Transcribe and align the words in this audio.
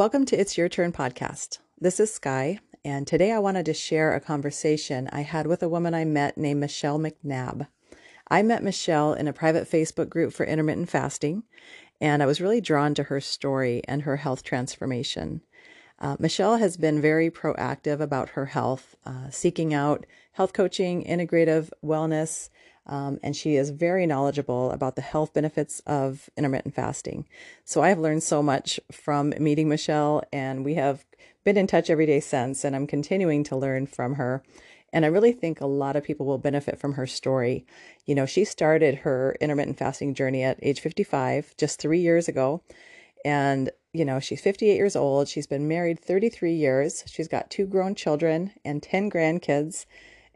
Welcome 0.00 0.24
to 0.24 0.40
It's 0.40 0.56
Your 0.56 0.70
Turn 0.70 0.92
podcast. 0.92 1.58
This 1.78 2.00
is 2.00 2.10
Sky, 2.10 2.60
and 2.82 3.06
today 3.06 3.32
I 3.32 3.38
wanted 3.38 3.66
to 3.66 3.74
share 3.74 4.14
a 4.14 4.18
conversation 4.18 5.10
I 5.12 5.20
had 5.20 5.46
with 5.46 5.62
a 5.62 5.68
woman 5.68 5.92
I 5.92 6.06
met 6.06 6.38
named 6.38 6.60
Michelle 6.60 6.98
McNabb. 6.98 7.68
I 8.30 8.40
met 8.40 8.62
Michelle 8.62 9.12
in 9.12 9.28
a 9.28 9.34
private 9.34 9.70
Facebook 9.70 10.08
group 10.08 10.32
for 10.32 10.46
intermittent 10.46 10.88
fasting, 10.88 11.42
and 12.00 12.22
I 12.22 12.26
was 12.26 12.40
really 12.40 12.62
drawn 12.62 12.94
to 12.94 13.02
her 13.02 13.20
story 13.20 13.82
and 13.86 14.00
her 14.00 14.16
health 14.16 14.42
transformation. 14.42 15.42
Uh, 15.98 16.16
Michelle 16.18 16.56
has 16.56 16.78
been 16.78 17.02
very 17.02 17.30
proactive 17.30 18.00
about 18.00 18.30
her 18.30 18.46
health, 18.46 18.96
uh, 19.04 19.28
seeking 19.28 19.74
out 19.74 20.06
health 20.32 20.54
coaching, 20.54 21.04
integrative 21.04 21.68
wellness, 21.84 22.48
um, 22.86 23.18
and 23.22 23.36
she 23.36 23.56
is 23.56 23.70
very 23.70 24.06
knowledgeable 24.06 24.70
about 24.72 24.96
the 24.96 25.02
health 25.02 25.32
benefits 25.32 25.80
of 25.86 26.28
intermittent 26.36 26.74
fasting. 26.74 27.26
So 27.64 27.82
I 27.82 27.88
have 27.90 27.98
learned 27.98 28.22
so 28.22 28.42
much 28.42 28.80
from 28.90 29.34
meeting 29.38 29.68
Michelle, 29.68 30.22
and 30.32 30.64
we 30.64 30.74
have 30.74 31.04
been 31.44 31.56
in 31.56 31.66
touch 31.66 31.90
every 31.90 32.06
day 32.06 32.20
since, 32.20 32.64
and 32.64 32.74
I'm 32.74 32.86
continuing 32.86 33.44
to 33.44 33.56
learn 33.56 33.86
from 33.86 34.14
her. 34.14 34.42
And 34.92 35.04
I 35.04 35.08
really 35.08 35.32
think 35.32 35.60
a 35.60 35.66
lot 35.66 35.96
of 35.96 36.02
people 36.02 36.26
will 36.26 36.38
benefit 36.38 36.78
from 36.78 36.94
her 36.94 37.06
story. 37.06 37.64
You 38.06 38.14
know, 38.14 38.26
she 38.26 38.44
started 38.44 38.96
her 38.96 39.36
intermittent 39.40 39.78
fasting 39.78 40.14
journey 40.14 40.42
at 40.42 40.58
age 40.62 40.80
55, 40.80 41.54
just 41.56 41.80
three 41.80 42.00
years 42.00 42.28
ago. 42.28 42.62
And, 43.24 43.70
you 43.92 44.04
know, 44.04 44.18
she's 44.18 44.40
58 44.40 44.74
years 44.74 44.96
old. 44.96 45.28
She's 45.28 45.46
been 45.46 45.68
married 45.68 46.00
33 46.00 46.54
years. 46.54 47.04
She's 47.06 47.28
got 47.28 47.50
two 47.50 47.66
grown 47.66 47.94
children 47.94 48.52
and 48.64 48.82
10 48.82 49.10
grandkids. 49.10 49.86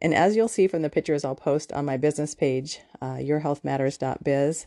And 0.05 0.15
as 0.15 0.37
you'll 0.37 0.49
see 0.49 0.67
from 0.67 0.83
the 0.83 0.91
pictures 0.91 1.25
I'll 1.25 1.35
post 1.35 1.73
on 1.73 1.87
my 1.87 1.97
business 1.97 2.35
page, 2.35 2.81
uh, 3.01 3.15
yourhealthmatters.biz, 3.15 4.67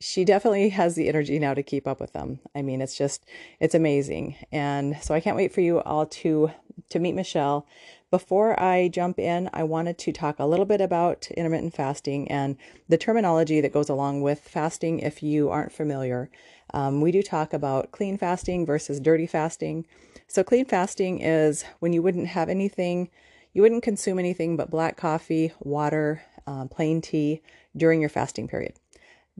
she 0.00 0.24
definitely 0.24 0.70
has 0.70 0.96
the 0.96 1.08
energy 1.08 1.38
now 1.38 1.54
to 1.54 1.62
keep 1.62 1.86
up 1.86 2.00
with 2.00 2.12
them. 2.12 2.40
I 2.56 2.62
mean, 2.62 2.82
it's 2.82 2.98
just, 2.98 3.24
it's 3.60 3.76
amazing. 3.76 4.34
And 4.50 5.00
so 5.00 5.14
I 5.14 5.20
can't 5.20 5.36
wait 5.36 5.52
for 5.52 5.60
you 5.60 5.80
all 5.82 6.06
to, 6.06 6.50
to 6.88 6.98
meet 6.98 7.14
Michelle. 7.14 7.68
Before 8.10 8.60
I 8.60 8.88
jump 8.88 9.20
in, 9.20 9.48
I 9.52 9.62
wanted 9.62 9.96
to 9.98 10.12
talk 10.12 10.40
a 10.40 10.44
little 10.44 10.66
bit 10.66 10.80
about 10.80 11.30
intermittent 11.30 11.74
fasting 11.74 12.28
and 12.28 12.56
the 12.88 12.98
terminology 12.98 13.60
that 13.60 13.72
goes 13.72 13.88
along 13.88 14.22
with 14.22 14.40
fasting 14.40 14.98
if 14.98 15.22
you 15.22 15.50
aren't 15.50 15.70
familiar. 15.70 16.30
Um, 16.72 17.00
we 17.00 17.12
do 17.12 17.22
talk 17.22 17.52
about 17.52 17.92
clean 17.92 18.18
fasting 18.18 18.66
versus 18.66 18.98
dirty 18.98 19.28
fasting. 19.28 19.86
So, 20.26 20.42
clean 20.42 20.64
fasting 20.64 21.20
is 21.20 21.64
when 21.78 21.92
you 21.92 22.02
wouldn't 22.02 22.26
have 22.26 22.48
anything 22.48 23.08
you 23.54 23.62
wouldn't 23.62 23.84
consume 23.84 24.18
anything 24.18 24.56
but 24.56 24.70
black 24.70 24.96
coffee, 24.96 25.52
water, 25.60 26.22
uh, 26.46 26.66
plain 26.66 27.00
tea 27.00 27.40
during 27.74 28.00
your 28.00 28.10
fasting 28.10 28.48
period. 28.48 28.74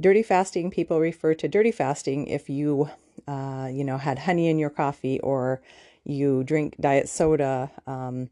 Dirty 0.01 0.23
fasting, 0.23 0.71
people 0.71 0.99
refer 1.01 1.35
to 1.35 1.49
dirty 1.49 1.71
fasting 1.71 2.27
if 2.29 2.49
you, 2.49 2.89
uh, 3.29 3.69
you 3.71 3.85
know, 3.85 3.99
had 3.99 4.21
honey 4.21 4.49
in 4.49 4.59
your 4.59 4.71
coffee 4.71 5.21
or 5.21 5.61
you 6.05 6.43
drink 6.45 6.77
diet 6.81 7.09
soda. 7.09 7.71
Um, 7.87 8.31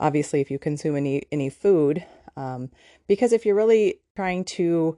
obviously, 0.00 0.40
if 0.40 0.50
you 0.50 0.58
consume 0.58 0.96
any 0.96 1.24
any 1.30 1.50
food, 1.50 2.04
um, 2.36 2.70
because 3.06 3.32
if 3.32 3.44
you're 3.44 3.54
really 3.54 4.00
trying 4.16 4.44
to, 4.44 4.96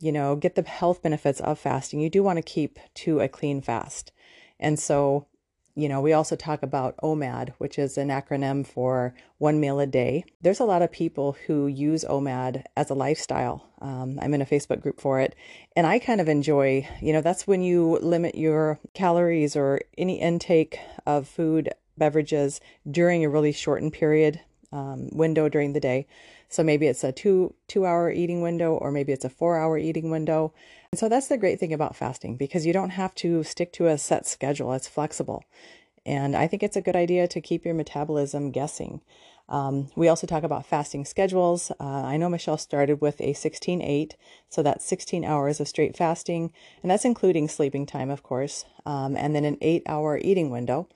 you 0.00 0.12
know, 0.12 0.36
get 0.36 0.54
the 0.54 0.62
health 0.62 1.02
benefits 1.02 1.40
of 1.40 1.58
fasting, 1.58 2.00
you 2.00 2.10
do 2.10 2.22
want 2.22 2.36
to 2.36 2.42
keep 2.42 2.78
to 2.94 3.20
a 3.20 3.28
clean 3.28 3.60
fast. 3.60 4.12
And 4.60 4.78
so 4.78 5.26
you 5.74 5.88
know, 5.88 6.00
we 6.00 6.12
also 6.12 6.36
talk 6.36 6.62
about 6.62 6.96
OMAD, 7.02 7.50
which 7.58 7.78
is 7.78 7.96
an 7.96 8.08
acronym 8.08 8.66
for 8.66 9.14
one 9.38 9.58
meal 9.58 9.80
a 9.80 9.86
day. 9.86 10.24
There's 10.42 10.60
a 10.60 10.64
lot 10.64 10.82
of 10.82 10.92
people 10.92 11.36
who 11.46 11.66
use 11.66 12.04
OMAD 12.04 12.64
as 12.76 12.90
a 12.90 12.94
lifestyle. 12.94 13.66
Um, 13.80 14.18
I'm 14.20 14.34
in 14.34 14.42
a 14.42 14.46
Facebook 14.46 14.82
group 14.82 15.00
for 15.00 15.20
it. 15.20 15.34
And 15.74 15.86
I 15.86 15.98
kind 15.98 16.20
of 16.20 16.28
enjoy, 16.28 16.86
you 17.00 17.12
know, 17.12 17.22
that's 17.22 17.46
when 17.46 17.62
you 17.62 17.98
limit 18.02 18.34
your 18.34 18.78
calories 18.92 19.56
or 19.56 19.80
any 19.96 20.20
intake 20.20 20.78
of 21.06 21.26
food, 21.26 21.70
beverages 21.96 22.60
during 22.90 23.24
a 23.24 23.30
really 23.30 23.52
shortened 23.52 23.94
period 23.94 24.40
um, 24.72 25.08
window 25.12 25.48
during 25.48 25.72
the 25.72 25.80
day. 25.80 26.06
So 26.52 26.62
maybe 26.62 26.86
it's 26.86 27.02
a 27.02 27.12
two 27.12 27.54
two 27.66 27.86
hour 27.86 28.10
eating 28.12 28.42
window, 28.42 28.74
or 28.74 28.92
maybe 28.92 29.10
it's 29.12 29.24
a 29.24 29.30
four 29.30 29.58
hour 29.58 29.78
eating 29.78 30.10
window. 30.10 30.52
And 30.92 30.98
so 30.98 31.08
that's 31.08 31.28
the 31.28 31.38
great 31.38 31.58
thing 31.58 31.72
about 31.72 31.96
fasting 31.96 32.36
because 32.36 32.66
you 32.66 32.74
don't 32.74 32.90
have 32.90 33.14
to 33.16 33.42
stick 33.42 33.72
to 33.74 33.86
a 33.86 33.96
set 33.96 34.26
schedule. 34.26 34.74
It's 34.74 34.86
flexible. 34.86 35.44
And 36.04 36.36
I 36.36 36.46
think 36.48 36.62
it's 36.62 36.76
a 36.76 36.82
good 36.82 36.96
idea 36.96 37.26
to 37.28 37.40
keep 37.40 37.64
your 37.64 37.74
metabolism 37.74 38.50
guessing. 38.50 39.00
Um, 39.48 39.88
we 39.96 40.08
also 40.08 40.26
talk 40.26 40.42
about 40.42 40.66
fasting 40.66 41.04
schedules. 41.06 41.70
Uh, 41.80 41.84
I 41.84 42.16
know 42.18 42.28
Michelle 42.28 42.58
started 42.58 43.00
with 43.00 43.20
a 43.20 43.32
16 43.32 43.80
8, 43.80 44.16
so 44.48 44.62
that's 44.62 44.84
16 44.84 45.24
hours 45.24 45.58
of 45.58 45.68
straight 45.68 45.96
fasting, 45.96 46.52
and 46.82 46.90
that's 46.90 47.04
including 47.04 47.48
sleeping 47.48 47.86
time, 47.86 48.10
of 48.10 48.22
course, 48.22 48.64
um, 48.84 49.16
and 49.16 49.34
then 49.34 49.44
an 49.44 49.58
eight 49.60 49.82
hour 49.86 50.18
eating 50.18 50.50
window. 50.50 50.88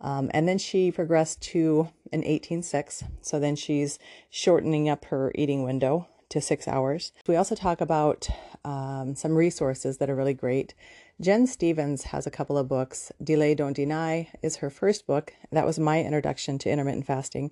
Um, 0.00 0.30
and 0.32 0.48
then 0.48 0.58
she 0.58 0.90
progressed 0.90 1.40
to 1.42 1.90
an 2.12 2.22
18.6. 2.22 3.04
so 3.20 3.38
then 3.38 3.56
she's 3.56 3.98
shortening 4.30 4.88
up 4.88 5.06
her 5.06 5.30
eating 5.34 5.62
window 5.62 6.08
to 6.30 6.40
six 6.40 6.66
hours. 6.66 7.12
We 7.26 7.36
also 7.36 7.54
talk 7.54 7.80
about 7.80 8.28
um, 8.64 9.14
some 9.14 9.34
resources 9.34 9.98
that 9.98 10.08
are 10.08 10.14
really 10.14 10.34
great. 10.34 10.74
Gin 11.20 11.46
Stephens 11.46 12.04
has 12.04 12.26
a 12.26 12.30
couple 12.30 12.56
of 12.56 12.68
books. 12.68 13.12
Delay, 13.22 13.54
Don't 13.54 13.74
Deny 13.74 14.30
is 14.42 14.56
her 14.56 14.70
first 14.70 15.06
book. 15.06 15.34
That 15.52 15.66
was 15.66 15.78
my 15.78 16.02
introduction 16.02 16.58
to 16.58 16.70
intermittent 16.70 17.06
fasting. 17.06 17.50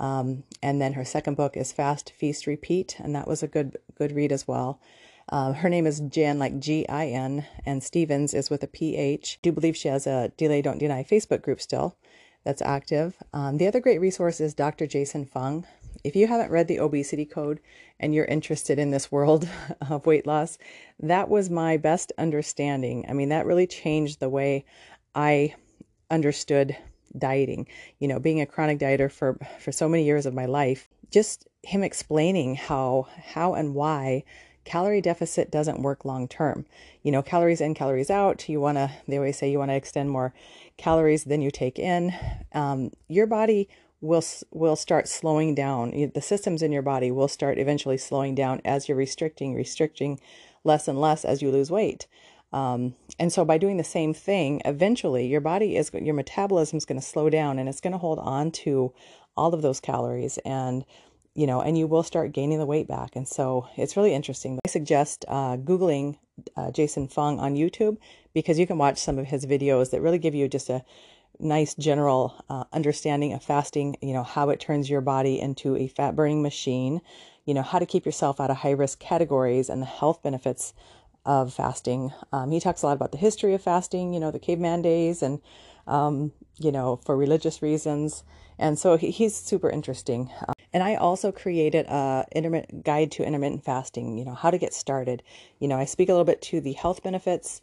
Um, 0.00 0.44
and 0.62 0.80
then 0.80 0.92
her 0.92 1.04
second 1.04 1.36
book 1.36 1.56
is 1.56 1.72
Fast, 1.72 2.10
Feast, 2.10 2.46
Repeat, 2.46 2.96
and 2.98 3.14
that 3.14 3.26
was 3.26 3.42
a 3.42 3.48
good 3.48 3.78
good 3.96 4.12
read 4.12 4.30
as 4.30 4.46
well. 4.46 4.80
Uh, 5.30 5.52
her 5.52 5.68
name 5.68 5.86
is 5.86 6.00
Gin, 6.00 6.38
like 6.38 6.58
G 6.58 6.88
I 6.88 7.06
N, 7.06 7.46
and 7.66 7.82
Stephens 7.82 8.32
is 8.32 8.48
with 8.50 8.62
a 8.62 8.66
P 8.66 8.96
H. 8.96 9.38
Do 9.42 9.52
believe 9.52 9.76
she 9.76 9.88
has 9.88 10.06
a 10.06 10.32
Delay, 10.36 10.62
Don't 10.62 10.78
Deny 10.78 11.04
Facebook 11.04 11.42
group 11.42 11.60
still 11.60 11.96
that's 12.44 12.62
active. 12.62 13.16
Um, 13.34 13.58
the 13.58 13.66
other 13.66 13.80
great 13.80 14.00
resource 14.00 14.40
is 14.40 14.54
Dr. 14.54 14.86
Jason 14.86 15.26
Fung. 15.26 15.66
If 16.02 16.16
you 16.16 16.26
haven't 16.28 16.50
read 16.50 16.68
the 16.68 16.80
obesity 16.80 17.26
code 17.26 17.60
and 18.00 18.14
you're 18.14 18.24
interested 18.24 18.78
in 18.78 18.90
this 18.90 19.12
world 19.12 19.46
of 19.90 20.06
weight 20.06 20.26
loss, 20.26 20.56
that 21.00 21.28
was 21.28 21.50
my 21.50 21.76
best 21.76 22.12
understanding. 22.16 23.04
I 23.08 23.12
mean, 23.12 23.28
that 23.28 23.44
really 23.44 23.66
changed 23.66 24.18
the 24.18 24.30
way 24.30 24.64
I 25.14 25.54
understood 26.10 26.74
dieting. 27.18 27.66
You 27.98 28.08
know, 28.08 28.18
being 28.18 28.40
a 28.40 28.46
chronic 28.46 28.78
dieter 28.78 29.12
for 29.12 29.38
for 29.60 29.72
so 29.72 29.88
many 29.88 30.04
years 30.04 30.24
of 30.24 30.32
my 30.32 30.46
life, 30.46 30.88
just 31.10 31.46
him 31.62 31.82
explaining 31.82 32.54
how 32.54 33.08
how 33.16 33.54
and 33.54 33.74
why 33.74 34.24
calorie 34.68 35.00
deficit 35.00 35.50
doesn't 35.50 35.80
work 35.80 36.04
long 36.04 36.28
term. 36.28 36.66
You 37.02 37.10
know, 37.10 37.22
calories 37.22 37.62
in, 37.62 37.72
calories 37.72 38.10
out. 38.10 38.46
You 38.50 38.60
want 38.60 38.76
to, 38.76 38.90
they 39.08 39.16
always 39.16 39.38
say 39.38 39.50
you 39.50 39.58
want 39.58 39.70
to 39.70 39.74
extend 39.74 40.10
more 40.10 40.34
calories 40.76 41.24
than 41.24 41.40
you 41.40 41.50
take 41.50 41.78
in. 41.78 42.12
Um, 42.52 42.90
your 43.08 43.26
body 43.26 43.70
will 44.02 44.22
will 44.50 44.76
start 44.76 45.08
slowing 45.08 45.54
down. 45.54 46.10
The 46.14 46.20
systems 46.20 46.62
in 46.62 46.70
your 46.70 46.82
body 46.82 47.10
will 47.10 47.28
start 47.28 47.58
eventually 47.58 47.96
slowing 47.96 48.34
down 48.34 48.60
as 48.62 48.88
you're 48.88 48.96
restricting, 48.98 49.54
restricting 49.54 50.20
less 50.64 50.86
and 50.86 51.00
less 51.00 51.24
as 51.24 51.40
you 51.40 51.50
lose 51.50 51.70
weight. 51.70 52.06
Um, 52.52 52.94
and 53.18 53.32
so 53.32 53.46
by 53.46 53.56
doing 53.56 53.78
the 53.78 53.84
same 53.84 54.12
thing, 54.12 54.60
eventually 54.66 55.26
your 55.26 55.40
body 55.40 55.76
is 55.76 55.90
your 55.94 56.14
metabolism 56.14 56.76
is 56.76 56.84
going 56.84 57.00
to 57.00 57.06
slow 57.06 57.30
down 57.30 57.58
and 57.58 57.70
it's 57.70 57.80
going 57.80 57.92
to 57.92 57.98
hold 57.98 58.18
on 58.18 58.50
to 58.50 58.92
all 59.34 59.54
of 59.54 59.62
those 59.62 59.80
calories 59.80 60.36
and 60.44 60.84
you 61.38 61.46
know, 61.46 61.60
and 61.60 61.78
you 61.78 61.86
will 61.86 62.02
start 62.02 62.32
gaining 62.32 62.58
the 62.58 62.66
weight 62.66 62.88
back. 62.88 63.14
And 63.14 63.28
so 63.28 63.68
it's 63.76 63.96
really 63.96 64.12
interesting. 64.12 64.58
I 64.66 64.68
suggest 64.68 65.24
uh, 65.28 65.56
Googling 65.56 66.18
uh, 66.56 66.72
Jason 66.72 67.06
Fung 67.06 67.38
on 67.38 67.54
YouTube 67.54 67.96
because 68.34 68.58
you 68.58 68.66
can 68.66 68.76
watch 68.76 68.98
some 68.98 69.20
of 69.20 69.26
his 69.26 69.46
videos 69.46 69.92
that 69.92 70.00
really 70.00 70.18
give 70.18 70.34
you 70.34 70.48
just 70.48 70.68
a 70.68 70.82
nice 71.38 71.76
general 71.76 72.44
uh, 72.50 72.64
understanding 72.72 73.32
of 73.34 73.44
fasting, 73.44 73.94
you 74.02 74.14
know, 74.14 74.24
how 74.24 74.50
it 74.50 74.58
turns 74.58 74.90
your 74.90 75.00
body 75.00 75.38
into 75.40 75.76
a 75.76 75.86
fat 75.86 76.16
burning 76.16 76.42
machine, 76.42 77.00
you 77.44 77.54
know, 77.54 77.62
how 77.62 77.78
to 77.78 77.86
keep 77.86 78.04
yourself 78.04 78.40
out 78.40 78.50
of 78.50 78.56
high 78.56 78.72
risk 78.72 78.98
categories 78.98 79.68
and 79.68 79.80
the 79.80 79.86
health 79.86 80.20
benefits 80.24 80.74
of 81.24 81.54
fasting. 81.54 82.12
Um, 82.32 82.50
he 82.50 82.58
talks 82.58 82.82
a 82.82 82.86
lot 82.86 82.96
about 82.96 83.12
the 83.12 83.18
history 83.18 83.54
of 83.54 83.62
fasting, 83.62 84.12
you 84.12 84.18
know, 84.18 84.32
the 84.32 84.40
caveman 84.40 84.82
days 84.82 85.22
and, 85.22 85.40
um, 85.86 86.32
you 86.56 86.72
know, 86.72 86.96
for 86.96 87.16
religious 87.16 87.62
reasons. 87.62 88.24
And 88.58 88.78
so 88.78 88.96
he, 88.96 89.10
he's 89.10 89.34
super 89.34 89.70
interesting. 89.70 90.30
Um, 90.46 90.54
and 90.72 90.82
I 90.82 90.96
also 90.96 91.32
created 91.32 91.86
a 91.86 92.26
intermittent 92.32 92.84
guide 92.84 93.10
to 93.12 93.24
intermittent 93.24 93.64
fasting, 93.64 94.18
you 94.18 94.24
know, 94.24 94.34
how 94.34 94.50
to 94.50 94.58
get 94.58 94.74
started. 94.74 95.22
You 95.58 95.68
know, 95.68 95.78
I 95.78 95.84
speak 95.84 96.08
a 96.08 96.12
little 96.12 96.24
bit 96.24 96.42
to 96.42 96.60
the 96.60 96.72
health 96.72 97.02
benefits 97.02 97.62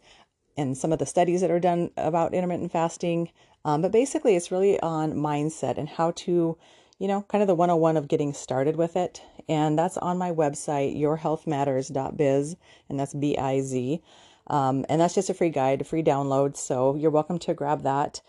and 0.56 0.76
some 0.76 0.92
of 0.92 0.98
the 0.98 1.06
studies 1.06 1.40
that 1.42 1.50
are 1.50 1.60
done 1.60 1.90
about 1.96 2.34
intermittent 2.34 2.72
fasting. 2.72 3.30
Um, 3.64 3.82
but 3.82 3.92
basically, 3.92 4.36
it's 4.36 4.50
really 4.50 4.80
on 4.80 5.14
mindset 5.14 5.76
and 5.76 5.88
how 5.88 6.12
to, 6.12 6.56
you 6.98 7.08
know, 7.08 7.22
kind 7.28 7.42
of 7.42 7.48
the 7.48 7.54
101 7.54 7.96
of 7.96 8.08
getting 8.08 8.32
started 8.32 8.76
with 8.76 8.96
it. 8.96 9.22
And 9.48 9.78
that's 9.78 9.98
on 9.98 10.18
my 10.18 10.32
website, 10.32 10.98
yourhealthmatters.biz, 10.98 12.56
and 12.88 12.98
that's 12.98 13.14
B 13.14 13.36
I 13.36 13.60
Z. 13.60 14.02
Um, 14.48 14.86
and 14.88 15.00
that's 15.00 15.14
just 15.14 15.30
a 15.30 15.34
free 15.34 15.50
guide, 15.50 15.80
a 15.80 15.84
free 15.84 16.02
download. 16.02 16.56
So 16.56 16.94
you're 16.94 17.10
welcome 17.10 17.38
to 17.40 17.54
grab 17.54 17.82
that. 17.82 18.22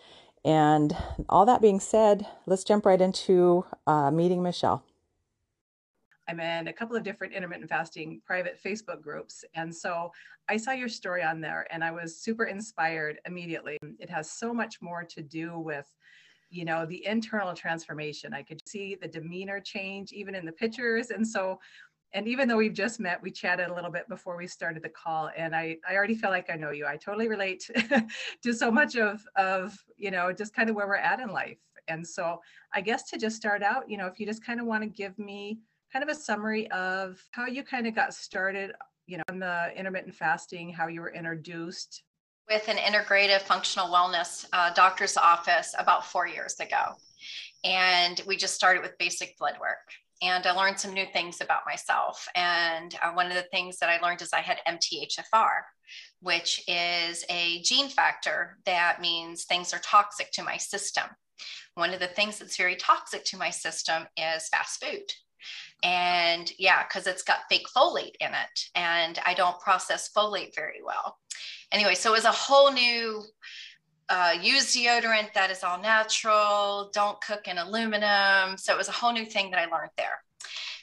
And 0.48 0.96
all 1.28 1.46
that 1.46 1.62
being 1.62 1.82
said, 1.82 2.26
let's 2.46 2.64
jump 2.64 2.86
right 2.86 3.02
into 3.02 3.66
uh, 3.86 4.10
meeting 4.12 4.42
Michelle. 4.42 4.82
I'm 6.30 6.40
in 6.40 6.70
a 6.70 6.74
couple 6.74 6.96
of 6.96 7.04
different 7.04 7.34
intermittent 7.34 7.70
fasting 7.70 8.22
private 8.26 8.58
Facebook 8.64 9.02
groups. 9.02 9.44
And 9.56 9.76
so 9.76 10.10
I 10.48 10.56
saw 10.56 10.72
your 10.72 10.88
story 10.88 11.22
on 11.22 11.42
there 11.42 11.68
and 11.70 11.84
I 11.84 11.92
was 11.92 12.16
super 12.16 12.46
inspired 12.46 13.20
immediately. 13.26 13.78
It 14.00 14.10
has 14.10 14.32
so 14.32 14.54
much 14.54 14.82
more 14.82 15.04
to 15.04 15.22
do 15.22 15.60
with 15.60 15.94
you 16.50 16.64
know 16.64 16.86
the 16.86 17.06
internal 17.06 17.54
transformation 17.54 18.34
i 18.34 18.42
could 18.42 18.62
see 18.66 18.96
the 18.96 19.08
demeanor 19.10 19.60
change 19.60 20.14
even 20.14 20.34
in 20.34 20.46
the 20.46 20.52
pictures 20.54 21.10
and 21.10 21.28
so 21.28 21.60
and 22.14 22.28
even 22.28 22.48
though 22.48 22.58
we've 22.58 22.74
just 22.74 23.00
met 23.00 23.22
we 23.22 23.32
chatted 23.32 23.70
a 23.70 23.74
little 23.74 23.92
bit 23.92 24.08
before 24.10 24.38
we 24.38 24.48
started 24.48 24.82
the 24.84 24.90
call 24.90 25.30
and 25.38 25.56
i 25.56 25.78
i 25.88 25.96
already 25.96 26.16
feel 26.16 26.30
like 26.30 26.50
i 26.50 26.56
know 26.56 26.72
you 26.72 26.86
i 26.86 26.96
totally 26.96 27.28
relate 27.28 27.70
to 28.44 28.54
so 28.54 28.72
much 28.72 28.96
of 28.96 29.22
of 29.36 29.78
you 29.98 30.12
know 30.12 30.32
just 30.32 30.54
kind 30.54 30.70
of 30.70 30.76
where 30.76 30.88
we're 30.88 30.96
at 30.96 31.20
in 31.20 31.30
life 31.30 31.60
and 31.88 32.06
so 32.06 32.40
i 32.74 32.82
guess 32.82 33.10
to 33.10 33.18
just 33.18 33.36
start 33.36 33.62
out 33.62 33.90
you 33.90 33.98
know 33.98 34.08
if 34.08 34.20
you 34.20 34.26
just 34.26 34.46
kind 34.46 34.60
of 34.60 34.66
want 34.66 34.84
to 34.84 34.90
give 34.90 35.18
me 35.20 35.60
kind 35.92 36.04
of 36.04 36.16
a 36.16 36.20
summary 36.20 36.70
of 36.72 37.22
how 37.32 37.46
you 37.46 37.64
kind 37.64 37.88
of 37.88 37.96
got 37.96 38.14
started, 38.14 38.72
you 39.06 39.18
know, 39.18 39.24
in 39.30 39.40
the 39.40 39.72
intermittent 39.76 40.16
fasting, 40.16 40.72
how 40.72 40.88
you 40.88 41.02
were 41.02 41.14
introduced. 41.14 42.04
With 42.50 42.68
an 42.68 42.78
integrative 42.78 43.42
functional 43.42 43.88
wellness 43.88 44.46
uh, 44.54 44.74
doctor's 44.74 45.18
office 45.18 45.76
about 45.78 46.06
four 46.06 46.28
years 46.28 46.60
ago. 46.60 46.96
And 47.64 48.22
we 48.26 48.38
just 48.38 48.54
started 48.54 48.82
with 48.84 48.98
basic 48.98 49.38
blood 49.38 49.56
work. 49.60 49.90
And 50.22 50.46
I 50.46 50.52
learned 50.52 50.80
some 50.80 50.94
new 50.94 51.06
things 51.06 51.42
about 51.42 51.62
myself. 51.66 52.28
And 52.36 52.96
uh, 53.04 53.12
one 53.12 53.28
of 53.28 53.36
the 53.36 53.48
things 53.52 53.78
that 53.80 53.90
I 53.90 54.00
learned 54.06 54.22
is 54.22 54.34
I 54.34 54.42
had 54.42 54.60
MTHFR, 54.68 55.62
which 56.22 56.64
is 56.68 57.24
a 57.30 57.62
gene 57.62 57.90
factor 57.90 58.58
that 58.66 59.00
means 59.00 59.44
things 59.44 59.74
are 59.74 59.80
toxic 59.80 60.32
to 60.34 60.44
my 60.44 60.58
system. 60.58 61.06
One 61.76 61.94
of 61.94 62.00
the 62.00 62.08
things 62.08 62.40
that's 62.40 62.58
very 62.58 62.76
toxic 62.76 63.24
to 63.26 63.38
my 63.38 63.52
system 63.52 64.08
is 64.18 64.50
fast 64.50 64.84
food. 64.84 65.14
And 65.84 66.52
yeah, 66.58 66.84
because 66.84 67.06
it's 67.06 67.22
got 67.22 67.48
fake 67.50 67.68
folate 67.76 68.16
in 68.20 68.30
it. 68.30 68.70
And 68.74 69.20
I 69.26 69.36
don't 69.36 69.60
process 69.60 70.10
folate 70.16 70.56
very 70.56 70.82
well. 70.84 71.18
Anyway, 71.72 71.94
so 71.94 72.12
it 72.12 72.18
was 72.18 72.26
a 72.26 72.32
whole 72.32 72.72
new 72.72 73.24
uh, 74.10 74.34
use 74.42 74.76
deodorant 74.76 75.34
that 75.34 75.52
is 75.52 75.64
all 75.64 75.80
natural, 75.82 76.90
don't 76.94 77.20
cook 77.22 77.48
in 77.48 77.58
aluminum. 77.58 78.58
So 78.58 78.74
it 78.74 78.78
was 78.78 78.88
a 78.88 78.94
whole 78.94 79.12
new 79.12 79.26
thing 79.26 79.52
that 79.52 79.60
I 79.60 79.66
learned 79.66 79.92
there. 79.98 80.24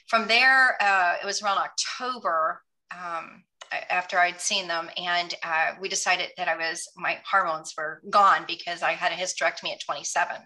From 0.07 0.27
there, 0.27 0.81
uh, 0.81 1.15
it 1.21 1.25
was 1.25 1.41
around 1.41 1.57
October. 1.57 2.61
Um, 2.91 3.43
after 3.89 4.19
I'd 4.19 4.39
seen 4.39 4.67
them, 4.67 4.89
and 4.97 5.33
uh, 5.43 5.73
we 5.79 5.89
decided 5.89 6.29
that 6.37 6.47
I 6.47 6.55
was 6.55 6.87
my 6.95 7.19
hormones 7.29 7.73
were 7.77 8.01
gone 8.09 8.45
because 8.47 8.81
I 8.81 8.91
had 8.91 9.11
a 9.11 9.15
hysterectomy 9.15 9.71
at 9.71 9.81
27, 9.81 10.37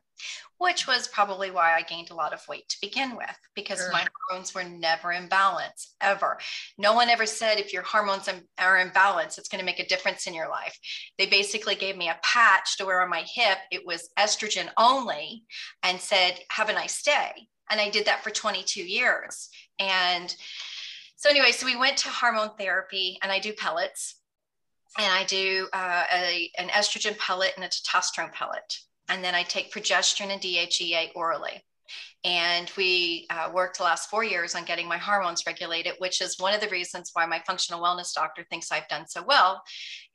which 0.57 0.87
was 0.87 1.07
probably 1.07 1.51
why 1.51 1.75
I 1.75 1.81
gained 1.81 2.11
a 2.11 2.15
lot 2.15 2.33
of 2.33 2.47
weight 2.47 2.67
to 2.69 2.77
begin 2.81 3.15
with 3.15 3.35
because 3.55 3.79
sure. 3.79 3.91
my 3.91 4.05
hormones 4.29 4.53
were 4.53 4.63
never 4.63 5.11
in 5.11 5.27
balance 5.27 5.95
ever. 6.01 6.39
No 6.77 6.93
one 6.93 7.09
ever 7.09 7.25
said 7.25 7.59
if 7.59 7.73
your 7.73 7.83
hormones 7.83 8.29
are 8.57 8.77
in 8.77 8.89
balance, 8.89 9.37
it's 9.37 9.49
going 9.49 9.59
to 9.59 9.65
make 9.65 9.79
a 9.79 9.87
difference 9.87 10.27
in 10.27 10.33
your 10.33 10.49
life. 10.49 10.77
They 11.17 11.25
basically 11.25 11.75
gave 11.75 11.97
me 11.97 12.09
a 12.09 12.19
patch 12.23 12.77
to 12.77 12.85
wear 12.85 13.01
on 13.01 13.09
my 13.09 13.23
hip. 13.33 13.57
It 13.71 13.85
was 13.85 14.09
estrogen 14.17 14.69
only, 14.77 15.43
and 15.83 15.99
said, 15.99 16.39
"Have 16.51 16.69
a 16.69 16.73
nice 16.73 17.01
day." 17.03 17.47
And 17.71 17.79
I 17.79 17.89
did 17.89 18.05
that 18.05 18.23
for 18.23 18.31
22 18.31 18.81
years, 18.81 19.49
and 19.77 20.35
so 21.19 21.29
anyway, 21.29 21.51
so 21.51 21.65
we 21.65 21.75
went 21.75 21.97
to 21.97 22.09
hormone 22.09 22.51
therapy 22.57 23.19
and 23.21 23.29
I 23.29 23.39
do 23.39 23.51
pellets 23.51 24.15
and 24.97 25.11
I 25.11 25.25
do 25.25 25.67
uh, 25.73 26.05
a, 26.13 26.49
an 26.57 26.69
estrogen 26.69 27.17
pellet 27.17 27.51
and 27.57 27.65
a 27.65 27.67
testosterone 27.67 28.31
pellet. 28.31 28.77
And 29.09 29.21
then 29.21 29.35
I 29.35 29.43
take 29.43 29.73
progesterone 29.73 30.31
and 30.31 30.41
DHEA 30.41 31.09
orally. 31.15 31.61
And 32.25 32.69
we 32.75 33.27
uh, 33.29 33.49
worked 33.53 33.77
the 33.77 33.83
last 33.83 34.09
four 34.09 34.25
years 34.25 34.53
on 34.53 34.65
getting 34.65 34.89
my 34.89 34.97
hormones 34.97 35.45
regulated, 35.47 35.93
which 35.99 36.21
is 36.21 36.37
one 36.37 36.53
of 36.53 36.59
the 36.59 36.67
reasons 36.67 37.11
why 37.13 37.25
my 37.25 37.41
functional 37.47 37.81
wellness 37.81 38.13
doctor 38.13 38.43
thinks 38.49 38.71
I've 38.71 38.87
done 38.89 39.07
so 39.07 39.23
well, 39.25 39.63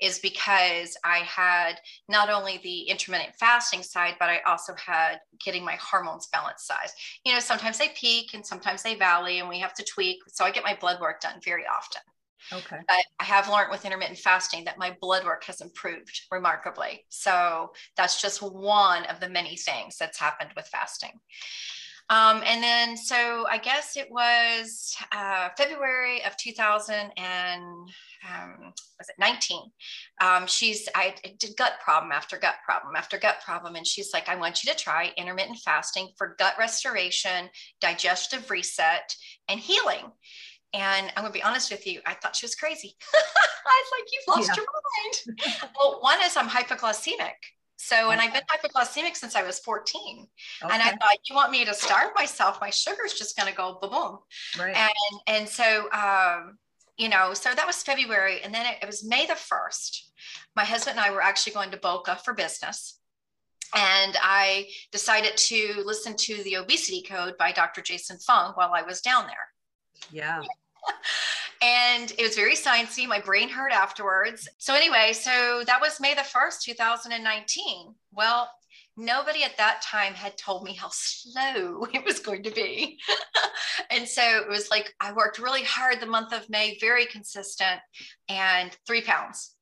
is 0.01 0.19
because 0.19 0.97
I 1.03 1.19
had 1.19 1.81
not 2.09 2.29
only 2.29 2.61
the 2.63 2.83
intermittent 2.83 3.35
fasting 3.37 3.83
side, 3.83 4.17
but 4.21 4.29
I 4.29 4.41
also 4.47 4.75
had 4.75 5.19
getting 5.43 5.65
my 5.65 5.79
hormones 5.81 6.27
balanced 6.27 6.67
size. 6.67 6.93
You 7.25 7.33
know, 7.33 7.41
sometimes 7.41 7.79
they 7.79 7.89
peak 7.97 8.35
and 8.35 8.45
sometimes 8.45 8.83
they 8.83 8.97
valley, 8.97 9.39
and 9.39 9.49
we 9.49 9.59
have 9.61 9.75
to 9.75 9.85
tweak. 9.85 10.19
So 10.29 10.45
I 10.45 10.51
get 10.51 10.65
my 10.65 10.77
blood 10.79 11.01
work 11.01 11.23
done 11.23 11.41
very 11.43 11.65
often. 11.67 12.03
Okay. 12.53 12.77
But 12.87 13.05
I 13.21 13.25
have 13.25 13.49
learned 13.49 13.71
with 13.71 13.87
intermittent 13.87 14.19
fasting 14.19 14.65
that 14.65 14.79
my 14.79 14.95
blood 15.01 15.25
work 15.25 15.45
has 15.45 15.63
improved 15.63 16.21
remarkably. 16.31 17.07
So 17.09 17.73
that's 17.97 18.21
just 18.21 18.43
one 18.43 19.05
of 19.07 19.21
the 19.21 19.31
many 19.31 19.57
things 19.57 19.97
that's 19.97 20.19
happened 20.19 20.51
with 20.55 20.69
fasting. 20.69 21.19
Um, 22.11 22.43
and 22.45 22.63
then, 22.63 22.97
so 22.97 23.47
I 23.51 23.57
guess 23.57 23.97
it 23.97 24.09
was 24.11 24.95
uh, 25.13 25.49
February 25.57 26.23
of 26.25 26.37
2000 26.37 26.95
and 27.17 27.63
um, 28.29 28.73
was 28.99 29.09
it 29.09 29.15
19? 29.19 29.61
Um, 30.21 30.47
she's, 30.47 30.89
I 30.95 31.15
did 31.39 31.57
gut 31.57 31.75
problem 31.83 32.13
after 32.13 32.37
gut 32.37 32.57
problem 32.65 32.95
after 32.95 33.19
gut 33.19 33.37
problem. 33.45 33.75
And 33.75 33.87
she's 33.87 34.13
like, 34.13 34.29
I 34.29 34.37
want 34.37 34.63
you 34.63 34.73
to 34.73 34.79
try 34.79 35.13
intermittent 35.17 35.59
fasting 35.65 36.11
for 36.19 36.37
gut 36.39 36.55
restoration, 36.59 37.49
digestive 37.81 38.51
reset, 38.51 39.15
and 39.49 39.59
healing. 39.59 40.05
And 40.75 41.07
I'm 41.17 41.23
going 41.23 41.33
to 41.33 41.39
be 41.39 41.43
honest 41.43 41.71
with 41.71 41.87
you, 41.87 42.01
I 42.05 42.15
thought 42.15 42.37
she 42.37 42.45
was 42.45 42.55
crazy. 42.55 42.97
I 43.15 43.83
was 43.83 44.01
like, 44.01 44.13
you've 44.13 44.37
lost 44.37 44.51
yeah. 44.57 44.63
your 44.63 44.67
mind. 45.31 45.71
well, 45.79 45.99
one 46.01 46.19
is 46.23 46.37
I'm 46.37 46.49
hypoglycemic. 46.49 47.39
So, 47.77 48.11
and 48.11 48.21
I've 48.21 48.33
been 48.33 48.43
hypoglycemic 48.43 49.17
since 49.17 49.35
I 49.35 49.43
was 49.43 49.59
14. 49.59 50.27
Okay. 50.63 50.73
And 50.73 50.83
I 50.83 50.91
thought, 50.91 51.19
you 51.29 51.35
want 51.35 51.51
me 51.51 51.65
to 51.65 51.75
starve 51.75 52.11
myself? 52.15 52.59
My 52.61 52.71
sugar's 52.71 53.15
just 53.15 53.37
going 53.37 53.49
to 53.49 53.55
go 53.55 53.79
boom, 53.81 53.91
boom. 53.91 54.19
Right. 54.59 54.77
And, 54.77 55.21
and 55.27 55.49
so, 55.49 55.91
um, 55.93 56.59
you 56.97 57.09
know, 57.09 57.35
so 57.35 57.53
that 57.55 57.67
was 57.67 57.83
February. 57.83 58.41
And 58.43 58.55
then 58.55 58.67
it, 58.67 58.79
it 58.83 58.87
was 58.87 59.05
May 59.05 59.27
the 59.27 59.35
1st. 59.35 60.03
My 60.57 60.65
husband 60.65 60.99
and 60.99 61.07
I 61.07 61.11
were 61.11 61.23
actually 61.23 61.53
going 61.53 61.73
to 61.73 61.77
Boca 61.77 62.19
for 62.25 62.33
business. 62.33 62.99
And 63.75 64.17
I 64.23 64.69
decided 64.93 65.37
to 65.37 65.83
listen 65.85 66.15
to 66.17 66.43
the 66.45 66.57
obesity 66.57 67.03
code 67.03 67.37
by 67.39 67.51
Dr. 67.51 67.83
Jason 67.83 68.19
Fung 68.19 68.53
while 68.55 68.73
I 68.73 68.83
was 68.83 69.01
down 69.01 69.27
there. 69.27 70.11
Yeah. 70.13 70.43
and 71.65 72.13
it 72.19 72.23
was 72.23 72.37
very 72.37 72.55
sciencey. 72.55 73.09
My 73.09 73.21
brain 73.21 73.49
hurt 73.49 73.73
afterwards. 73.73 74.47
So 74.59 74.75
anyway, 74.75 75.15
so 75.15 75.65
that 75.67 75.81
was 75.81 75.99
May 75.99 76.15
the 76.15 76.21
1st, 76.21 76.61
2019. 76.61 77.95
Well, 78.13 78.51
nobody 78.99 79.45
at 79.45 79.57
that 79.57 79.81
time 79.81 80.13
had 80.13 80.37
told 80.37 80.65
me 80.65 80.75
how 80.75 80.89
slow 80.93 81.87
it 81.95 82.05
was 82.05 82.21
going 82.21 82.43
to 82.43 82.51
be. 82.51 82.99
and 83.91 84.07
so 84.07 84.23
it 84.23 84.49
was 84.49 84.71
like 84.71 84.93
I 85.01 85.15
worked 85.15 85.39
really 85.39 85.65
hard 85.65 86.01
the 86.01 86.07
month 86.07 86.35
of 86.35 86.51
May, 86.51 86.77
very 86.81 87.07
consistent, 87.07 87.81
and 88.29 88.77
three 88.87 89.01
pounds. 89.01 89.55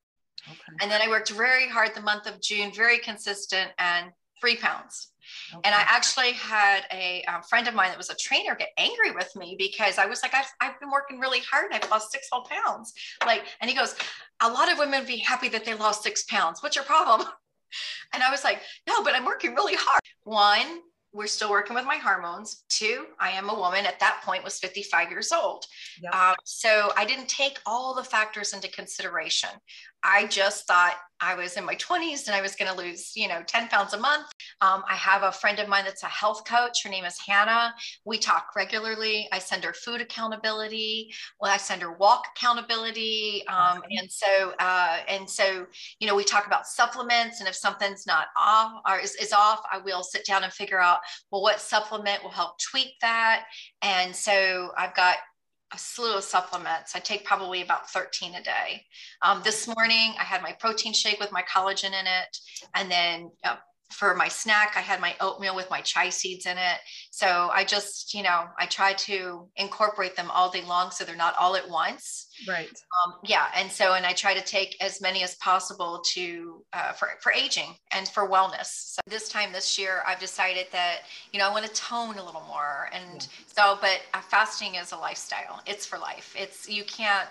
Okay. 0.45 0.59
And 0.81 0.91
then 0.91 1.01
I 1.01 1.07
worked 1.07 1.29
very 1.29 1.69
hard 1.69 1.95
the 1.95 2.01
month 2.01 2.27
of 2.27 2.41
June, 2.41 2.73
very 2.73 2.99
consistent, 2.99 3.71
and 3.77 4.11
three 4.41 4.57
pounds. 4.57 5.12
Okay. 5.53 5.61
And 5.63 5.75
I 5.75 5.81
actually 5.81 6.33
had 6.33 6.83
a, 6.91 7.23
a, 7.27 7.41
friend 7.43 7.67
of 7.67 7.73
mine 7.73 7.89
that 7.89 7.97
was 7.97 8.09
a 8.09 8.15
trainer 8.15 8.55
get 8.55 8.69
angry 8.77 9.11
with 9.11 9.35
me 9.35 9.55
because 9.57 9.97
I 9.97 10.05
was 10.05 10.21
like, 10.23 10.33
I've, 10.33 10.51
I've 10.61 10.79
been 10.79 10.91
working 10.91 11.19
really 11.19 11.39
hard 11.39 11.71
and 11.71 11.83
I've 11.83 11.89
lost 11.89 12.11
six 12.11 12.27
whole 12.31 12.45
pounds. 12.45 12.93
Like, 13.25 13.43
and 13.61 13.69
he 13.69 13.75
goes, 13.75 13.95
a 14.41 14.49
lot 14.49 14.71
of 14.71 14.77
women 14.77 14.99
would 14.99 15.07
be 15.07 15.17
happy 15.17 15.49
that 15.49 15.65
they 15.65 15.73
lost 15.73 16.03
six 16.03 16.23
pounds. 16.23 16.61
What's 16.61 16.75
your 16.75 16.85
problem? 16.85 17.27
And 18.13 18.21
I 18.21 18.29
was 18.29 18.43
like, 18.43 18.61
no, 18.87 19.03
but 19.03 19.15
I'm 19.15 19.25
working 19.25 19.55
really 19.55 19.73
hard. 19.75 19.99
One, 20.25 20.81
we're 21.13 21.27
still 21.27 21.51
working 21.51 21.75
with 21.75 21.85
my 21.85 21.97
hormones. 21.97 22.63
Two, 22.69 23.05
I 23.19 23.29
am 23.31 23.49
a 23.49 23.55
woman 23.55 23.85
at 23.85 23.99
that 23.99 24.21
point 24.25 24.43
was 24.43 24.59
55 24.59 25.11
years 25.11 25.31
old. 25.31 25.65
Yep. 26.01 26.15
Um, 26.15 26.35
so 26.43 26.91
I 26.97 27.05
didn't 27.05 27.29
take 27.29 27.59
all 27.65 27.93
the 27.93 28.03
factors 28.03 28.53
into 28.53 28.67
consideration. 28.69 29.49
I 30.03 30.25
just 30.25 30.67
thought 30.67 30.95
I 31.23 31.35
was 31.35 31.55
in 31.55 31.65
my 31.65 31.75
20s 31.75 32.27
and 32.27 32.35
I 32.35 32.41
was 32.41 32.55
going 32.55 32.69
to 32.69 32.77
lose, 32.77 33.13
you 33.15 33.27
know, 33.27 33.41
10 33.47 33.69
pounds 33.69 33.93
a 33.93 33.97
month. 33.97 34.27
Um, 34.61 34.83
I 34.89 34.95
have 34.95 35.23
a 35.23 35.31
friend 35.31 35.57
of 35.59 35.69
mine 35.69 35.85
that's 35.85 36.03
a 36.03 36.07
health 36.07 36.43
coach. 36.45 36.83
Her 36.83 36.89
name 36.89 37.05
is 37.05 37.17
Hannah. 37.25 37.73
We 38.05 38.17
talk 38.17 38.47
regularly. 38.55 39.29
I 39.31 39.39
send 39.39 39.63
her 39.63 39.73
food 39.73 40.01
accountability. 40.01 41.13
Well, 41.39 41.51
I 41.51 41.57
send 41.57 41.81
her 41.81 41.93
walk 41.93 42.25
accountability. 42.35 43.43
Um, 43.47 43.81
and 43.89 44.11
so, 44.11 44.53
uh, 44.59 44.97
and 45.07 45.29
so, 45.29 45.65
you 45.99 46.07
know, 46.07 46.15
we 46.15 46.25
talk 46.25 46.45
about 46.45 46.67
supplements. 46.67 47.39
And 47.39 47.47
if 47.47 47.55
something's 47.55 48.05
not 48.05 48.27
off 48.37 48.81
or 48.87 48.99
is, 48.99 49.15
is 49.15 49.31
off, 49.31 49.61
I 49.71 49.77
will 49.77 50.03
sit 50.03 50.25
down 50.25 50.43
and 50.43 50.51
figure 50.51 50.81
out, 50.81 50.99
well, 51.31 51.41
what 51.41 51.61
supplement 51.61 52.21
will 52.23 52.31
help 52.31 52.59
tweak 52.59 52.95
that. 53.01 53.45
And 53.81 54.13
so 54.15 54.71
I've 54.77 54.93
got 54.93 55.17
a 55.73 55.77
slew 55.77 56.15
of 56.15 56.23
supplements. 56.23 56.95
I 56.95 56.99
take 56.99 57.25
probably 57.25 57.61
about 57.61 57.89
13 57.89 58.35
a 58.35 58.43
day. 58.43 58.85
Um, 59.21 59.41
this 59.43 59.67
morning, 59.67 60.13
I 60.19 60.23
had 60.23 60.43
my 60.43 60.51
protein 60.53 60.93
shake 60.93 61.19
with 61.19 61.31
my 61.31 61.41
collagen 61.41 61.87
in 61.87 62.05
it, 62.05 62.37
and 62.75 62.91
then 62.91 63.31
uh, 63.43 63.55
for 63.93 64.15
my 64.15 64.27
snack, 64.27 64.73
I 64.75 64.81
had 64.81 64.99
my 64.99 65.15
oatmeal 65.21 65.55
with 65.55 65.69
my 65.69 65.81
chia 65.81 66.11
seeds 66.11 66.45
in 66.45 66.57
it. 66.57 66.79
So 67.11 67.49
I 67.53 67.63
just, 67.63 68.13
you 68.13 68.23
know, 68.23 68.45
I 68.59 68.65
try 68.65 68.93
to 68.93 69.47
incorporate 69.55 70.15
them 70.15 70.29
all 70.31 70.49
day 70.49 70.63
long 70.63 70.91
so 70.91 71.03
they're 71.03 71.15
not 71.15 71.35
all 71.39 71.55
at 71.55 71.69
once. 71.69 72.27
Right. 72.47 72.67
Um, 72.67 73.13
yeah. 73.23 73.47
And 73.55 73.71
so, 73.71 73.93
and 73.93 74.05
I 74.05 74.13
try 74.13 74.33
to 74.33 74.41
take 74.41 74.75
as 74.81 74.99
many 74.99 75.23
as 75.23 75.35
possible 75.35 76.01
to, 76.13 76.63
uh, 76.73 76.91
for, 76.93 77.09
for 77.21 77.31
aging 77.31 77.75
and 77.91 78.07
for 78.07 78.27
wellness. 78.27 78.65
So 78.65 79.01
this 79.07 79.29
time 79.29 79.53
this 79.53 79.77
year, 79.77 80.01
I've 80.05 80.19
decided 80.19 80.67
that, 80.71 81.01
you 81.31 81.39
know, 81.39 81.47
I 81.47 81.51
want 81.51 81.65
to 81.65 81.73
tone 81.73 82.17
a 82.17 82.25
little 82.25 82.43
more. 82.47 82.89
And 82.91 83.21
yeah. 83.21 83.27
so, 83.55 83.77
but 83.79 84.01
uh, 84.13 84.21
fasting 84.21 84.75
is 84.75 84.91
a 84.91 84.97
lifestyle. 84.97 85.61
It's 85.67 85.85
for 85.85 85.99
life. 85.99 86.35
It's, 86.37 86.67
you 86.67 86.83
can't, 86.83 87.29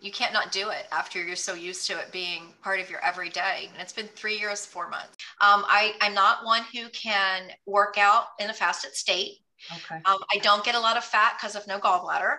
you 0.00 0.12
can't 0.12 0.32
not 0.32 0.52
do 0.52 0.68
it 0.68 0.86
after 0.92 1.24
you're 1.24 1.36
so 1.36 1.54
used 1.54 1.86
to 1.86 1.98
it 1.98 2.12
being 2.12 2.52
part 2.62 2.80
of 2.80 2.90
your 2.90 3.02
everyday. 3.02 3.70
And 3.72 3.80
it's 3.80 3.94
been 3.94 4.08
three 4.08 4.38
years, 4.38 4.66
four 4.66 4.90
months. 4.90 5.15
Um, 5.40 5.64
I, 5.68 5.94
I'm 6.00 6.14
not 6.14 6.44
one 6.44 6.62
who 6.72 6.88
can 6.90 7.50
work 7.66 7.98
out 7.98 8.24
in 8.38 8.48
a 8.48 8.54
fasted 8.54 8.94
state. 8.94 9.38
Okay. 9.70 9.96
Um, 10.04 10.18
I 10.32 10.38
don't 10.38 10.64
get 10.64 10.74
a 10.74 10.80
lot 10.80 10.96
of 10.96 11.04
fat 11.04 11.34
because 11.38 11.56
of 11.56 11.66
no 11.66 11.78
gallbladder. 11.78 12.36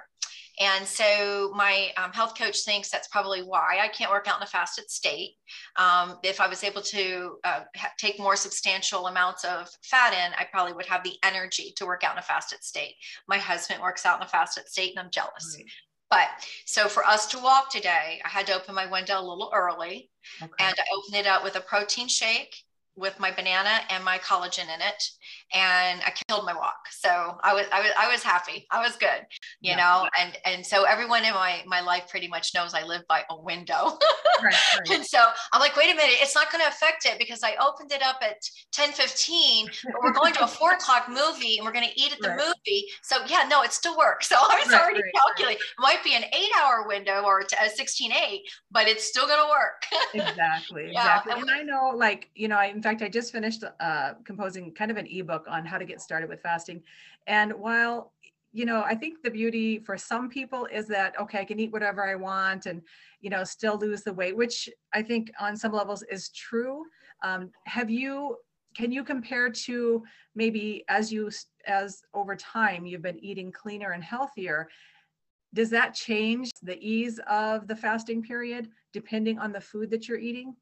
And 0.60 0.88
so 0.88 1.52
my 1.56 1.92
um, 1.98 2.12
health 2.12 2.36
coach 2.36 2.62
thinks 2.62 2.90
that's 2.90 3.08
probably 3.10 3.44
why 3.44 3.78
I 3.80 3.90
can't 3.90 4.10
work 4.10 4.28
out 4.28 4.38
in 4.38 4.44
a 4.44 4.48
fasted 4.48 4.90
state. 4.90 5.36
Um, 5.76 6.18
if 6.24 6.42
I 6.42 6.48
was 6.48 6.64
able 6.64 6.82
to 6.82 7.38
uh, 7.44 7.60
ha- 7.76 7.92
take 8.00 8.18
more 8.18 8.36
substantial 8.36 9.06
amounts 9.06 9.46
of 9.46 9.70
fat 9.84 10.14
in, 10.14 10.34
I 10.34 10.48
probably 10.52 10.74
would 10.74 10.88
have 10.88 11.04
the 11.04 11.14
energy 11.24 11.74
to 11.76 11.86
work 11.86 12.04
out 12.04 12.14
in 12.14 12.20
a 12.20 12.24
fasted 12.24 12.64
state. 12.64 12.96
My 13.28 13.38
husband 13.38 13.82
works 13.82 14.04
out 14.06 14.20
in 14.20 14.26
a 14.26 14.30
fasted 14.30 14.68
state 14.68 14.92
and 14.92 15.00
I'm 15.00 15.12
jealous. 15.12 15.56
Right. 15.56 15.66
But 16.10 16.28
so 16.66 16.88
for 16.88 17.06
us 17.06 17.28
to 17.28 17.40
walk 17.40 17.70
today, 17.70 18.22
I 18.26 18.30
had 18.30 18.48
to 18.48 18.56
open 18.56 18.74
my 18.74 18.90
window 18.90 19.20
a 19.20 19.22
little 19.22 19.52
early 19.54 20.10
okay. 20.42 20.52
and 20.60 20.76
I 20.80 20.84
opened 20.96 21.16
it 21.16 21.28
up 21.28 21.44
with 21.44 21.56
a 21.56 21.62
protein 21.62 22.08
shake 22.08 22.56
with 22.98 23.20
my 23.20 23.32
banana 23.32 23.82
and 23.90 24.04
my 24.04 24.18
collagen 24.18 24.64
in 24.64 24.82
it 24.82 25.04
and 25.54 26.02
I 26.06 26.12
killed 26.28 26.46
my 26.46 26.54
walk. 26.54 26.88
So 26.92 27.10
I 27.44 27.54
was 27.54 27.66
I 27.72 27.82
was 27.82 27.92
I 27.98 28.12
was 28.12 28.24
happy. 28.24 28.66
I 28.72 28.82
was 28.82 28.96
good, 28.98 29.26
you 29.62 29.72
yeah. 29.72 29.78
know. 29.78 30.10
And 30.20 30.38
and 30.46 30.66
so 30.66 30.84
everyone 30.84 31.24
in 31.24 31.34
my 31.34 31.62
my 31.66 31.82
life 31.82 32.08
pretty 32.10 32.28
much 32.28 32.54
knows 32.54 32.74
I 32.74 32.84
live 32.84 33.04
by 33.08 33.24
a 33.30 33.40
window. 33.40 33.98
right, 34.44 34.54
right. 34.80 34.92
And 34.92 35.06
so 35.06 35.20
I'm 35.54 35.62
like, 35.62 35.76
wait 35.78 35.92
a 35.92 35.96
minute, 35.96 36.16
it's 36.20 36.36
not 36.36 36.52
going 36.52 36.64
to 36.64 36.68
affect 36.68 37.06
it 37.06 37.18
because 37.20 37.44
I 37.44 37.56
opened 37.66 37.92
it 37.92 38.04
up 38.04 38.18
at 38.22 38.38
10 38.74 38.92
15, 38.92 39.68
but 39.84 40.04
we're 40.04 40.12
going 40.12 40.34
to 40.34 40.44
a 40.44 40.48
four 40.60 40.74
o'clock 40.74 41.08
movie 41.08 41.58
and 41.58 41.66
we're 41.66 41.74
going 41.74 41.88
to 41.88 42.00
eat 42.00 42.12
at 42.12 42.20
the 42.20 42.30
right. 42.30 42.38
movie. 42.38 42.86
So 43.04 43.18
yeah, 43.28 43.48
no, 43.50 43.62
it 43.62 43.74
still 43.74 43.98
works. 43.98 44.28
So 44.38 44.38
I 44.38 44.62
was 44.64 44.74
already 44.74 45.02
calculating. 45.16 45.58
It 45.62 45.82
might 45.82 46.04
be 46.04 46.14
an 46.14 46.24
eight 46.24 46.52
hour 46.60 46.86
window 46.86 47.24
or 47.24 47.40
a 47.40 47.70
16 47.70 48.12
8, 48.12 48.42
but 48.72 48.88
it's 48.88 49.06
still 49.06 49.26
going 49.26 49.40
to 49.40 49.50
work. 49.50 49.86
exactly. 50.14 50.90
Yeah. 50.92 51.22
Exactly. 51.22 51.42
And 51.42 51.50
I 51.50 51.62
know, 51.64 51.94
like, 51.96 52.30
you 52.36 52.50
know, 52.50 52.58
I, 52.58 52.66
in 52.66 52.82
fact, 52.82 52.87
I 52.88 53.10
just 53.10 53.32
finished 53.32 53.64
uh, 53.80 54.14
composing 54.24 54.74
kind 54.74 54.92
of 54.92 54.98
an 54.98 55.08
ebook 55.08 55.46
on 55.50 55.66
how 55.66 55.78
to 55.78 55.86
get 55.86 56.02
started 56.02 56.30
with 56.30 56.42
fasting. 56.42 56.82
And 57.28 57.54
while 57.54 58.14
you 58.54 58.66
know, 58.66 58.82
I 58.82 58.96
think 58.96 59.22
the 59.22 59.30
beauty 59.30 59.80
for 59.80 59.98
some 59.98 60.30
people 60.30 60.66
is 60.72 60.88
that 60.88 61.20
okay, 61.20 61.40
I 61.40 61.46
can 61.46 61.60
eat 61.60 61.72
whatever 61.72 62.10
I 62.10 62.16
want 62.16 62.66
and 62.66 62.82
you 63.22 63.30
know 63.30 63.44
still 63.44 63.78
lose 63.78 64.04
the 64.04 64.14
weight, 64.14 64.36
which 64.36 64.70
I 64.94 65.04
think 65.04 65.32
on 65.40 65.56
some 65.56 65.74
levels 65.74 66.04
is 66.10 66.30
true. 66.30 66.86
Um, 67.24 67.52
have 67.66 67.90
you? 67.90 68.38
Can 68.76 68.92
you 68.92 69.04
compare 69.04 69.50
to 69.50 70.04
maybe 70.36 70.84
as 70.88 71.12
you 71.12 71.30
as 71.66 72.02
over 72.14 72.36
time 72.36 72.86
you've 72.86 73.02
been 73.02 73.24
eating 73.24 73.52
cleaner 73.52 73.92
and 73.92 74.04
healthier? 74.04 74.70
Does 75.54 75.70
that 75.72 75.94
change 75.94 76.52
the 76.62 76.78
ease 76.80 77.20
of 77.30 77.68
the 77.68 77.76
fasting 77.76 78.22
period 78.22 78.70
depending 78.94 79.40
on 79.40 79.52
the 79.52 79.62
food 79.62 79.90
that 79.92 80.08
you're 80.08 80.20
eating? 80.20 80.56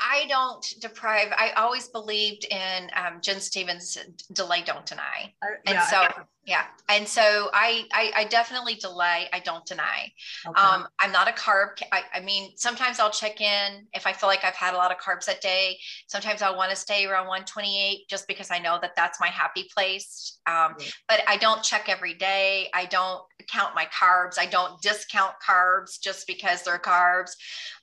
I 0.00 0.26
don't 0.28 0.64
deprive. 0.80 1.32
I 1.36 1.50
always 1.56 1.88
believed 1.88 2.44
in 2.44 2.90
um, 2.94 3.20
Gin 3.20 3.40
Stephens' 3.40 3.98
delay, 4.32 4.62
don't 4.64 4.86
deny. 4.86 5.34
Uh, 5.42 5.46
and 5.66 5.74
yeah, 5.74 5.86
so, 5.86 6.06
yeah. 6.44 6.64
And 6.88 7.06
so 7.06 7.50
I, 7.52 7.84
I, 7.92 8.12
I, 8.16 8.24
definitely 8.24 8.74
delay. 8.74 9.28
I 9.32 9.40
don't 9.40 9.66
deny. 9.66 10.10
Okay. 10.46 10.60
Um, 10.60 10.86
I'm 10.98 11.12
not 11.12 11.28
a 11.28 11.32
carb. 11.32 11.82
I, 11.92 12.02
I, 12.14 12.20
mean, 12.20 12.52
sometimes 12.56 12.98
I'll 12.98 13.10
check 13.10 13.40
in 13.40 13.86
if 13.92 14.06
I 14.06 14.12
feel 14.14 14.28
like 14.28 14.44
I've 14.44 14.54
had 14.54 14.72
a 14.72 14.76
lot 14.78 14.90
of 14.90 14.98
carbs 14.98 15.26
that 15.26 15.42
day. 15.42 15.78
Sometimes 16.06 16.40
I'll 16.40 16.56
want 16.56 16.70
to 16.70 16.76
stay 16.76 17.04
around 17.04 17.26
128 17.26 18.08
just 18.08 18.26
because 18.26 18.50
I 18.50 18.58
know 18.58 18.78
that 18.80 18.92
that's 18.96 19.20
my 19.20 19.28
happy 19.28 19.68
place. 19.74 20.38
Um, 20.46 20.74
But 21.06 21.20
I 21.28 21.36
don't 21.36 21.62
check 21.62 21.88
every 21.88 22.14
day. 22.14 22.70
I 22.72 22.86
don't 22.86 23.20
count 23.52 23.74
my 23.74 23.86
carbs. 23.86 24.38
I 24.38 24.46
don't 24.46 24.80
discount 24.80 25.34
carbs 25.46 26.00
just 26.00 26.26
because 26.26 26.62
they're 26.62 26.78
carbs. 26.78 27.32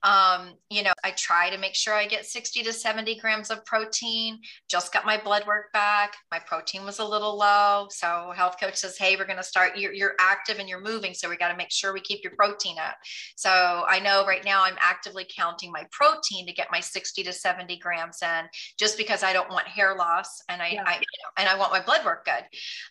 Um, 0.02 0.54
you 0.70 0.84
know, 0.84 0.94
I 1.04 1.12
try 1.12 1.50
to 1.50 1.58
make 1.58 1.76
sure 1.76 1.94
I 1.94 2.05
get 2.06 2.26
60 2.26 2.64
to 2.64 2.74
70 2.74 3.20
grams 3.20 3.50
of 3.52 3.64
protein. 3.66 4.40
Just 4.70 4.94
got 4.94 5.06
my 5.06 5.22
blood 5.22 5.46
work 5.48 5.72
back. 5.74 6.14
My 6.32 6.40
protein 6.40 6.86
was 6.86 7.00
a 7.00 7.06
little 7.06 7.38
low. 7.38 7.88
So 7.90 8.34
health 8.36 8.58
coach 8.60 8.76
says, 8.76 8.98
Hey, 8.98 9.16
we're 9.16 9.26
going 9.26 9.38
to 9.38 9.44
start, 9.44 9.78
you're, 9.78 9.94
you're 9.94 10.16
active 10.20 10.60
and 10.60 10.68
you're 10.68 10.82
moving. 10.82 11.14
So 11.14 11.30
we 11.30 11.38
got 11.38 11.50
to 11.50 11.58
make 11.58 11.72
sure 11.72 11.94
we 11.94 12.02
keep 12.02 12.24
your 12.24 12.34
protein 12.36 12.78
up. 12.80 12.96
So 13.36 13.50
I 13.88 14.00
know 14.00 14.26
right 14.26 14.44
now 14.44 14.64
I'm 14.64 14.78
actively 14.80 15.28
counting 15.36 15.72
my 15.72 15.86
protein 15.92 16.46
to 16.48 16.54
get 16.54 16.68
my 16.72 16.80
60 16.80 17.24
to 17.24 17.34
70 17.34 17.78
grams 17.78 18.20
in 18.22 18.46
just 18.78 18.98
because 18.98 19.24
I 19.24 19.34
don't 19.34 19.50
want 19.50 19.68
hair 19.68 19.96
loss 19.96 20.42
and 20.50 20.62
I, 20.62 20.70
yeah. 20.70 20.84
I 20.86 20.94
you 20.94 21.00
know, 21.00 21.32
and 21.38 21.50
I 21.50 21.58
want 21.58 21.72
my 21.72 21.82
blood 21.82 22.06
work 22.06 22.26
good. 22.26 22.44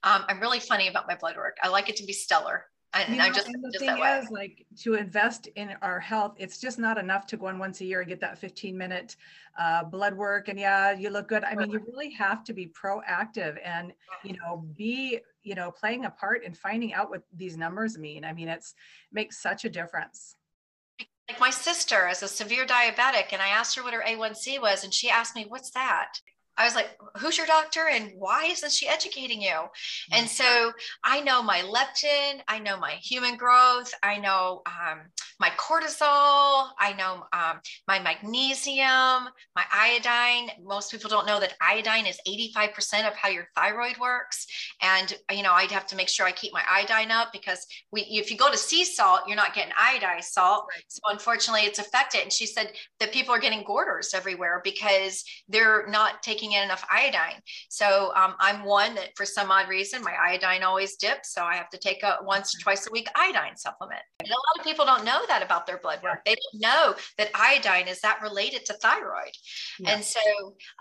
Um, 0.03 0.25
I'm 0.29 0.41
really 0.41 0.61
funny 0.61 0.89
about 0.89 1.07
my 1.09 1.17
blood 1.17 1.37
work. 1.37 1.57
I 1.63 1.69
like 1.69 1.89
it 1.89 1.97
to 1.97 2.05
be 2.05 2.13
stellar. 2.13 2.67
And, 2.95 3.19
know, 3.19 3.31
just, 3.31 3.49
and 3.49 3.63
the 3.63 3.71
just 3.71 3.85
thing 3.85 4.03
is, 4.03 4.31
like 4.31 4.67
to 4.83 4.95
invest 4.95 5.49
in 5.57 5.75
our 5.83 5.99
health, 5.99 6.37
it's 6.39 6.59
just 6.59 6.79
not 6.79 6.97
enough 6.97 7.27
to 7.29 7.37
go 7.37 7.49
in 7.49 7.59
once 7.59 7.81
a 7.81 7.85
year 7.85 8.01
and 8.01 8.09
get 8.09 8.21
that 8.21 8.39
15 8.39 8.77
minute 8.77 9.17
uh, 9.59 9.85
blood 9.85 10.15
work. 10.15 10.49
And 10.49 10.59
yeah, 10.59 10.93
you 10.93 11.11
look 11.11 11.29
good. 11.29 11.45
I 11.45 11.55
mean, 11.55 11.71
you 11.71 11.81
really 11.93 12.11
have 12.13 12.45
to 12.45 12.53
be 12.53 12.69
proactive 12.69 13.59
and, 13.65 13.93
you 14.23 14.37
know, 14.37 14.65
be, 14.77 15.21
you 15.43 15.55
know, 15.55 15.71
playing 15.71 16.05
a 16.05 16.11
part 16.11 16.45
in 16.45 16.55
finding 16.55 16.95
out 16.95 17.11
what 17.11 17.23
these 17.35 17.57
numbers 17.57 17.99
mean. 17.99 18.25
I 18.25 18.33
mean, 18.33 18.49
it's 18.49 18.75
makes 19.13 19.43
such 19.43 19.65
a 19.65 19.71
difference 19.71 20.37
like 21.29 21.41
my 21.41 21.51
sister 21.51 22.09
is 22.09 22.23
a 22.23 22.29
severe 22.29 22.67
diabetic 22.67 23.33
and 23.33 23.41
i 23.41 23.49
asked 23.49 23.77
her 23.77 23.83
what 23.83 23.95
her 23.95 24.03
a1c 24.07 24.61
was 24.61 24.85
and 24.85 24.93
she 24.93 25.09
asked 25.09 25.35
me 25.35 25.47
what's 25.49 25.71
that 25.71 26.15
I 26.57 26.65
was 26.65 26.75
like, 26.75 26.97
who's 27.19 27.37
your 27.37 27.47
doctor 27.47 27.89
and 27.91 28.13
why 28.17 28.45
isn't 28.45 28.73
she 28.73 28.87
educating 28.87 29.43
you? 29.43 29.63
And 30.13 30.29
so 30.29 30.73
I 31.03 31.21
know 31.21 31.43
my 31.43 31.63
leptin, 31.63 32.41
I 32.47 32.59
know 32.59 32.79
my 32.79 32.93
human 32.93 33.37
growth, 33.37 33.93
I 34.03 34.19
know 34.19 34.63
um, 34.67 35.01
my 35.41 35.51
cortisol, 35.51 36.69
I 36.79 36.95
know 36.97 37.25
um, 37.33 37.61
my 37.89 37.99
magnesium, 37.99 39.29
my 39.57 39.65
iodine. 39.73 40.51
Most 40.65 40.91
people 40.91 41.11
don't 41.11 41.27
know 41.27 41.41
that 41.41 41.55
iodine 41.61 42.07
is 42.07 42.21
85% 42.29 43.09
of 43.09 43.15
how 43.15 43.29
your 43.29 43.49
thyroid 43.57 43.99
works. 43.99 44.47
And, 44.83 45.15
you 45.31 45.43
know, 45.43 45.53
I'd 45.53 45.71
have 45.71 45.87
to 45.89 45.97
make 45.97 46.09
sure 46.09 46.27
I 46.27 46.33
keep 46.33 46.53
my 46.53 46.63
iodine 46.71 47.11
up 47.11 47.33
because 47.33 47.67
we, 47.91 48.03
if 48.03 48.31
you 48.31 48.37
go 48.37 48.51
to 48.51 48.57
sea 48.59 48.85
salt, 48.85 49.23
you're 49.27 49.37
not 49.37 49.55
getting 49.55 49.73
iodized 49.73 50.25
salt. 50.25 50.67
So 50.89 51.01
unfortunately, 51.11 51.63
it's 51.63 51.79
affected. 51.79 52.23
And 52.23 52.33
she 52.33 52.47
said 52.47 52.73
that 53.01 53.13
people 53.13 53.35
are 53.35 53.41
getting 53.41 53.65
goiters 53.65 54.15
everywhere 54.15 54.61
because 54.63 55.25
they're 55.49 55.87
not 55.89 56.23
taking 56.23 56.35
taking 56.35 56.57
in 56.57 56.65
enough 56.65 56.85
iodine. 56.91 57.41
So 57.69 58.13
um, 58.17 58.35
I'm 58.39 58.65
one 58.65 58.95
that 58.97 59.11
for 59.17 59.25
some 59.25 59.51
odd 59.51 59.69
reason, 59.69 60.03
my 60.03 60.15
iodine 60.15 60.63
always 60.63 60.97
dips. 60.97 61.33
So 61.33 61.43
I 61.43 61.55
have 61.57 61.71
to 61.71 61.79
take 61.79 62.03
a 62.03 62.19
once 62.23 62.55
or 62.55 62.61
twice 62.61 62.87
a 62.87 62.93
week 62.93 63.09
iodine 63.15 63.57
supplement. 63.57 64.01
And 64.21 64.29
a 64.29 64.33
lot 64.33 64.59
of 64.59 64.65
people 64.65 64.85
don't 64.85 65.05
know 65.05 65.24
that 65.29 65.43
about 65.43 65.67
their 65.67 65.79
blood 65.79 66.03
work. 66.03 66.25
They 66.25 66.35
don't 66.35 66.63
know 66.63 66.95
that 67.19 67.31
iodine 67.35 67.89
is 67.89 68.01
that 68.01 68.21
related 68.23 68.65
to 68.67 68.75
thyroid. 68.75 69.33
Yeah. 69.79 69.95
And 69.95 70.05
so 70.05 70.21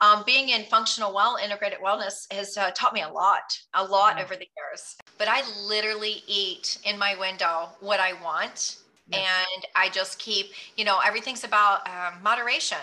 um, 0.01 0.23
being 0.25 0.49
in 0.49 0.63
functional 0.63 1.13
well 1.13 1.37
integrated 1.43 1.79
wellness 1.79 2.31
has 2.31 2.57
uh, 2.57 2.71
taught 2.71 2.93
me 2.93 3.01
a 3.01 3.09
lot, 3.09 3.57
a 3.73 3.83
lot 3.83 4.17
yeah. 4.17 4.23
over 4.23 4.35
the 4.35 4.47
years. 4.57 4.95
But 5.17 5.27
I 5.29 5.43
literally 5.67 6.23
eat 6.27 6.79
in 6.85 6.97
my 6.97 7.15
window 7.19 7.69
what 7.79 7.99
I 7.99 8.13
want. 8.21 8.77
Yes. 9.09 9.27
And 9.55 9.65
I 9.75 9.89
just 9.89 10.17
keep, 10.17 10.51
you 10.77 10.85
know, 10.85 10.99
everything's 11.05 11.43
about 11.43 11.87
um, 11.89 12.23
moderation. 12.23 12.77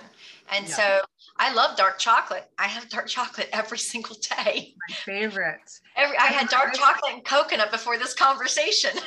And 0.52 0.69
yeah. 0.69 0.75
so 0.75 1.00
I 1.40 1.54
love 1.54 1.75
dark 1.75 1.99
chocolate. 1.99 2.50
I 2.59 2.66
have 2.66 2.90
dark 2.90 3.06
chocolate 3.06 3.49
every 3.54 3.78
single 3.78 4.14
day. 4.16 4.75
My 4.88 4.94
favorite. 4.94 5.80
Every, 5.97 6.16
I 6.18 6.26
had 6.26 6.49
dark 6.50 6.75
chocolate 6.75 7.14
and 7.14 7.25
coconut 7.25 7.73
before 7.73 7.97
this 7.97 8.12
conversation. 8.12 8.90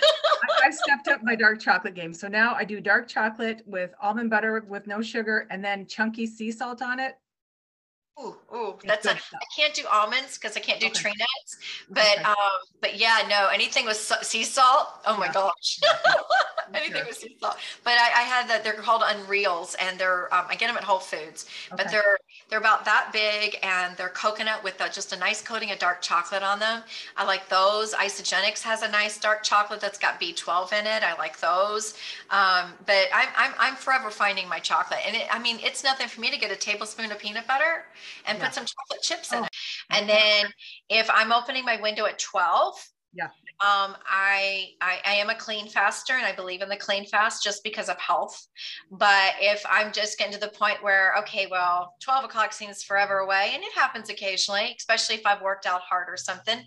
I, 0.64 0.68
I 0.68 0.72
stepped 0.72 1.08
up 1.08 1.22
my 1.24 1.36
dark 1.36 1.62
chocolate 1.62 1.94
game. 1.94 2.12
So 2.12 2.28
now 2.28 2.56
I 2.56 2.66
do 2.66 2.82
dark 2.82 3.08
chocolate 3.08 3.62
with 3.68 3.92
almond 4.02 4.32
butter 4.32 4.66
with 4.68 4.88
no 4.88 5.00
sugar 5.04 5.48
and 5.52 5.64
then 5.64 5.86
chunky 5.86 6.26
sea 6.26 6.52
salt 6.52 6.82
on 6.82 7.00
it. 7.00 7.14
Ooh, 8.22 8.36
ooh, 8.54 8.78
that's 8.84 9.08
a, 9.08 9.12
I 9.12 9.46
can't 9.58 9.74
do 9.74 9.86
almonds 9.92 10.38
because 10.38 10.56
I 10.56 10.60
can't 10.60 10.80
do 10.80 10.86
okay. 10.86 10.94
tree 10.94 11.14
nuts, 11.18 11.58
but 11.90 12.06
okay. 12.14 12.24
um, 12.24 12.36
but 12.80 13.00
yeah, 13.00 13.24
no, 13.28 13.48
anything 13.52 13.86
with 13.86 13.98
sea 13.98 14.44
salt. 14.44 14.88
Oh 15.08 15.18
my 15.18 15.26
yeah. 15.26 15.34
gosh, 15.34 15.80
anything 16.76 16.98
sure. 16.98 17.06
with 17.08 17.18
sea 17.18 17.36
salt. 17.42 17.58
But 17.84 17.94
I, 17.94 18.20
I 18.20 18.22
had 18.22 18.48
that. 18.50 18.64
They're 18.64 18.74
called 18.74 19.02
Unreals, 19.02 19.76
and 19.80 19.98
they're 19.98 20.32
um, 20.34 20.46
I 20.48 20.56
get 20.56 20.68
them 20.68 20.78
at 20.78 20.84
Whole 20.84 21.00
Foods, 21.00 21.48
okay. 21.72 21.84
but 21.84 21.92
they're 21.92 22.20
They're 22.54 22.60
about 22.60 22.86
that 22.86 23.10
big 23.12 23.58
and 23.64 23.98
they're 23.98 24.10
coconut 24.10 24.64
with 24.64 24.80
a, 24.80 24.88
just 24.88 25.12
a 25.12 25.18
nice 25.18 25.42
coating 25.42 25.72
of 25.72 25.80
dark 25.80 26.04
chocolate 26.04 26.44
on 26.44 26.60
them. 26.60 26.84
I 27.18 27.26
like 27.26 27.50
those. 27.50 27.96
Isagenix 27.96 28.62
has 28.62 28.84
a 28.84 28.92
nice 28.92 29.18
dark 29.18 29.42
chocolate 29.42 29.82
that's 29.82 29.98
got 29.98 30.22
B12 30.22 30.72
in 30.72 30.86
it. 30.86 31.02
I 31.02 31.18
like 31.18 31.40
those. 31.40 31.96
Um, 32.30 32.74
but 32.86 33.08
I'm, 33.12 33.30
I'm, 33.36 33.54
I'm 33.58 33.76
forever 33.76 34.12
finding 34.12 34.48
my 34.48 34.60
chocolate. 34.60 35.00
And 35.04 35.16
it, 35.16 35.24
I 35.32 35.40
mean, 35.40 35.58
it's 35.64 35.84
nothing 35.84 36.08
for 36.08 36.22
me 36.22 36.30
to 36.30 36.38
get 36.38 36.52
a 36.52 36.56
tablespoon 36.56 37.12
of 37.12 37.18
peanut 37.18 37.48
butter 37.48 37.86
and 38.28 38.38
yeah. 38.38 38.46
put 38.46 38.54
some 38.54 38.66
chocolate 38.66 39.02
chips 39.02 39.34
in 39.34 39.40
oh. 39.40 39.46
it. 39.46 39.50
And 39.90 40.08
then 40.08 40.46
if 40.90 41.10
I'm 41.12 41.32
opening 41.32 41.66
my 41.66 41.82
window 41.82 42.06
at 42.06 42.20
12, 42.20 42.76
yeah 43.16 43.30
um, 43.64 43.96
I, 44.06 44.72
I, 44.82 45.00
I 45.06 45.14
am 45.14 45.30
a 45.30 45.36
clean 45.36 45.70
faster 45.70 46.16
and 46.16 46.26
I 46.26 46.36
believe 46.36 46.62
in 46.62 46.68
the 46.68 46.76
clean 46.76 47.06
fast 47.06 47.42
just 47.42 47.64
because 47.64 47.88
of 47.88 47.98
health. 47.98 48.48
But 48.92 49.36
if 49.40 49.64
I'm 49.72 49.94
just 49.94 50.18
getting 50.18 50.34
to 50.34 50.40
the 50.40 50.50
point 50.50 50.84
where, 50.84 51.14
okay, 51.20 51.48
well, 51.50 51.96
12 52.04 52.26
o'clock 52.26 52.52
seems 52.52 52.84
forever 52.84 53.20
away, 53.20 53.52
and 53.54 53.64
it 53.64 53.72
happens 53.74 54.10
occasionally, 54.10 54.76
especially 54.78 55.16
if 55.16 55.26
I've 55.26 55.42
worked 55.42 55.66
out 55.66 55.80
hard 55.80 56.10
or 56.10 56.18
something, 56.18 56.60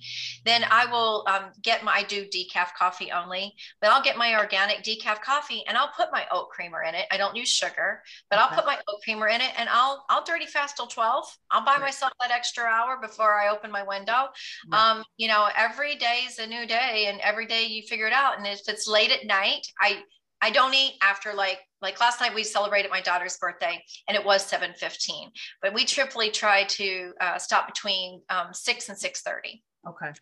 then 0.47 0.65
I 0.71 0.87
will 0.87 1.27
um, 1.29 1.51
get 1.61 1.85
my, 1.85 1.97
I 1.97 2.03
do 2.05 2.25
decaf 2.25 2.69
coffee 2.79 3.13
only, 3.13 3.53
but 3.83 3.91
I'll 3.91 4.03
get 4.03 4.17
my 4.17 4.35
organic 4.39 4.83
decaf 4.83 5.21
coffee 5.21 5.65
and 5.69 5.77
I'll 5.77 5.93
put 5.95 6.09
my 6.13 6.25
oat 6.33 6.49
creamer 6.49 6.83
in 6.83 6.95
it. 6.95 7.05
I 7.11 7.19
don't 7.19 7.37
use 7.37 7.51
sugar, 7.51 8.01
but 8.31 8.39
I'll 8.39 8.57
put 8.57 8.65
my 8.65 8.79
oat 8.89 9.01
creamer 9.05 9.29
in 9.29 9.43
it 9.43 9.51
and 9.59 9.69
I'll, 9.69 10.07
I'll 10.09 10.25
dirty 10.25 10.47
fast 10.47 10.77
till 10.77 10.87
12. 10.87 11.27
I'll 11.51 11.65
buy 11.65 11.77
myself 11.77 12.13
that 12.21 12.31
extra 12.31 12.65
hour 12.65 12.99
before 13.03 13.39
I 13.39 13.51
open 13.51 13.71
my 13.71 13.83
window. 13.83 14.29
Um, 14.73 15.05
you 15.19 15.29
know, 15.29 15.49
every 15.55 15.97
day 15.97 16.23
is 16.27 16.39
a 16.39 16.47
new 16.47 16.67
day 16.67 16.86
day 16.87 17.07
and 17.07 17.21
every 17.21 17.47
day 17.47 17.65
you 17.65 17.83
figure 17.83 18.07
it 18.07 18.13
out. 18.13 18.39
And 18.39 18.47
if 18.47 18.61
it's 18.69 18.87
late 18.87 19.11
at 19.11 19.27
night 19.27 19.67
i 19.81 20.03
i 20.41 20.51
don't 20.51 20.75
eat 20.75 20.95
after 21.03 21.33
like 21.35 21.59
like 21.83 22.01
last 22.01 22.21
night 22.21 22.35
we 22.35 22.43
celebrated 22.43 22.91
my 22.91 23.01
daughter's 23.01 23.37
birthday 23.39 23.83
and 24.09 24.17
it 24.17 24.25
was 24.25 24.51
7.15 24.51 25.29
but 25.63 25.75
we 25.75 25.85
triply 25.85 26.31
try 26.31 26.65
to 26.65 27.13
uh, 27.21 27.39
stop 27.39 27.67
between 27.67 28.23
um, 28.31 28.49
6 28.53 28.89
and 28.89 28.99
6.30 28.99 29.63
okay. 29.89 30.13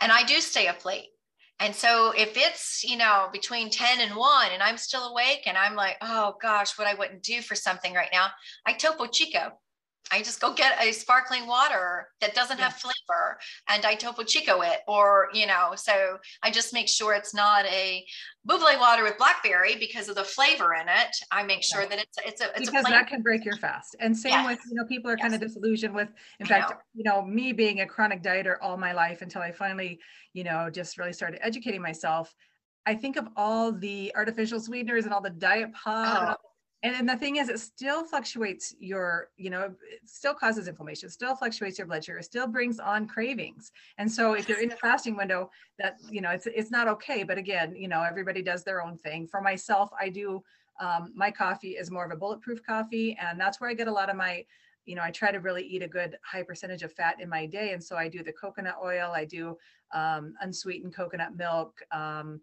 And 0.00 0.12
i 0.12 0.22
do 0.22 0.40
stay 0.40 0.68
up 0.68 0.84
late. 0.84 1.08
And 1.60 1.74
so 1.74 2.12
if 2.16 2.36
it's, 2.36 2.84
you 2.84 2.96
know, 2.96 3.28
between 3.32 3.68
10 3.68 3.98
and 3.98 4.14
1 4.14 4.52
and 4.52 4.62
I'm 4.62 4.78
still 4.78 5.08
awake 5.08 5.42
and 5.46 5.58
I'm 5.58 5.74
like, 5.74 5.96
oh 6.00 6.36
gosh, 6.40 6.78
what 6.78 6.86
I 6.86 6.94
wouldn't 6.94 7.24
do 7.24 7.42
for 7.42 7.56
something 7.56 7.92
right 7.94 8.10
now, 8.12 8.28
I 8.64 8.74
Topo 8.74 9.06
Chico. 9.06 9.58
I 10.10 10.22
just 10.22 10.40
go 10.40 10.52
get 10.54 10.82
a 10.82 10.92
sparkling 10.92 11.46
water 11.46 12.08
that 12.20 12.34
doesn't 12.34 12.58
yeah. 12.58 12.64
have 12.64 12.74
flavor 12.74 13.38
and 13.68 13.84
I 13.84 13.94
Topo 13.94 14.22
Chico 14.22 14.62
it, 14.62 14.80
or, 14.86 15.28
you 15.32 15.46
know, 15.46 15.72
so 15.76 16.18
I 16.42 16.50
just 16.50 16.72
make 16.72 16.88
sure 16.88 17.14
it's 17.14 17.34
not 17.34 17.64
a 17.66 18.04
bubbly 18.44 18.76
water 18.78 19.02
with 19.02 19.18
blackberry 19.18 19.76
because 19.76 20.08
of 20.08 20.14
the 20.14 20.24
flavor 20.24 20.74
in 20.74 20.88
it. 20.88 21.16
I 21.30 21.42
make 21.42 21.62
sure 21.62 21.82
yeah. 21.82 21.88
that 21.88 21.98
it's, 21.98 22.18
it's 22.24 22.40
a, 22.40 22.46
it's 22.56 22.70
because 22.70 22.86
a 22.86 22.90
that 22.90 23.08
can 23.08 23.22
break 23.22 23.44
your 23.44 23.56
fast. 23.56 23.96
And 24.00 24.16
same 24.16 24.32
yes. 24.32 24.46
with, 24.46 24.60
you 24.70 24.74
know, 24.74 24.84
people 24.86 25.10
are 25.10 25.16
yes. 25.16 25.22
kind 25.22 25.34
of 25.34 25.40
disillusioned 25.40 25.94
with, 25.94 26.08
in 26.40 26.46
I 26.46 26.48
fact, 26.48 26.70
know. 26.70 26.76
you 26.94 27.04
know, 27.04 27.22
me 27.22 27.52
being 27.52 27.80
a 27.80 27.86
chronic 27.86 28.22
dieter 28.22 28.56
all 28.62 28.76
my 28.76 28.92
life 28.92 29.22
until 29.22 29.42
I 29.42 29.52
finally, 29.52 29.98
you 30.32 30.44
know, 30.44 30.70
just 30.70 30.98
really 30.98 31.12
started 31.12 31.40
educating 31.44 31.82
myself. 31.82 32.34
I 32.86 32.94
think 32.94 33.16
of 33.16 33.28
all 33.36 33.70
the 33.70 34.12
artificial 34.16 34.60
sweeteners 34.60 35.04
and 35.04 35.12
all 35.12 35.20
the 35.20 35.28
diet 35.28 35.74
pop 35.74 36.16
oh 36.16 36.26
and 36.28 36.36
then 36.82 37.06
the 37.06 37.16
thing 37.16 37.36
is 37.36 37.48
it 37.48 37.58
still 37.58 38.04
fluctuates 38.04 38.74
your 38.78 39.30
you 39.36 39.50
know 39.50 39.62
it 39.62 40.00
still 40.04 40.34
causes 40.34 40.68
inflammation 40.68 41.08
still 41.08 41.34
fluctuates 41.34 41.78
your 41.78 41.86
blood 41.86 42.04
sugar 42.04 42.22
still 42.22 42.46
brings 42.46 42.78
on 42.78 43.06
cravings. 43.06 43.72
And 43.98 44.10
so 44.10 44.34
if 44.34 44.48
you're 44.48 44.60
in 44.60 44.72
a 44.72 44.76
fasting 44.76 45.16
window 45.16 45.50
that 45.78 45.96
you 46.10 46.20
know 46.20 46.30
it's 46.30 46.46
it's 46.46 46.70
not 46.70 46.88
okay. 46.88 47.22
But 47.22 47.38
again 47.38 47.74
you 47.74 47.88
know 47.88 48.02
everybody 48.02 48.42
does 48.42 48.64
their 48.64 48.82
own 48.82 48.96
thing. 48.96 49.26
For 49.26 49.40
myself 49.40 49.90
i 50.00 50.08
do 50.08 50.42
um, 50.80 51.12
my 51.16 51.30
coffee 51.30 51.70
is 51.70 51.90
more 51.90 52.04
of 52.04 52.12
a 52.12 52.16
bulletproof 52.16 52.62
coffee 52.64 53.16
and 53.20 53.40
that's 53.40 53.60
where 53.60 53.68
i 53.68 53.74
get 53.74 53.88
a 53.88 53.92
lot 53.92 54.10
of 54.10 54.16
my 54.16 54.44
you 54.86 54.94
know 54.94 55.02
i 55.02 55.10
try 55.10 55.32
to 55.32 55.38
really 55.38 55.64
eat 55.64 55.82
a 55.82 55.88
good 55.88 56.16
high 56.22 56.44
percentage 56.44 56.82
of 56.82 56.92
fat 56.92 57.20
in 57.20 57.28
my 57.28 57.46
day. 57.46 57.72
And 57.72 57.82
so 57.82 57.96
i 57.96 58.08
do 58.08 58.22
the 58.22 58.32
coconut 58.32 58.76
oil 58.82 59.10
i 59.14 59.24
do 59.24 59.56
um, 59.92 60.34
unsweetened 60.42 60.94
coconut 60.94 61.34
milk 61.36 61.82
um, 61.90 62.40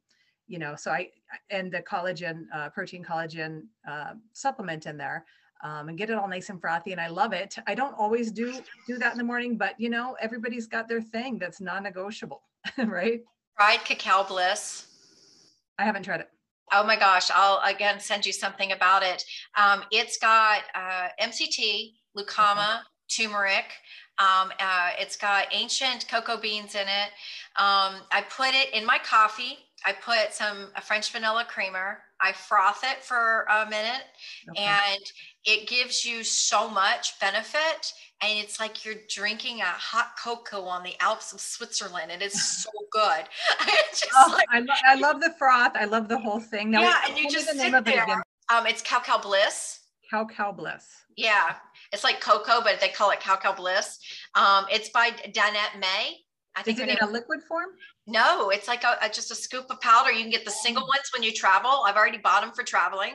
you 0.47 0.59
know, 0.59 0.75
so 0.75 0.91
I, 0.91 1.09
and 1.49 1.71
the 1.71 1.81
collagen, 1.81 2.45
uh, 2.53 2.69
protein 2.69 3.03
collagen 3.03 3.63
uh, 3.89 4.13
supplement 4.33 4.85
in 4.85 4.97
there 4.97 5.25
um, 5.63 5.89
and 5.89 5.97
get 5.97 6.09
it 6.09 6.17
all 6.17 6.27
nice 6.27 6.49
and 6.49 6.61
frothy. 6.61 6.91
And 6.91 7.01
I 7.01 7.07
love 7.07 7.33
it. 7.33 7.55
I 7.67 7.75
don't 7.75 7.95
always 7.97 8.31
do, 8.31 8.61
do 8.87 8.97
that 8.97 9.11
in 9.11 9.17
the 9.17 9.23
morning, 9.23 9.57
but 9.57 9.79
you 9.79 9.89
know, 9.89 10.15
everybody's 10.21 10.67
got 10.67 10.87
their 10.87 11.01
thing 11.01 11.39
that's 11.39 11.59
non-negotiable, 11.59 12.41
right? 12.77 13.21
Tried 13.57 13.85
cacao 13.85 14.23
bliss. 14.23 14.87
I 15.79 15.83
haven't 15.83 16.03
tried 16.03 16.21
it. 16.21 16.29
Oh 16.73 16.83
my 16.83 16.95
gosh, 16.95 17.29
I'll 17.33 17.61
again 17.63 17.99
send 17.99 18.25
you 18.25 18.33
something 18.33 18.71
about 18.71 19.03
it. 19.03 19.23
Um, 19.55 19.83
it's 19.91 20.17
got 20.17 20.63
uh, 20.73 21.09
MCT, 21.21 21.93
lucuma, 22.15 22.83
turmeric. 23.07 23.65
Um, 24.17 24.51
uh, 24.59 24.91
it's 24.97 25.15
got 25.15 25.47
ancient 25.51 26.07
cocoa 26.07 26.37
beans 26.37 26.73
in 26.73 26.81
it. 26.81 27.11
Um, 27.57 28.01
I 28.11 28.23
put 28.29 28.55
it 28.55 28.73
in 28.73 28.85
my 28.85 28.97
coffee 28.97 29.59
I 29.85 29.93
put 29.93 30.33
some 30.33 30.69
a 30.75 30.81
French 30.81 31.11
vanilla 31.11 31.45
creamer. 31.47 31.99
I 32.19 32.31
froth 32.31 32.83
it 32.83 33.03
for 33.03 33.45
a 33.49 33.69
minute 33.69 34.03
okay. 34.49 34.63
and 34.63 35.01
it 35.43 35.67
gives 35.67 36.05
you 36.05 36.24
so 36.24 36.69
much 36.69 37.19
benefit. 37.19 37.93
And 38.21 38.39
it's 38.39 38.59
like 38.59 38.85
you're 38.85 38.95
drinking 39.09 39.61
a 39.61 39.65
hot 39.65 40.13
cocoa 40.21 40.63
on 40.63 40.83
the 40.83 40.93
Alps 41.01 41.33
of 41.33 41.41
Switzerland. 41.41 42.11
And 42.11 42.21
It 42.21 42.25
is 42.25 42.41
so 42.63 42.69
good. 42.91 43.25
oh, 44.15 44.33
like, 44.33 44.48
I, 44.51 44.59
lo- 44.59 44.74
I, 44.87 44.95
love 44.95 45.21
the 45.21 45.33
froth. 45.37 45.74
I 45.75 45.85
love 45.85 46.07
the 46.07 46.17
whole 46.17 46.39
thing. 46.39 46.71
Now, 46.71 46.81
yeah, 46.81 47.01
and 47.07 47.17
you 47.17 47.29
just 47.29 47.48
the 47.51 47.59
sit 47.59 47.85
there. 47.85 48.24
Um, 48.53 48.65
it's 48.65 48.81
Cacao 48.81 49.19
Bliss. 49.19 49.81
Cacao 50.09 50.51
Bliss. 50.51 50.87
Yeah, 51.17 51.55
it's 51.91 52.03
like 52.03 52.21
cocoa, 52.21 52.61
but 52.63 52.79
they 52.79 52.89
call 52.89 53.11
it 53.11 53.19
Cacao 53.19 53.53
Bliss. 53.53 54.00
Um, 54.35 54.65
it's 54.71 54.89
by 54.89 55.11
Danette 55.11 55.79
May. 55.79 56.17
I 56.55 56.61
think 56.63 56.77
is 56.77 56.83
it 56.83 56.89
in 56.89 56.98
a 57.01 57.11
liquid 57.11 57.41
form? 57.43 57.69
No, 58.07 58.51
it's 58.51 58.68
like 58.68 58.83
a, 58.83 58.98
a, 59.01 59.09
just 59.09 59.31
a 59.31 59.35
scoop 59.35 59.65
of 59.72 59.81
powder. 59.81 60.11
You 60.11 60.22
can 60.22 60.29
get 60.29 60.46
the 60.46 60.51
single 60.51 60.83
mm. 60.83 60.89
ones 60.89 61.09
when 61.11 61.24
you 61.24 61.31
travel. 61.31 61.83
I've 61.87 61.96
already 61.96 62.20
bought 62.20 62.41
them 62.41 62.51
for 62.53 62.63
traveling. 62.63 63.13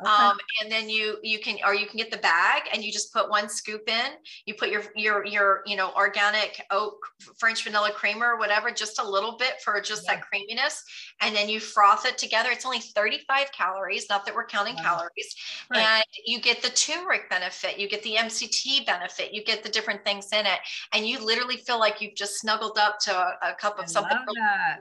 Okay. 0.00 0.10
Um, 0.10 0.36
and 0.60 0.70
then 0.70 0.88
you 0.88 1.18
you 1.22 1.38
can 1.38 1.58
or 1.64 1.74
you 1.74 1.86
can 1.86 1.96
get 1.96 2.10
the 2.10 2.16
bag 2.18 2.62
and 2.72 2.82
you 2.82 2.90
just 2.90 3.12
put 3.12 3.30
one 3.30 3.48
scoop 3.48 3.88
in. 3.88 4.12
You 4.46 4.54
put 4.54 4.70
your 4.70 4.82
your 4.96 5.24
your 5.24 5.62
you 5.64 5.76
know 5.76 5.92
organic 5.94 6.60
oat 6.72 6.94
French 7.38 7.62
vanilla 7.62 7.92
creamer 7.94 8.32
or 8.32 8.38
whatever, 8.38 8.72
just 8.72 8.98
a 8.98 9.08
little 9.08 9.36
bit 9.36 9.60
for 9.62 9.80
just 9.80 10.04
yeah. 10.06 10.14
that 10.14 10.22
creaminess, 10.22 10.82
and 11.20 11.36
then 11.36 11.48
you 11.48 11.60
froth 11.60 12.04
it 12.04 12.18
together. 12.18 12.50
It's 12.50 12.66
only 12.66 12.80
35 12.80 13.52
calories, 13.52 14.06
not 14.10 14.26
that 14.26 14.34
we're 14.34 14.46
counting 14.46 14.74
wow. 14.76 14.82
calories. 14.82 15.36
Right. 15.70 15.82
And 15.82 16.04
you 16.26 16.40
get 16.40 16.62
the 16.62 16.70
turmeric 16.70 17.30
benefit, 17.30 17.78
you 17.78 17.88
get 17.88 18.02
the 18.02 18.16
MCT 18.16 18.86
benefit, 18.86 19.32
you 19.32 19.44
get 19.44 19.62
the 19.62 19.68
different 19.68 20.04
things 20.04 20.32
in 20.32 20.46
it, 20.46 20.58
and 20.92 21.06
you 21.06 21.24
literally 21.24 21.58
feel 21.58 21.78
like 21.78 22.00
you've 22.00 22.16
just 22.16 22.40
snuggled 22.40 22.76
up 22.76 22.98
to 23.00 23.12
a, 23.12 23.50
a 23.50 23.54
cup 23.54 23.78
of 23.78 23.84
I 23.84 23.86
something 23.86 24.18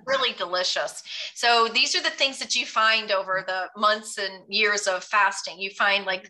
really 0.05 0.33
delicious. 0.33 1.03
So 1.35 1.67
these 1.73 1.95
are 1.95 2.01
the 2.03 2.09
things 2.09 2.39
that 2.39 2.55
you 2.55 2.65
find 2.65 3.11
over 3.11 3.43
the 3.45 3.69
months 3.79 4.17
and 4.17 4.43
years 4.47 4.87
of 4.87 5.03
fasting. 5.03 5.59
You 5.59 5.71
find 5.71 6.05
like 6.05 6.29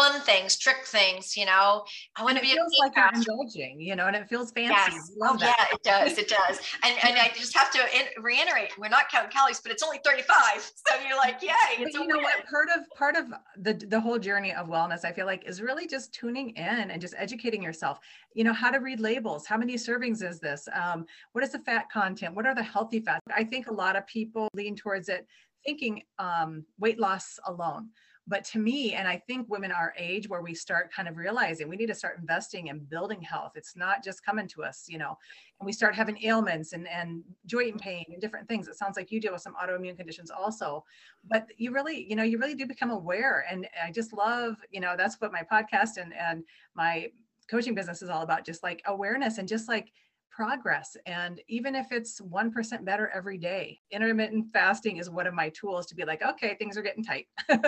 fun 0.00 0.20
things, 0.22 0.56
trick 0.56 0.86
things, 0.86 1.36
you 1.36 1.44
know. 1.44 1.84
I 2.16 2.24
want 2.24 2.36
to 2.38 2.42
be 2.42 2.48
feels 2.48 2.72
like 2.80 2.92
you're 2.96 3.10
indulging, 3.14 3.80
you 3.80 3.96
know, 3.96 4.06
and 4.06 4.16
it 4.16 4.28
feels 4.28 4.50
fancy. 4.50 4.72
Yes. 4.72 5.12
oh, 5.22 5.36
that. 5.36 5.56
yeah, 5.58 5.76
it 5.76 5.82
does. 5.82 6.18
It 6.18 6.28
does. 6.28 6.58
And 6.82 6.96
and 7.04 7.18
I 7.18 7.30
just 7.36 7.56
have 7.56 7.70
to 7.72 7.80
reiterate, 8.20 8.70
we're 8.78 8.88
not 8.88 9.10
counting 9.10 9.30
calories, 9.30 9.60
but 9.60 9.72
it's 9.72 9.82
only 9.82 10.00
35. 10.04 10.72
So 10.90 10.96
you're 11.06 11.16
like, 11.16 11.40
yay. 11.42 11.50
But 11.78 11.92
you 11.92 12.06
know 12.06 12.16
win. 12.16 12.24
what? 12.24 12.46
Part 12.50 12.68
of 12.76 12.84
part 12.96 13.16
of 13.16 13.26
the 13.56 13.74
the 13.74 14.00
whole 14.00 14.18
journey 14.18 14.52
of 14.52 14.66
wellness, 14.66 15.04
I 15.04 15.12
feel 15.12 15.26
like, 15.26 15.44
is 15.46 15.60
really 15.60 15.86
just 15.86 16.12
tuning 16.12 16.50
in 16.50 16.90
and 16.90 17.00
just 17.00 17.14
educating 17.16 17.62
yourself. 17.62 17.98
You 18.34 18.44
know, 18.44 18.52
how 18.52 18.70
to 18.70 18.78
read 18.78 18.98
labels. 18.98 19.46
How 19.46 19.56
many 19.56 19.74
servings 19.74 20.22
is 20.22 20.40
this? 20.40 20.68
Um, 20.74 21.06
what 21.32 21.44
is 21.44 21.52
the 21.52 21.58
fat 21.60 21.90
content? 21.92 22.34
What 22.34 22.46
are 22.46 22.54
the 22.54 22.62
healthy 22.62 23.00
fats? 23.00 23.20
I 23.34 23.44
think 23.44 23.68
a 23.68 23.72
lot 23.72 23.94
of 23.94 24.06
people 24.06 24.48
lean 24.54 24.74
towards 24.74 25.08
it 25.08 25.26
thinking 25.64 26.02
um, 26.18 26.64
weight 26.78 26.98
loss 26.98 27.38
alone 27.46 27.90
but 28.30 28.44
to 28.44 28.60
me, 28.60 28.94
and 28.94 29.08
I 29.08 29.20
think 29.26 29.50
women 29.50 29.72
our 29.72 29.92
age 29.98 30.28
where 30.28 30.40
we 30.40 30.54
start 30.54 30.92
kind 30.92 31.08
of 31.08 31.16
realizing 31.16 31.68
we 31.68 31.74
need 31.74 31.88
to 31.88 31.96
start 31.96 32.16
investing 32.16 32.68
in 32.68 32.78
building 32.78 33.20
health. 33.20 33.52
It's 33.56 33.74
not 33.74 34.04
just 34.04 34.24
coming 34.24 34.46
to 34.48 34.62
us, 34.62 34.86
you 34.88 34.98
know, 34.98 35.18
and 35.58 35.66
we 35.66 35.72
start 35.72 35.96
having 35.96 36.16
ailments 36.24 36.72
and, 36.72 36.86
and 36.86 37.24
joint 37.46 37.70
mm-hmm. 37.70 37.78
pain 37.78 38.04
and 38.08 38.20
different 38.20 38.46
things. 38.46 38.68
It 38.68 38.76
sounds 38.76 38.96
like 38.96 39.10
you 39.10 39.20
deal 39.20 39.32
with 39.32 39.42
some 39.42 39.56
autoimmune 39.60 39.96
conditions 39.96 40.30
also, 40.30 40.84
but 41.28 41.48
you 41.56 41.72
really, 41.72 42.06
you 42.08 42.14
know, 42.14 42.22
you 42.22 42.38
really 42.38 42.54
do 42.54 42.66
become 42.66 42.90
aware. 42.90 43.44
And 43.50 43.66
I 43.84 43.90
just 43.90 44.12
love, 44.12 44.54
you 44.70 44.80
know, 44.80 44.94
that's 44.96 45.20
what 45.20 45.32
my 45.32 45.42
podcast 45.52 46.00
and, 46.00 46.14
and 46.14 46.44
my 46.76 47.08
coaching 47.50 47.74
business 47.74 48.00
is 48.00 48.10
all 48.10 48.22
about, 48.22 48.46
just 48.46 48.62
like 48.62 48.80
awareness 48.86 49.38
and 49.38 49.48
just 49.48 49.66
like 49.66 49.90
progress. 50.30 50.96
And 51.06 51.40
even 51.48 51.74
if 51.74 51.92
it's 51.92 52.20
1% 52.20 52.84
better 52.84 53.10
every 53.14 53.38
day, 53.38 53.80
intermittent 53.90 54.46
fasting 54.52 54.96
is 54.96 55.10
one 55.10 55.26
of 55.26 55.34
my 55.34 55.50
tools 55.50 55.86
to 55.86 55.94
be 55.94 56.04
like, 56.04 56.22
okay, 56.22 56.54
things 56.58 56.76
are 56.76 56.82
getting 56.82 57.04
tight. 57.04 57.26
when 57.48 57.62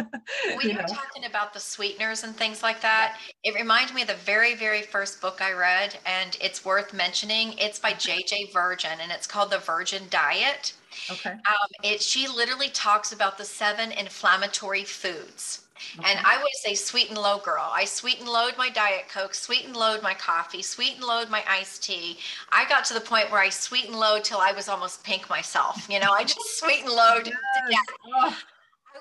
you 0.63 0.79
are 0.79 0.87
talking 0.87 1.25
about 1.27 1.53
the 1.53 1.61
sweeteners 1.61 2.25
and 2.25 2.35
things 2.35 2.63
like 2.63 2.81
that, 2.81 3.17
yeah. 3.45 3.51
it 3.51 3.55
reminds 3.55 3.93
me 3.93 4.03
of 4.03 4.09
the 4.09 4.15
very, 4.15 4.55
very 4.55 4.83
first 4.83 5.21
book 5.21 5.41
I 5.41 5.53
read, 5.53 5.99
and 6.07 6.37
it's 6.41 6.65
worth 6.65 6.93
mentioning. 6.95 7.55
It's 7.59 7.79
by 7.79 7.93
JJ 7.93 8.53
Virgin, 8.53 8.99
and 9.01 9.11
it's 9.13 9.27
called 9.27 9.51
The 9.51 9.59
Virgin 9.59 10.03
Diet. 10.11 10.75
Okay. 11.11 11.31
Um, 11.31 11.69
it 11.83 12.03
she 12.03 12.29
literally 12.29 12.69
talks 12.69 13.13
about 13.13 13.39
the 13.39 13.45
seven 13.45 13.93
inflammatory 13.93 14.85
foods. 14.85 15.63
And 16.05 16.19
I 16.25 16.39
was 16.39 16.63
a 16.67 16.75
sweet 16.75 17.09
and 17.09 17.19
low 17.19 17.39
girl. 17.39 17.71
I 17.73 17.85
sweet 17.85 18.19
and 18.21 18.29
load 18.29 18.55
my 18.57 18.69
Diet 18.71 19.09
Coke, 19.09 19.35
sweet 19.35 19.67
and 19.67 19.77
load 19.77 20.03
my 20.03 20.15
coffee, 20.15 20.63
sweet 20.63 20.97
and 20.97 21.05
load 21.05 21.29
my 21.31 21.45
iced 21.49 21.83
tea. 21.83 22.19
I 22.51 22.69
got 22.69 22.85
to 22.87 22.95
the 22.95 23.01
point 23.01 23.31
where 23.31 23.41
I 23.41 23.49
sweet 23.49 23.87
and 23.87 23.99
load 23.99 24.25
till 24.25 24.39
I 24.39 24.53
was 24.53 24.69
almost 24.69 25.05
pink 25.05 25.29
myself. 25.29 25.87
You 25.89 26.01
know, 26.01 26.13
I 26.13 26.25
just 26.25 26.59
sweet 26.59 26.85
and 26.85 26.93
load. 26.93 27.31
yes. 27.69 27.85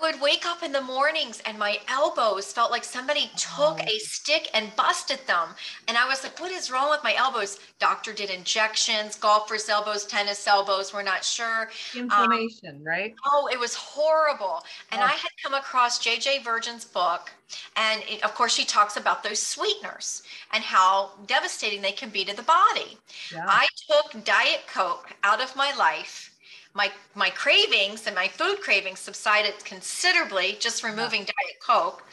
Oh 0.02 0.12
would 0.12 0.22
wake 0.22 0.46
up 0.46 0.64
in 0.64 0.72
the 0.72 0.82
mornings 0.82 1.42
and 1.46 1.58
my 1.58 1.80
elbows 1.88 2.52
felt 2.52 2.72
like 2.72 2.84
somebody 2.84 3.30
took 3.36 3.80
oh. 3.80 3.86
a 3.88 4.00
stick 4.00 4.50
and 4.54 4.76
busted 4.76 5.20
them. 5.28 5.50
And 5.88 5.98
I 5.98 6.08
was 6.08 6.24
like, 6.24 6.40
what 6.40 6.52
is 6.52 6.72
wrong 6.72 6.90
with 6.90 7.04
my 7.04 7.16
elbows? 7.16 7.60
Doctor 7.80 8.14
did 8.14 8.30
injections, 8.30 9.16
golfer's 9.16 9.70
elbows, 9.70 10.06
tennis 10.06 10.48
elbows, 10.48 10.94
we're 10.94 11.04
not 11.04 11.24
sure. 11.24 11.70
Inflammation, 11.96 12.78
um, 12.78 12.84
right? 12.84 13.16
Oh, 13.26 13.50
it 13.52 13.60
was 13.60 13.76
horrible. 13.76 14.64
And 14.92 15.02
oh. 15.02 15.06
I 15.06 15.12
had 15.12 15.30
come 15.44 15.54
across 15.54 16.04
JJ 16.04 16.44
Virgin's 16.44 16.86
book. 16.86 17.32
And 17.76 18.02
it, 18.08 18.24
of 18.24 18.34
course, 18.34 18.54
she 18.54 18.64
talks 18.64 18.96
about 18.96 19.24
those 19.24 19.40
sweeteners 19.40 20.24
and 20.54 20.64
how 20.64 21.12
devastating 21.28 21.82
they 21.82 21.92
can 21.92 22.10
be 22.10 22.24
to 22.24 22.36
the 22.36 22.44
body. 22.44 22.98
Yeah. 23.34 23.46
I 23.46 23.68
took 23.90 24.24
Diet 24.24 24.62
Coke 24.68 25.10
out 25.24 25.42
of 25.42 25.54
my 25.56 25.76
life 25.76 26.31
my 26.74 26.90
my 27.16 27.30
cravings 27.30 28.08
and 28.08 28.16
my 28.16 28.28
food 28.28 28.62
cravings 28.62 29.00
subsided 29.00 29.54
considerably 29.66 30.58
just 30.60 30.84
removing 30.84 31.22
yeah. 31.22 31.28
diet 31.28 31.60
coke. 31.66 32.04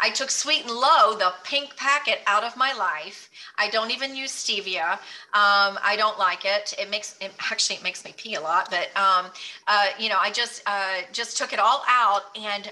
I 0.00 0.10
took 0.10 0.30
sweet 0.30 0.62
and 0.62 0.70
low 0.70 1.16
the 1.16 1.32
pink 1.44 1.76
packet 1.76 2.20
out 2.26 2.44
of 2.44 2.56
my 2.56 2.72
life. 2.74 3.30
I 3.58 3.68
don't 3.68 3.90
even 3.90 4.14
use 4.16 4.32
stevia. 4.32 4.92
Um, 5.34 5.78
i 5.82 5.94
don't 5.96 6.18
like 6.18 6.44
it. 6.44 6.74
It 6.78 6.90
makes 6.90 7.16
it 7.20 7.32
actually 7.50 7.76
it 7.76 7.82
makes 7.82 8.04
me 8.04 8.14
pee 8.16 8.34
a 8.34 8.40
lot 8.40 8.70
but 8.70 8.88
um, 8.96 9.26
uh, 9.66 9.86
you 9.98 10.08
know 10.08 10.18
i 10.18 10.30
just 10.30 10.62
uh, 10.66 11.02
just 11.12 11.36
took 11.36 11.52
it 11.52 11.58
all 11.58 11.82
out 11.88 12.24
and 12.36 12.70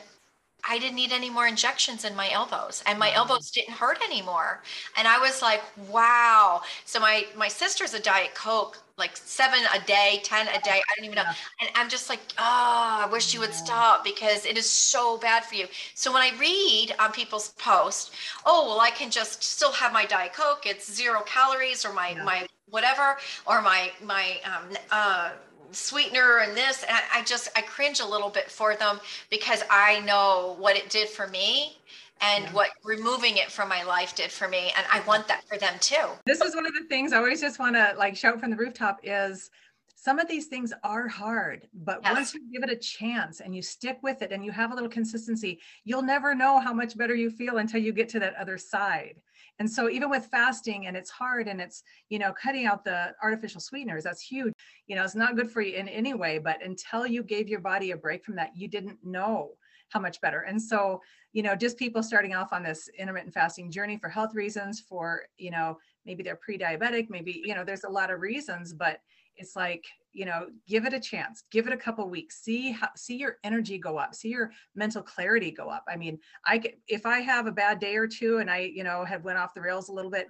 I 0.67 0.79
didn't 0.79 0.97
need 0.97 1.13
any 1.13 1.31
more 1.31 1.47
injections 1.47 2.05
in 2.05 2.17
my 2.17 2.31
elbows 2.31 2.83
and 2.87 2.99
my 2.99 3.13
elbows 3.13 3.51
didn't 3.51 3.75
hurt 3.75 3.99
anymore. 4.03 4.63
And 4.97 5.07
I 5.07 5.19
was 5.19 5.43
like, 5.43 5.63
wow. 5.89 6.63
So 6.85 7.01
my 7.01 7.27
my 7.37 7.49
sister's 7.49 7.95
a 7.95 8.01
diet 8.01 8.35
coke 8.35 8.79
like 8.97 9.17
seven 9.17 9.59
a 9.75 9.85
day, 9.87 10.21
10 10.23 10.49
a 10.49 10.61
day. 10.61 10.81
I 10.81 10.95
don't 10.97 11.05
even 11.05 11.17
know. 11.17 11.25
And 11.61 11.71
I'm 11.75 11.89
just 11.89 12.09
like, 12.09 12.21
oh, 12.39 13.05
I 13.05 13.09
wish 13.11 13.35
you 13.35 13.41
would 13.41 13.53
stop 13.53 14.05
because 14.05 14.47
it 14.47 14.57
is 14.57 14.69
so 14.71 15.19
bad 15.19 15.45
for 15.45 15.57
you. 15.57 15.67
So 15.95 16.13
when 16.13 16.23
I 16.23 16.31
read 16.39 16.95
on 17.01 17.11
people's 17.11 17.49
posts, 17.59 18.13
oh, 18.47 18.69
well, 18.69 18.81
I 18.81 18.91
can 18.91 19.11
just 19.11 19.43
still 19.43 19.73
have 19.73 19.93
my 19.93 20.05
Diet 20.05 20.33
Coke. 20.33 20.65
It's 20.67 20.93
zero 20.93 21.23
calories 21.27 21.85
or 21.85 21.93
my, 21.93 22.11
yeah. 22.11 22.23
my 22.23 22.47
whatever, 22.71 23.17
or 23.47 23.61
my, 23.63 23.91
my, 24.03 24.39
um, 24.45 24.77
uh, 24.93 25.31
sweetener 25.75 26.39
and 26.39 26.57
this 26.57 26.83
and 26.83 26.93
I, 26.93 27.21
I 27.21 27.25
just 27.25 27.49
i 27.57 27.63
cringe 27.63 28.01
a 28.01 28.07
little 28.07 28.31
bit 28.31 28.51
for 28.51 28.77
them 28.77 29.01
because 29.31 29.63
i 29.71 30.01
know 30.01 30.57
what 30.59 30.77
it 30.77 30.91
did 30.91 31.09
for 31.09 31.27
me 31.29 31.79
and 32.21 32.45
yeah. 32.45 32.53
what 32.53 32.71
removing 32.85 33.37
it 33.37 33.51
from 33.51 33.69
my 33.69 33.83
life 33.83 34.15
did 34.15 34.31
for 34.31 34.49
me 34.49 34.73
and 34.77 34.87
i 34.93 35.01
want 35.07 35.29
that 35.29 35.45
for 35.49 35.59
them 35.59 35.75
too 35.81 36.07
this 36.27 36.41
is 36.41 36.55
one 36.55 36.67
of 36.67 36.75
the 36.75 36.85
things 36.89 37.13
i 37.13 37.17
always 37.17 37.41
just 37.41 37.59
want 37.59 37.75
to 37.75 37.95
like 37.99 38.17
shout 38.17 38.41
from 38.41 38.51
the 38.51 38.57
rooftop 38.57 39.01
is 39.03 39.51
some 39.97 40.19
of 40.19 40.29
these 40.29 40.47
things 40.47 40.73
are 40.83 41.09
hard 41.09 41.67
but 41.73 42.01
yes. 42.03 42.13
once 42.13 42.35
you 42.35 42.41
give 42.53 42.63
it 42.63 42.71
a 42.71 42.77
chance 42.77 43.41
and 43.41 43.55
you 43.55 43.63
stick 43.63 43.99
with 44.03 44.23
it 44.23 44.33
and 44.33 44.45
you 44.45 44.53
have 44.53 44.71
a 44.71 44.75
little 44.75 44.91
consistency 44.91 45.61
you'll 45.85 46.03
never 46.03 46.35
know 46.35 46.61
how 46.61 46.73
much 46.73 46.97
better 46.97 47.15
you 47.15 47.31
feel 47.31 47.57
until 47.59 47.81
you 47.81 47.93
get 47.93 48.09
to 48.09 48.21
that 48.21 48.35
other 48.37 48.59
side 48.59 49.21
and 49.59 49.71
so 49.71 49.89
even 49.89 50.11
with 50.11 50.27
fasting 50.27 50.87
and 50.87 50.97
it's 50.97 51.11
hard 51.11 51.49
and 51.49 51.61
it's 51.61 51.83
you 52.09 52.19
know 52.19 52.33
cutting 52.33 52.67
out 52.67 52.85
the 52.85 53.13
artificial 53.23 53.61
sweeteners 53.61 54.05
that's 54.05 54.23
huge. 54.23 54.53
You 54.87 54.97
know 54.97 55.05
it's 55.05 55.15
not 55.15 55.37
good 55.37 55.51
for 55.51 55.61
you 55.61 55.77
in 55.77 55.89
any 55.89 56.15
way 56.15 56.39
but 56.39 56.65
until 56.65 57.07
you 57.07 57.23
gave 57.23 57.49
your 57.49 57.61
body 57.61 57.93
a 57.93 57.97
break 57.97 58.25
from 58.25 58.37
that 58.37 58.51
you 58.57 58.69
didn't 58.69 58.99
know 59.05 59.53
how 59.91 60.01
much 60.01 60.21
better. 60.21 60.41
And 60.41 60.61
so 60.61 61.01
you 61.35 61.43
know, 61.43 61.57
just 61.57 61.77
people 61.77 62.03
starting 62.03 62.33
off 62.33 62.53
on 62.53 62.63
this 62.63 62.89
intermittent 62.97 63.35
fasting 63.35 63.69
journey 63.71 63.99
for 63.99 64.09
health 64.09 64.35
reasons, 64.35 64.79
for, 64.81 65.25
you 65.37 65.51
know, 65.51 65.77
maybe 66.07 66.23
they're 66.23 66.37
pre-diabetic, 66.37 67.11
maybe, 67.11 67.43
you 67.45 67.57
know, 67.57 67.65
there's 67.65 67.83
a 67.83 67.89
lot 67.89 68.13
of 68.13 68.21
reasons, 68.21 68.73
but 68.73 69.01
it's 69.37 69.57
like, 69.57 69.85
you 70.15 70.25
know, 70.25 70.47
give 70.67 70.87
it 70.87 70.95
a 70.95 71.01
chance, 71.01 71.43
give 71.51 71.67
it 71.67 71.73
a 71.73 71.77
couple 71.77 72.09
weeks, 72.09 72.41
see 72.43 72.71
how, 72.71 72.89
see 72.97 73.17
your 73.17 73.39
energy 73.45 73.77
go 73.77 73.99
up, 73.99 74.15
see 74.15 74.29
your 74.29 74.53
mental 74.75 75.03
clarity 75.03 75.51
go 75.51 75.69
up. 75.69 75.85
I 75.89 75.97
mean, 75.97 76.19
I 76.47 76.63
if 76.89 77.05
I 77.05 77.19
have 77.21 77.47
a 77.47 77.53
bad 77.53 77.81
day 77.81 77.97
or 77.97 78.07
two 78.07 78.39
and 78.39 78.49
I, 78.49 78.59
you 78.59 78.85
know, 78.85 79.05
have 79.05 79.25
went 79.25 79.39
off 79.39 79.55
the 79.55 79.61
rails 79.61 79.89
a 79.89 79.93
little 79.93 80.11
bit, 80.11 80.29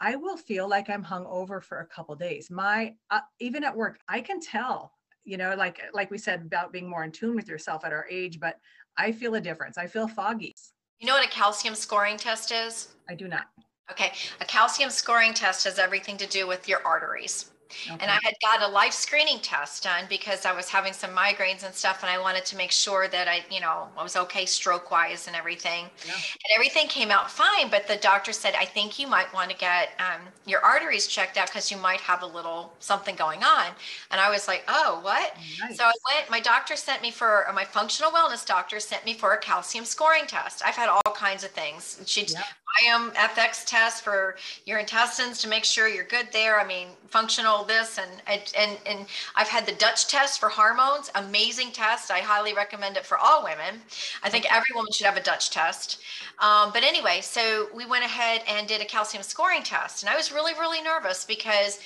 I 0.00 0.16
will 0.16 0.38
feel 0.38 0.68
like 0.68 0.88
I'm 0.88 1.02
hung 1.02 1.26
over 1.26 1.60
for 1.60 1.80
a 1.80 1.86
couple 1.86 2.14
days. 2.16 2.50
My, 2.50 2.94
uh, 3.10 3.20
even 3.38 3.62
at 3.62 3.76
work, 3.76 3.98
I 4.08 4.22
can 4.22 4.40
tell, 4.40 4.94
you 5.24 5.36
know, 5.36 5.54
like, 5.54 5.78
like 5.92 6.10
we 6.10 6.16
said 6.16 6.40
about 6.40 6.72
being 6.72 6.88
more 6.88 7.04
in 7.04 7.12
tune 7.12 7.36
with 7.36 7.48
yourself 7.48 7.84
at 7.84 7.92
our 7.92 8.06
age, 8.10 8.40
but 8.40 8.56
I 8.96 9.12
feel 9.12 9.34
a 9.34 9.40
difference. 9.40 9.76
I 9.76 9.86
feel 9.86 10.08
foggy. 10.08 10.54
You 10.98 11.06
know 11.06 11.14
what 11.14 11.24
a 11.24 11.30
calcium 11.30 11.74
scoring 11.74 12.16
test 12.16 12.50
is? 12.50 12.94
I 13.08 13.14
do 13.14 13.28
not. 13.28 13.46
Okay. 13.90 14.12
A 14.40 14.44
calcium 14.46 14.88
scoring 14.88 15.34
test 15.34 15.64
has 15.64 15.78
everything 15.78 16.16
to 16.16 16.26
do 16.26 16.46
with 16.46 16.66
your 16.68 16.80
arteries. 16.86 17.50
Okay. 17.90 17.98
And 18.00 18.10
I 18.10 18.18
had 18.22 18.34
got 18.42 18.68
a 18.68 18.72
life 18.72 18.92
screening 18.92 19.38
test 19.40 19.84
done 19.84 20.04
because 20.08 20.44
I 20.44 20.52
was 20.52 20.68
having 20.68 20.92
some 20.92 21.10
migraines 21.10 21.64
and 21.64 21.74
stuff, 21.74 22.02
and 22.02 22.10
I 22.10 22.18
wanted 22.18 22.44
to 22.46 22.56
make 22.56 22.70
sure 22.70 23.08
that 23.08 23.28
I, 23.28 23.44
you 23.50 23.60
know, 23.60 23.88
I 23.96 24.02
was 24.02 24.16
okay 24.16 24.46
stroke 24.46 24.90
wise 24.90 25.26
and 25.26 25.36
everything. 25.36 25.86
Yeah. 26.06 26.14
And 26.14 26.54
everything 26.54 26.88
came 26.88 27.10
out 27.10 27.30
fine, 27.30 27.70
but 27.70 27.86
the 27.86 27.96
doctor 27.96 28.32
said, 28.32 28.54
I 28.58 28.64
think 28.64 28.98
you 28.98 29.06
might 29.06 29.32
want 29.32 29.50
to 29.50 29.56
get 29.56 29.90
um, 29.98 30.20
your 30.46 30.60
arteries 30.64 31.06
checked 31.06 31.36
out 31.36 31.46
because 31.48 31.70
you 31.70 31.76
might 31.76 32.00
have 32.00 32.22
a 32.22 32.26
little 32.26 32.72
something 32.80 33.14
going 33.14 33.42
on. 33.42 33.66
And 34.10 34.20
I 34.20 34.30
was 34.30 34.48
like, 34.48 34.64
oh, 34.68 35.00
what? 35.02 35.36
Nice. 35.60 35.76
So 35.76 35.84
I 35.84 35.92
went, 36.12 36.30
my 36.30 36.40
doctor 36.40 36.76
sent 36.76 37.02
me 37.02 37.10
for, 37.10 37.46
my 37.54 37.64
functional 37.64 38.10
wellness 38.10 38.44
doctor 38.46 38.80
sent 38.80 39.04
me 39.04 39.14
for 39.14 39.32
a 39.32 39.38
calcium 39.38 39.84
scoring 39.84 40.26
test. 40.26 40.62
I've 40.64 40.76
had 40.76 40.88
all 40.88 41.12
kinds 41.14 41.44
of 41.44 41.50
things. 41.50 42.00
She, 42.06 42.26
yeah. 42.26 42.42
IM 42.84 43.10
FX 43.12 43.64
test 43.66 44.04
for 44.04 44.36
your 44.64 44.78
intestines 44.78 45.40
to 45.42 45.48
make 45.48 45.64
sure 45.64 45.88
you're 45.88 46.04
good 46.04 46.28
there. 46.32 46.60
I 46.60 46.66
mean, 46.66 46.88
functional 47.08 47.64
this 47.64 47.98
and 47.98 48.10
and 48.56 48.78
and 48.86 49.06
I've 49.36 49.48
had 49.48 49.66
the 49.66 49.72
Dutch 49.72 50.06
test 50.08 50.40
for 50.40 50.48
hormones. 50.48 51.10
Amazing 51.14 51.72
test. 51.72 52.10
I 52.10 52.20
highly 52.20 52.54
recommend 52.54 52.96
it 52.96 53.04
for 53.04 53.18
all 53.18 53.42
women. 53.42 53.80
I 54.22 54.30
think 54.30 54.46
every 54.52 54.74
woman 54.74 54.92
should 54.92 55.06
have 55.06 55.16
a 55.16 55.22
Dutch 55.22 55.50
test. 55.50 56.00
Um, 56.38 56.70
but 56.72 56.82
anyway, 56.82 57.20
so 57.22 57.68
we 57.74 57.86
went 57.86 58.04
ahead 58.04 58.42
and 58.48 58.66
did 58.66 58.80
a 58.80 58.84
calcium 58.84 59.22
scoring 59.22 59.62
test, 59.62 60.02
and 60.02 60.10
I 60.10 60.16
was 60.16 60.32
really 60.32 60.54
really 60.54 60.82
nervous 60.82 61.24
because 61.24 61.80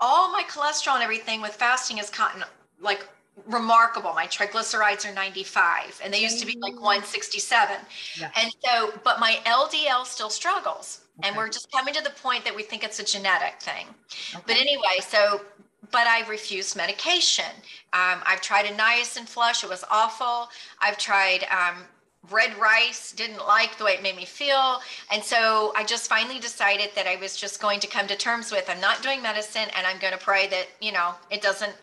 all 0.00 0.30
my 0.30 0.42
cholesterol 0.48 0.94
and 0.94 1.02
everything 1.02 1.40
with 1.40 1.54
fasting 1.54 1.98
has 1.98 2.10
gotten 2.10 2.44
like 2.80 3.06
remarkable. 3.46 4.12
My 4.14 4.26
triglycerides 4.26 5.08
are 5.08 5.14
95 5.14 6.00
and 6.02 6.12
they 6.12 6.20
used 6.20 6.40
to 6.40 6.46
be 6.46 6.56
like 6.60 6.74
167. 6.74 7.76
Yeah. 8.18 8.30
And 8.36 8.54
so, 8.64 8.92
but 9.02 9.20
my 9.20 9.38
LDL 9.44 10.06
still 10.06 10.30
struggles. 10.30 11.00
Okay. 11.18 11.28
And 11.28 11.36
we're 11.36 11.48
just 11.48 11.70
coming 11.70 11.94
to 11.94 12.02
the 12.02 12.10
point 12.10 12.44
that 12.44 12.54
we 12.54 12.62
think 12.62 12.84
it's 12.84 12.98
a 12.98 13.04
genetic 13.04 13.60
thing. 13.60 13.86
Okay. 14.34 14.42
But 14.46 14.56
anyway, 14.56 14.98
so, 15.00 15.42
but 15.90 16.06
I 16.06 16.26
refuse 16.28 16.74
medication. 16.74 17.44
Um, 17.92 18.20
I've 18.26 18.40
tried 18.40 18.66
a 18.66 18.74
niacin 18.74 19.26
flush, 19.26 19.62
it 19.62 19.70
was 19.70 19.84
awful. 19.90 20.48
I've 20.80 20.98
tried 20.98 21.44
um, 21.50 21.84
red 22.30 22.56
rice, 22.58 23.12
didn't 23.12 23.46
like 23.46 23.76
the 23.78 23.84
way 23.84 23.92
it 23.92 24.02
made 24.02 24.16
me 24.16 24.24
feel. 24.24 24.80
And 25.12 25.22
so 25.22 25.72
I 25.76 25.84
just 25.84 26.08
finally 26.08 26.40
decided 26.40 26.90
that 26.94 27.06
I 27.06 27.16
was 27.16 27.36
just 27.36 27.60
going 27.60 27.80
to 27.80 27.86
come 27.86 28.06
to 28.06 28.16
terms 28.16 28.50
with 28.50 28.68
I'm 28.68 28.80
not 28.80 29.02
doing 29.02 29.22
medicine 29.22 29.68
and 29.76 29.86
I'm 29.86 29.98
going 29.98 30.12
to 30.12 30.18
pray 30.18 30.46
that, 30.48 30.66
you 30.80 30.92
know, 30.92 31.14
it 31.30 31.42
doesn't, 31.42 31.74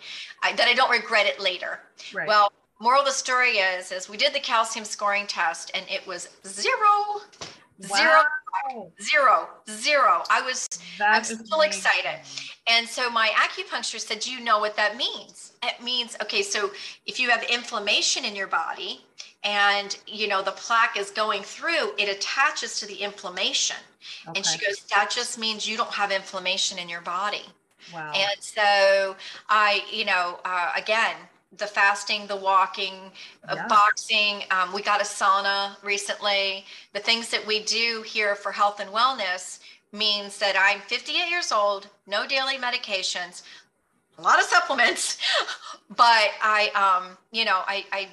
I, 0.44 0.54
that 0.54 0.68
I 0.68 0.74
don't 0.74 0.90
regret 0.90 1.26
it 1.26 1.40
later. 1.40 1.80
Right. 2.14 2.28
Well, 2.28 2.52
moral 2.80 3.02
of 3.02 3.06
the 3.06 3.12
story 3.12 3.58
is, 3.58 3.92
is 3.92 4.10
we 4.10 4.18
did 4.18 4.34
the 4.34 4.40
calcium 4.40 4.86
scoring 4.86 5.28
test 5.28 5.72
and 5.76 5.86
it 5.90 6.06
was 6.08 6.30
zero, 6.46 6.72
wow. 6.78 7.18
zero, 7.90 8.90
zero, 9.02 9.50
zero. 9.70 10.24
I 10.30 10.42
was, 10.42 10.68
that 10.98 11.14
I 11.14 11.20
was 11.20 11.28
still 11.28 11.62
amazing. 11.62 11.80
excited. 11.80 12.20
And 12.68 12.88
so 12.88 13.10
my 13.10 13.30
acupuncturist 13.30 14.08
said, 14.08 14.26
you 14.26 14.40
know 14.40 14.60
what 14.60 14.76
that 14.78 14.98
means? 14.98 15.54
It 15.64 15.84
means, 15.84 16.16
okay, 16.22 16.42
so 16.42 16.72
if 17.06 17.20
you 17.20 17.30
have 17.30 17.44
inflammation 17.44 18.26
in 18.26 18.36
your 18.36 18.48
body, 18.48 19.06
and 19.44 19.98
you 20.06 20.28
know 20.28 20.42
the 20.42 20.52
plaque 20.52 20.98
is 20.98 21.10
going 21.12 21.42
through 21.42 21.92
it 21.98 22.10
attaches 22.10 22.80
to 22.80 22.86
the 22.86 22.96
inflammation 22.96 23.78
okay. 24.28 24.38
and 24.38 24.46
she 24.46 24.64
goes 24.64 24.84
that 24.94 25.10
just 25.10 25.40
means 25.40 25.68
you 25.68 25.78
don't 25.78 25.92
have 25.92 26.12
inflammation 26.12 26.78
in 26.78 26.88
your 26.88 27.02
body 27.02 27.46
wow 27.94 28.12
and 28.14 28.42
so 28.42 29.16
i 29.50 29.82
you 29.92 30.06
know 30.06 30.40
uh, 30.46 30.72
again 30.78 31.16
the 31.58 31.68
fasting 31.68 32.28
the 32.28 32.36
walking 32.36 32.94
uh, 33.50 33.56
yeah. 33.56 33.68
boxing 33.68 34.44
um, 34.52 34.72
we 34.74 34.82
got 34.82 35.02
a 35.02 35.04
sauna 35.04 35.76
recently 35.84 36.64
the 36.94 37.00
things 37.00 37.30
that 37.30 37.46
we 37.46 37.64
do 37.64 38.04
here 38.06 38.36
for 38.36 38.52
health 38.52 38.80
and 38.80 38.90
wellness 38.92 39.60
means 39.92 40.38
that 40.38 40.56
i'm 40.58 40.80
58 40.82 41.30
years 41.30 41.52
old 41.52 41.88
no 42.06 42.28
daily 42.28 42.56
medications 42.56 43.42
a 44.18 44.22
lot 44.22 44.40
of 44.40 44.46
supplements 44.46 45.18
but 45.90 46.30
i 46.42 46.70
um 46.76 47.18
you 47.32 47.44
know 47.44 47.62
i 47.66 47.84
i 47.92 48.08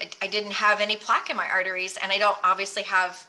I, 0.00 0.08
I 0.22 0.26
didn't 0.26 0.52
have 0.52 0.80
any 0.80 0.96
plaque 0.96 1.30
in 1.30 1.36
my 1.36 1.48
arteries 1.48 1.98
and 2.02 2.10
I 2.10 2.18
don't 2.18 2.38
obviously 2.42 2.82
have 2.84 3.26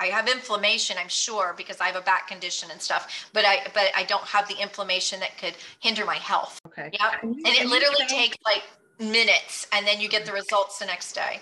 I 0.00 0.06
have 0.06 0.28
inflammation, 0.28 0.96
I'm 0.96 1.08
sure, 1.08 1.54
because 1.56 1.80
I 1.80 1.86
have 1.86 1.96
a 1.96 2.00
back 2.00 2.28
condition 2.28 2.70
and 2.70 2.80
stuff, 2.80 3.28
but 3.32 3.44
I 3.44 3.66
but 3.74 3.90
I 3.96 4.04
don't 4.04 4.24
have 4.24 4.46
the 4.48 4.56
inflammation 4.60 5.18
that 5.20 5.36
could 5.38 5.54
hinder 5.80 6.04
my 6.04 6.16
health. 6.16 6.60
Okay. 6.66 6.90
Yeah. 6.92 7.14
And 7.22 7.36
it 7.44 7.66
literally 7.66 8.06
takes 8.06 8.36
like 8.44 8.62
minutes 9.00 9.66
and 9.72 9.86
then 9.86 10.00
you 10.00 10.08
get 10.08 10.24
the 10.24 10.32
results 10.32 10.78
the 10.78 10.86
next 10.86 11.14
day. 11.14 11.40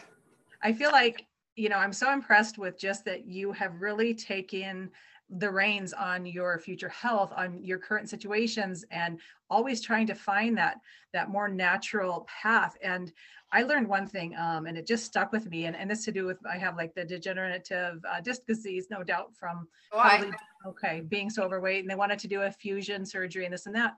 I 0.63 0.73
feel 0.73 0.91
like 0.91 1.27
you 1.57 1.71
know, 1.71 1.77
I'm 1.77 1.93
so 1.93 2.13
impressed 2.13 2.59
with 2.59 2.79
just 2.79 3.05
that 3.07 3.27
you 3.27 3.51
have 3.53 3.81
really 3.81 4.15
taken 4.15 4.91
the 5.29 5.51
reins 5.51 5.93
on 5.93 6.25
your 6.25 6.59
future 6.59 6.89
health 6.89 7.33
on 7.37 7.63
your 7.63 7.79
current 7.79 8.09
situations 8.09 8.85
and 8.91 9.19
always 9.51 9.81
trying 9.81 10.07
to 10.07 10.15
find 10.15 10.57
that 10.57 10.79
that 11.13 11.31
more 11.31 11.49
natural 11.49 12.27
path. 12.43 12.77
And 12.83 13.13
i 13.53 13.63
learned 13.63 13.89
one 13.89 14.07
thing 14.07 14.37
um, 14.37 14.67
and 14.67 14.77
it 14.77 14.87
just 14.87 15.05
stuck 15.05 15.33
with 15.33 15.49
me 15.51 15.67
and, 15.67 15.77
and 15.77 15.91
this 15.91 16.05
to 16.05 16.13
do 16.13 16.27
with 16.27 16.39
i 16.47 16.59
have 16.59 16.77
like 16.77 16.95
the 16.95 17.05
degenerative 17.05 18.05
uh, 18.09 18.21
disc 18.21 18.43
disease 18.47 18.89
no 18.91 19.03
doubt 19.03 19.35
from 19.35 19.69
probably, 19.91 20.31
okay 20.67 21.01
being 21.01 21.31
so 21.31 21.43
overweight 21.43 21.81
and 21.83 21.91
they 21.91 21.95
wanted 21.95 22.19
to 22.19 22.29
do 22.29 22.43
a 22.43 22.51
fusion 22.51 23.07
surgery 23.07 23.45
and 23.45 23.55
this 23.55 23.67
and 23.67 23.75
that. 23.75 23.95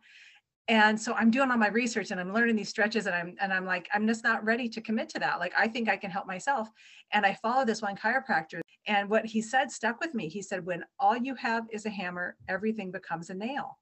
And 0.68 1.00
so 1.00 1.14
i'm 1.14 1.30
doing 1.30 1.50
all 1.50 1.56
my 1.56 1.68
research 1.68 2.10
and 2.10 2.20
i'm 2.20 2.32
learning 2.34 2.56
these 2.56 2.68
stretches 2.68 3.06
and 3.06 3.16
i'm 3.16 3.34
and 3.40 3.52
i'm 3.52 3.64
like 3.64 3.88
i'm 3.94 4.06
just 4.06 4.22
not 4.22 4.44
ready 4.44 4.68
to 4.68 4.82
commit 4.82 5.08
to 5.10 5.18
that. 5.20 5.38
Like 5.38 5.54
i 5.56 5.66
think 5.66 5.88
i 5.88 5.96
can 5.96 6.10
help 6.10 6.26
myself. 6.26 6.68
And 7.12 7.24
i 7.24 7.32
follow 7.32 7.64
this 7.64 7.80
one 7.80 7.96
chiropractor 7.96 8.60
and 8.88 9.08
what 9.08 9.24
he 9.24 9.40
said 9.40 9.70
stuck 9.70 10.00
with 10.00 10.14
me 10.14 10.28
he 10.28 10.42
said 10.42 10.66
when 10.66 10.84
all 10.98 11.16
you 11.16 11.34
have 11.34 11.64
is 11.70 11.86
a 11.86 11.90
hammer 11.90 12.36
everything 12.48 12.90
becomes 12.90 13.30
a 13.30 13.34
nail 13.34 13.78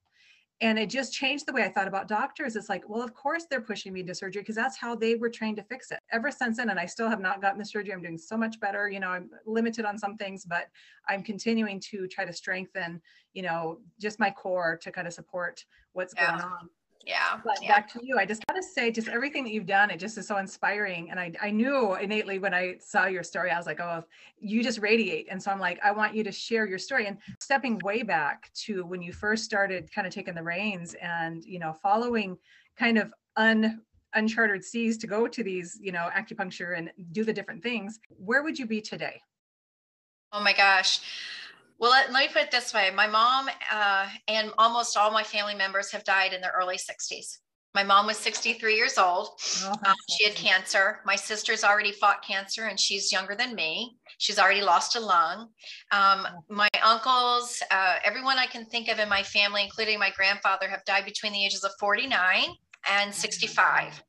and 0.59 0.79
it 0.79 0.89
just 0.89 1.13
changed 1.13 1.45
the 1.45 1.53
way 1.53 1.63
I 1.63 1.69
thought 1.69 1.87
about 1.87 2.07
doctors. 2.07 2.55
It's 2.55 2.67
like, 2.67 2.89
well, 2.89 3.03
of 3.03 3.13
course 3.13 3.45
they're 3.47 3.61
pushing 3.61 3.93
me 3.93 3.99
into 3.99 4.15
surgery 4.15 4.41
because 4.41 4.55
that's 4.55 4.75
how 4.75 4.95
they 4.95 5.13
were 5.13 5.29
trained 5.29 5.57
to 5.57 5.63
fix 5.63 5.91
it. 5.91 5.99
Ever 6.11 6.31
since 6.31 6.57
then, 6.57 6.71
and 6.71 6.79
I 6.79 6.87
still 6.87 7.09
have 7.09 7.19
not 7.19 7.41
gotten 7.41 7.59
the 7.59 7.65
surgery. 7.65 7.93
I'm 7.93 8.01
doing 8.01 8.17
so 8.17 8.35
much 8.35 8.59
better. 8.59 8.89
You 8.89 8.99
know, 8.99 9.09
I'm 9.09 9.29
limited 9.45 9.85
on 9.85 9.99
some 9.99 10.17
things, 10.17 10.45
but 10.45 10.65
I'm 11.07 11.21
continuing 11.21 11.79
to 11.91 12.07
try 12.07 12.25
to 12.25 12.33
strengthen, 12.33 13.01
you 13.33 13.43
know, 13.43 13.77
just 14.01 14.19
my 14.19 14.31
core 14.31 14.79
to 14.81 14.91
kind 14.91 15.07
of 15.07 15.13
support 15.13 15.63
what's 15.93 16.15
yeah. 16.17 16.31
going 16.31 16.41
on 16.41 16.69
yeah 17.07 17.39
but 17.43 17.57
yeah. 17.61 17.69
back 17.69 17.91
to 17.91 17.99
you 18.03 18.17
i 18.19 18.25
just 18.25 18.45
gotta 18.47 18.61
say 18.61 18.91
just 18.91 19.07
everything 19.07 19.43
that 19.43 19.53
you've 19.53 19.65
done 19.65 19.89
it 19.89 19.97
just 19.97 20.17
is 20.17 20.27
so 20.27 20.37
inspiring 20.37 21.09
and 21.09 21.19
i 21.19 21.31
i 21.41 21.49
knew 21.49 21.95
innately 21.95 22.37
when 22.37 22.53
i 22.53 22.75
saw 22.79 23.05
your 23.05 23.23
story 23.23 23.49
i 23.49 23.57
was 23.57 23.65
like 23.65 23.79
oh 23.79 24.03
you 24.39 24.61
just 24.61 24.79
radiate 24.79 25.27
and 25.31 25.41
so 25.41 25.49
i'm 25.49 25.59
like 25.59 25.79
i 25.83 25.91
want 25.91 26.13
you 26.13 26.23
to 26.23 26.31
share 26.31 26.67
your 26.67 26.77
story 26.77 27.07
and 27.07 27.17
stepping 27.39 27.79
way 27.79 28.03
back 28.03 28.51
to 28.53 28.85
when 28.85 29.01
you 29.01 29.13
first 29.13 29.45
started 29.45 29.89
kind 29.93 30.05
of 30.05 30.13
taking 30.13 30.35
the 30.35 30.43
reins 30.43 30.95
and 31.01 31.45
you 31.45 31.59
know 31.59 31.73
following 31.81 32.37
kind 32.77 32.97
of 32.97 33.13
un 33.37 33.81
uncharted 34.13 34.63
seas 34.63 34.97
to 34.97 35.07
go 35.07 35.27
to 35.27 35.43
these 35.43 35.79
you 35.81 35.91
know 35.91 36.09
acupuncture 36.15 36.77
and 36.77 36.91
do 37.11 37.23
the 37.23 37.33
different 37.33 37.63
things 37.63 37.99
where 38.17 38.43
would 38.43 38.59
you 38.59 38.65
be 38.65 38.81
today 38.81 39.21
oh 40.33 40.43
my 40.43 40.53
gosh 40.53 40.99
well, 41.79 41.91
let, 41.91 42.11
let 42.11 42.27
me 42.27 42.33
put 42.33 42.43
it 42.43 42.51
this 42.51 42.73
way. 42.73 42.89
My 42.93 43.07
mom 43.07 43.49
uh, 43.71 44.07
and 44.27 44.51
almost 44.57 44.97
all 44.97 45.11
my 45.11 45.23
family 45.23 45.55
members 45.55 45.91
have 45.91 46.03
died 46.03 46.33
in 46.33 46.41
their 46.41 46.53
early 46.57 46.77
60s. 46.77 47.37
My 47.75 47.83
mom 47.83 48.07
was 48.07 48.17
63 48.17 48.75
years 48.75 48.97
old. 48.97 49.29
Oh, 49.61 49.75
um, 49.85 49.95
she 50.09 50.25
had 50.25 50.33
cancer. 50.35 50.99
My 51.05 51.15
sister's 51.15 51.63
already 51.63 51.91
fought 51.91 52.23
cancer 52.25 52.65
and 52.65 52.79
she's 52.79 53.11
younger 53.11 53.35
than 53.35 53.53
me. 53.53 53.97
She's 54.17 54.39
already 54.39 54.61
lost 54.61 54.95
a 54.95 54.99
lung. 54.99 55.49
Um, 55.91 56.25
oh. 56.27 56.43
my 56.49 56.69
uncles, 56.83 57.61
uh, 57.69 57.97
everyone 58.03 58.39
I 58.39 58.47
can 58.47 58.65
think 58.65 58.89
of 58.89 58.97
in 58.97 59.07
my 59.07 59.21
family, 59.21 59.63
including 59.63 59.99
my 59.99 60.09
grandfather, 60.17 60.67
have 60.67 60.83
died 60.85 61.05
between 61.05 61.33
the 61.33 61.45
ages 61.45 61.63
of 61.63 61.71
49 61.79 62.45
and 62.89 63.13
65. 63.13 64.01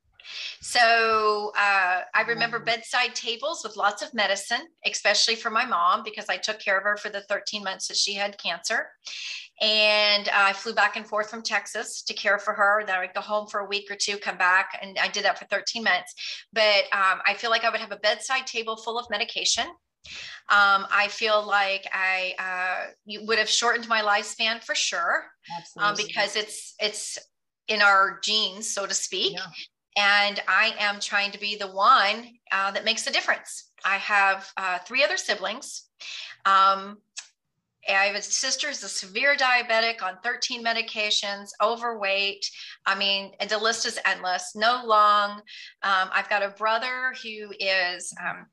So 0.61 1.53
uh, 1.57 2.01
I 2.15 2.23
remember 2.27 2.59
bedside 2.59 3.15
tables 3.15 3.63
with 3.63 3.77
lots 3.77 4.03
of 4.03 4.13
medicine, 4.13 4.63
especially 4.85 5.35
for 5.35 5.51
my 5.51 5.65
mom, 5.65 6.03
because 6.05 6.27
I 6.29 6.37
took 6.37 6.59
care 6.59 6.79
of 6.79 6.85
her 6.85 6.97
for 6.97 7.11
the 7.11 7.23
13 7.23 7.63
months 7.63 7.89
that 7.89 7.97
she 7.97 8.15
had 8.15 8.39
cancer. 8.39 8.89
And 9.61 10.29
I 10.29 10.53
flew 10.53 10.75
back 10.75 10.97
and 10.97 11.07
forth 11.07 11.31
from 11.31 11.43
Texas 11.43 12.03
to 12.03 12.15
care 12.15 12.39
for 12.39 12.55
her. 12.55 12.85
Then 12.87 12.97
I'd 12.97 13.15
go 13.15 13.21
home 13.21 13.49
for 13.49 13.61
a 13.61 13.67
week 13.67 13.91
or 13.91 13.97
two, 13.97 14.17
come 14.19 14.39
back, 14.39 14.79
and 14.81 14.99
I 14.99 15.09
did 15.09 15.25
that 15.25 15.39
for 15.39 15.47
13 15.47 15.83
months. 15.83 16.15
But 16.53 16.85
um, 16.93 17.21
I 17.27 17.35
feel 17.37 17.51
like 17.51 17.65
I 17.65 17.71
would 17.71 17.81
have 17.81 17.93
a 17.93 17.97
bedside 17.97 18.47
table 18.47 18.77
full 18.77 18.99
of 18.99 19.07
medication. 19.11 19.67
Um, 20.51 20.87
I 20.91 21.09
feel 21.11 21.47
like 21.47 21.87
I 21.93 22.35
uh, 22.39 23.19
would 23.27 23.39
have 23.39 23.49
shortened 23.49 23.89
my 23.89 24.01
lifespan 24.01 24.63
for 24.63 24.75
sure, 24.75 25.25
um, 25.77 25.95
because 25.97 26.37
it's 26.37 26.75
it's 26.81 27.19
in 27.67 27.83
our 27.83 28.19
genes, 28.23 28.73
so 28.73 28.87
to 28.87 28.95
speak. 28.95 29.35
Yeah 29.35 29.47
and 29.99 30.41
I 30.47 30.75
am 30.79 31.01
trying 31.01 31.33
to 31.33 31.41
be 31.41 31.57
the 31.57 31.67
one 31.67 32.29
uh, 32.53 32.71
that 32.71 32.85
makes 32.85 33.07
a 33.09 33.13
difference. 33.13 33.71
I 33.85 33.97
have 33.97 34.49
uh, 34.57 34.79
three 34.79 35.03
other 35.03 35.17
siblings. 35.17 35.89
Um, 36.45 36.99
I 37.89 38.05
have 38.05 38.17
a 38.17 38.23
sister 38.23 38.69
who's 38.69 38.83
a 38.85 38.89
severe 38.89 39.35
diabetic 39.35 40.03
on 40.03 40.19
13 40.23 40.65
medications, 40.65 41.49
overweight. 41.61 42.49
I 42.87 42.97
mean, 42.97 43.33
and 43.41 43.51
the 43.51 43.59
list 43.59 43.87
is 43.87 43.99
endless, 44.05 44.55
no 44.55 44.83
lung. 44.85 45.41
Um, 45.83 46.11
I've 46.13 46.29
got 46.29 46.45
a 46.45 46.51
brother 46.51 47.15
who 47.23 47.53
is 47.59 48.15
um, 48.25 48.47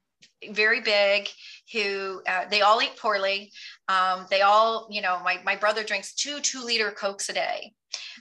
very 0.51 0.81
big 0.81 1.27
who 1.71 2.21
uh, 2.27 2.45
they 2.49 2.61
all 2.61 2.81
eat 2.81 2.95
poorly 2.97 3.51
um, 3.87 4.25
they 4.29 4.41
all 4.41 4.87
you 4.91 5.01
know 5.01 5.19
my, 5.23 5.39
my 5.43 5.55
brother 5.55 5.83
drinks 5.83 6.13
two 6.13 6.39
two 6.41 6.63
liter 6.63 6.91
cokes 6.91 7.29
a 7.29 7.33
day 7.33 7.73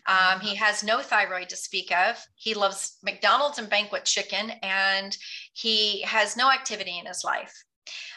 um, 0.06 0.40
he 0.40 0.54
has 0.54 0.82
no 0.82 1.00
thyroid 1.00 1.48
to 1.48 1.56
speak 1.56 1.90
of 1.92 2.16
he 2.34 2.54
loves 2.54 2.98
mcdonald's 3.02 3.58
and 3.58 3.68
banquet 3.68 4.04
chicken 4.04 4.52
and 4.62 5.16
he 5.52 6.02
has 6.02 6.36
no 6.36 6.50
activity 6.50 6.98
in 6.98 7.06
his 7.06 7.24
life 7.24 7.64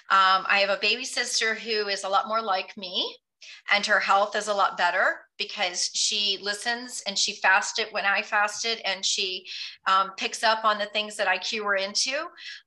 um, 0.09 0.45
i 0.49 0.59
have 0.59 0.69
a 0.69 0.81
baby 0.81 1.05
sister 1.05 1.55
who 1.55 1.87
is 1.87 2.03
a 2.03 2.09
lot 2.09 2.27
more 2.27 2.41
like 2.41 2.75
me 2.77 3.15
and 3.71 3.85
her 3.85 3.99
health 3.99 4.35
is 4.35 4.47
a 4.47 4.53
lot 4.53 4.77
better 4.77 5.21
because 5.37 5.89
she 5.93 6.39
listens 6.41 7.03
and 7.05 7.17
she 7.17 7.33
fasted 7.33 7.87
when 7.91 8.05
I 8.05 8.21
fasted 8.21 8.81
and 8.85 9.05
she 9.05 9.45
um, 9.87 10.11
picks 10.17 10.43
up 10.43 10.65
on 10.65 10.77
the 10.77 10.85
things 10.87 11.15
that 11.17 11.27
I 11.27 11.37
cue 11.37 11.63
her 11.63 11.75
into. 11.75 12.17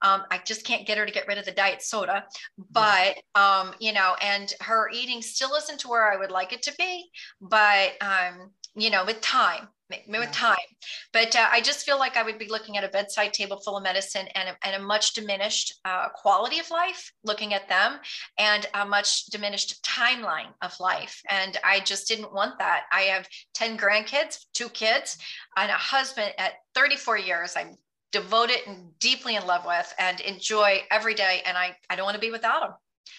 Um, 0.03 0.22
I 0.31 0.40
just 0.44 0.64
can't 0.64 0.87
get 0.87 0.98
her 0.98 1.07
to 1.07 1.12
get 1.12 1.26
rid 1.26 1.38
of 1.38 1.44
the 1.44 1.53
diet 1.53 1.83
soda, 1.83 2.24
but 2.70 3.18
um, 3.35 3.72
you 3.81 3.92
know, 3.92 4.14
and 4.22 4.53
her 4.61 4.90
eating 4.92 5.22
still 5.22 5.55
isn't 5.55 5.81
to 5.81 5.88
where 5.88 6.12
I 6.12 6.16
would 6.16 6.31
like 6.31 6.53
it 6.53 6.62
to 6.64 6.74
be, 6.79 7.11
but 7.40 7.92
um, 8.00 8.50
you 8.81 8.90
know, 8.90 9.05
with 9.05 9.21
time, 9.21 9.69
with 10.09 10.33
time. 10.33 10.57
But 11.12 11.35
uh, 11.37 11.49
I 11.51 11.61
just 11.61 11.85
feel 11.85 11.99
like 11.99 12.16
I 12.16 12.23
would 12.23 12.38
be 12.38 12.49
looking 12.49 12.77
at 12.77 12.85
a 12.85 12.88
bedside 12.88 13.33
table 13.33 13.59
full 13.59 13.77
of 13.77 13.83
medicine 13.83 14.27
and 14.35 14.51
a, 14.51 14.66
and 14.66 14.83
a 14.83 14.85
much 14.85 15.14
diminished 15.14 15.81
uh, 15.85 16.09
quality 16.11 16.59
of 16.59 16.71
life, 16.71 17.12
looking 17.25 17.55
at 17.55 17.69
them, 17.69 17.99
and 18.38 18.66
a 18.75 18.87
much 18.87 19.27
diminished 19.27 19.85
timeline 19.85 20.53
of 20.62 20.79
life. 20.81 21.21
And 21.29 21.59
I 21.64 21.81
just 21.81 22.09
didn't 22.09 22.33
want 22.33 22.59
that. 22.59 22.85
I 22.93 23.03
have 23.03 23.29
10 23.55 23.77
grandkids, 23.77 24.47
two 24.55 24.69
kids, 24.69 25.19
and 25.57 25.71
a 25.71 25.75
husband 25.75 26.33
at 26.38 26.53
34 26.75 27.19
years. 27.19 27.55
I'm 27.57 27.77
devoted 28.12 28.59
and 28.66 28.99
deeply 28.99 29.37
in 29.37 29.47
love 29.47 29.64
with 29.66 29.95
and 29.99 30.21
enjoy 30.21 30.83
every 30.90 31.14
day. 31.14 31.43
And 31.47 31.57
I, 31.57 31.77
I 31.88 31.97
don't 31.97 32.05
want 32.05 32.16
to 32.16 32.21
be 32.21 32.31
without 32.31 32.61
them. 32.61 32.73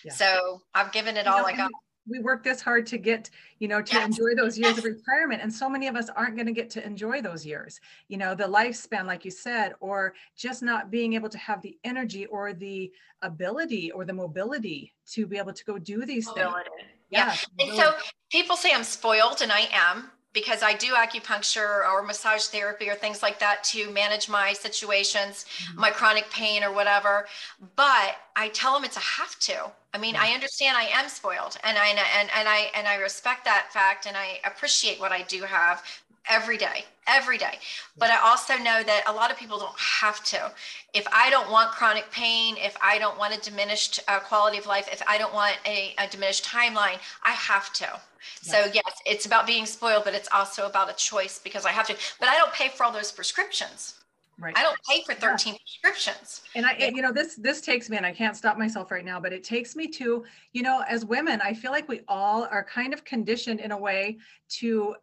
Yeah. 0.06 0.14
So 0.14 0.62
I've 0.74 0.92
given 0.92 1.18
it 1.18 1.26
you 1.26 1.32
all 1.32 1.40
know, 1.40 1.46
I 1.46 1.56
got 1.56 1.72
we 2.08 2.20
work 2.20 2.44
this 2.44 2.62
hard 2.62 2.86
to 2.88 2.98
get 2.98 3.30
you 3.60 3.68
know 3.68 3.82
to 3.82 3.94
yes. 3.94 4.08
enjoy 4.08 4.36
those 4.36 4.58
years 4.58 4.78
of 4.78 4.84
retirement 4.84 5.42
and 5.42 5.54
so 5.54 5.70
many 5.70 5.88
of 5.88 5.96
us 5.96 6.10
aren't 6.16 6.36
going 6.36 6.48
to 6.48 6.52
get 6.52 6.70
to 6.70 6.86
enjoy 6.86 7.22
those 7.22 7.46
years 7.46 7.80
you 8.08 8.18
know 8.18 8.34
the 8.34 8.44
lifespan 8.44 9.06
like 9.06 9.24
you 9.24 9.32
said 9.32 9.74
or 9.80 10.14
just 10.36 10.64
not 10.64 10.90
being 10.90 11.14
able 11.14 11.30
to 11.30 11.38
have 11.38 11.62
the 11.62 11.78
energy 11.84 12.26
or 12.28 12.54
the 12.54 12.92
ability 13.22 13.92
or 13.92 14.06
the 14.06 14.14
mobility 14.14 14.94
to 15.06 15.26
be 15.28 15.38
able 15.38 15.54
to 15.54 15.64
go 15.66 15.78
do 15.78 16.06
these 16.06 16.28
mobility. 16.28 16.70
things 16.78 16.92
yeah, 17.10 17.36
yeah. 17.60 17.66
and 17.66 17.76
so 17.76 17.94
people 18.32 18.56
say 18.56 18.72
i'm 18.74 18.84
spoiled 18.84 19.42
and 19.42 19.52
i 19.52 19.68
am 19.72 20.10
because 20.34 20.64
I 20.64 20.74
do 20.74 20.94
acupuncture 20.94 21.86
or 21.90 22.04
massage 22.04 22.46
therapy 22.46 22.90
or 22.90 22.96
things 22.96 23.22
like 23.22 23.40
that 23.40 23.64
to 23.66 23.92
manage 23.92 24.30
my 24.30 24.54
situations, 24.54 25.46
mm-hmm. 25.58 25.82
my 25.82 25.90
chronic 25.90 26.30
pain 26.30 26.64
or 26.64 26.72
whatever. 26.72 27.28
But 27.76 28.16
I 28.36 28.50
tell 28.54 28.74
them 28.74 28.86
it's 28.86 28.98
a 28.98 29.02
have 29.02 29.38
to. 29.40 29.72
I 29.94 29.98
mean, 29.98 30.16
I 30.16 30.32
understand 30.32 30.78
I 30.78 30.84
am 30.84 31.10
spoiled 31.10 31.58
and 31.64 31.78
I 31.78 31.88
and, 31.88 32.30
and 32.34 32.48
I 32.48 32.72
and 32.76 32.88
I 32.88 32.96
respect 32.96 33.44
that 33.46 33.74
fact 33.74 34.06
and 34.06 34.16
I 34.16 34.40
appreciate 34.46 35.00
what 35.00 35.12
I 35.12 35.24
do 35.24 35.44
have 35.44 35.84
every 36.30 36.58
day, 36.58 36.86
every 37.08 37.38
day. 37.38 37.60
But 37.98 38.10
I 38.10 38.18
also 38.20 38.56
know 38.56 38.84
that 38.84 39.04
a 39.08 39.12
lot 39.12 39.32
of 39.32 39.38
people 39.38 39.60
don't 39.60 39.78
have 39.78 40.24
to. 40.26 40.52
If 40.94 41.06
I 41.12 41.30
don't 41.30 41.52
want 41.52 41.72
chronic 41.72 42.10
pain, 42.12 42.56
if 42.58 42.78
I 42.82 43.00
don't 43.00 43.18
want 43.18 43.36
a 43.36 43.42
diminished 43.42 44.00
uh, 44.08 44.20
quality 44.20 44.58
of 44.58 44.66
life, 44.66 44.88
if 44.92 45.02
I 45.08 45.18
don't 45.18 45.34
want 45.34 45.58
a, 45.66 45.94
a 45.98 46.08
diminished 46.08 46.46
timeline, 46.46 47.00
I 47.24 47.32
have 47.32 47.74
to. 47.74 48.00
So 48.42 48.70
yes, 48.74 49.02
it's 49.06 49.26
about 49.26 49.48
being 49.48 49.66
spoiled, 49.66 50.04
but 50.06 50.14
it's 50.14 50.30
also 50.32 50.68
about 50.68 50.90
a 50.90 50.94
choice 50.94 51.40
because 51.40 51.66
I 51.66 51.72
have 51.72 51.88
to. 51.88 51.96
But 52.20 52.30
I 52.30 52.38
don't 52.38 52.54
pay 52.54 52.70
for 52.70 52.84
all 52.84 52.92
those 52.92 53.12
prescriptions. 53.12 53.96
Right. 54.42 54.58
I 54.58 54.64
don't 54.64 54.78
pay 54.90 55.04
for 55.04 55.14
13 55.14 55.54
yeah. 55.54 55.60
prescriptions. 55.60 56.42
And 56.56 56.66
I, 56.66 56.92
you 56.96 57.04
know, 57.04 57.12
this 57.12 57.36
this 57.36 57.62
takes 57.62 57.92
me, 57.92 57.98
and 57.98 58.06
I 58.06 58.12
can't 58.12 58.36
stop 58.36 58.58
myself 58.58 58.90
right 58.90 59.06
now, 59.06 59.20
but 59.20 59.32
it 59.32 59.44
takes 59.44 59.76
me 59.76 59.88
to, 59.90 60.26
you 60.52 60.64
know, 60.64 60.84
as 60.90 61.06
women, 61.06 61.40
I 61.44 61.54
feel 61.54 61.72
like 61.72 61.88
we 61.88 62.02
all 62.08 62.48
are 62.50 62.64
kind 62.64 62.92
of 62.92 63.04
conditioned 63.04 63.60
in 63.60 63.72
a 63.72 63.78
way 63.78 64.18
to 64.60 64.96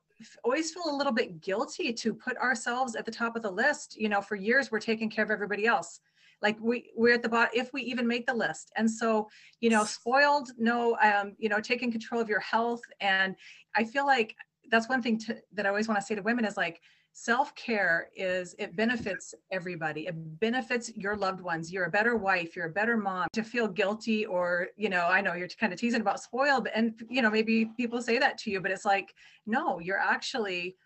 always 0.42 0.72
feel 0.72 0.83
a 0.90 0.96
little 0.96 1.12
bit 1.12 1.40
guilty 1.40 1.92
to 1.92 2.12
put 2.12 2.37
ourselves 2.38 2.96
at 2.96 3.05
the 3.05 3.12
top 3.12 3.37
of 3.37 3.42
the 3.42 3.51
list. 3.51 3.96
You 3.96 4.09
know, 4.09 4.20
for 4.20 4.35
years 4.35 4.72
we're 4.72 4.81
taking 4.81 5.09
care 5.09 5.24
of 5.24 5.31
everybody 5.31 5.66
else 5.66 6.01
like 6.42 6.57
we 6.61 6.90
we're 6.96 7.14
at 7.14 7.22
the 7.22 7.29
bottom 7.29 7.51
if 7.53 7.72
we 7.72 7.83
even 7.83 8.07
make 8.07 8.27
the 8.27 8.35
list 8.35 8.70
and 8.77 8.88
so 8.88 9.29
you 9.61 9.70
know 9.70 9.85
spoiled 9.85 10.51
no 10.57 10.96
um 11.03 11.33
you 11.37 11.48
know 11.48 11.61
taking 11.61 11.90
control 11.90 12.20
of 12.20 12.29
your 12.29 12.38
health 12.38 12.81
and 13.01 13.35
i 13.74 13.83
feel 13.83 14.07
like 14.07 14.37
that's 14.70 14.88
one 14.88 15.03
thing 15.03 15.18
to, 15.18 15.37
that 15.53 15.66
i 15.66 15.68
always 15.68 15.88
want 15.88 15.98
to 15.98 16.07
say 16.07 16.14
to 16.14 16.22
women 16.22 16.44
is 16.44 16.57
like 16.57 16.81
self-care 17.20 18.11
is 18.14 18.54
it 18.61 18.76
benefits 18.76 19.35
everybody 19.50 20.07
it 20.07 20.14
benefits 20.38 20.92
your 20.94 21.16
loved 21.16 21.40
ones 21.40 21.72
you're 21.72 21.87
a 21.87 21.90
better 21.90 22.14
wife 22.14 22.54
you're 22.54 22.66
a 22.66 22.70
better 22.70 22.96
mom 22.96 23.26
to 23.33 23.42
feel 23.42 23.66
guilty 23.66 24.24
or 24.24 24.68
you 24.76 24.88
know 24.88 25.04
i 25.09 25.20
know 25.20 25.35
you're 25.35 25.48
kind 25.48 25.72
of 25.72 25.81
teasing 25.81 26.00
about 26.00 26.20
spoiled 26.20 26.68
and 26.76 27.02
you 27.11 27.20
know 27.20 27.28
maybe 27.28 27.72
people 27.76 28.00
say 28.00 28.20
that 28.20 28.38
to 28.38 28.52
you 28.52 28.61
but 28.61 28.70
it's 28.70 28.85
like 28.85 29.12
no 29.46 29.81
you're 29.81 29.98
actually 29.98 30.76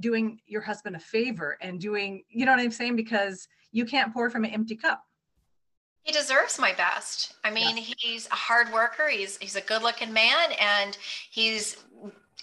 doing 0.00 0.40
your 0.46 0.62
husband 0.62 0.96
a 0.96 0.98
favor 0.98 1.58
and 1.60 1.80
doing 1.80 2.24
you 2.30 2.46
know 2.46 2.52
what 2.52 2.60
i'm 2.60 2.70
saying 2.70 2.96
because 2.96 3.46
you 3.70 3.84
can't 3.84 4.10
pour 4.10 4.30
from 4.30 4.44
an 4.44 4.50
empty 4.52 4.76
cup 4.76 5.04
he 6.02 6.12
deserves 6.12 6.58
my 6.58 6.74
best. 6.74 7.32
I 7.44 7.50
mean, 7.50 7.78
yeah. 7.78 7.94
he's 7.96 8.26
a 8.26 8.34
hard 8.34 8.70
worker. 8.74 9.08
He's 9.08 9.38
he's 9.38 9.56
a 9.56 9.62
good-looking 9.62 10.12
man, 10.12 10.52
and 10.60 10.98
he's 11.30 11.78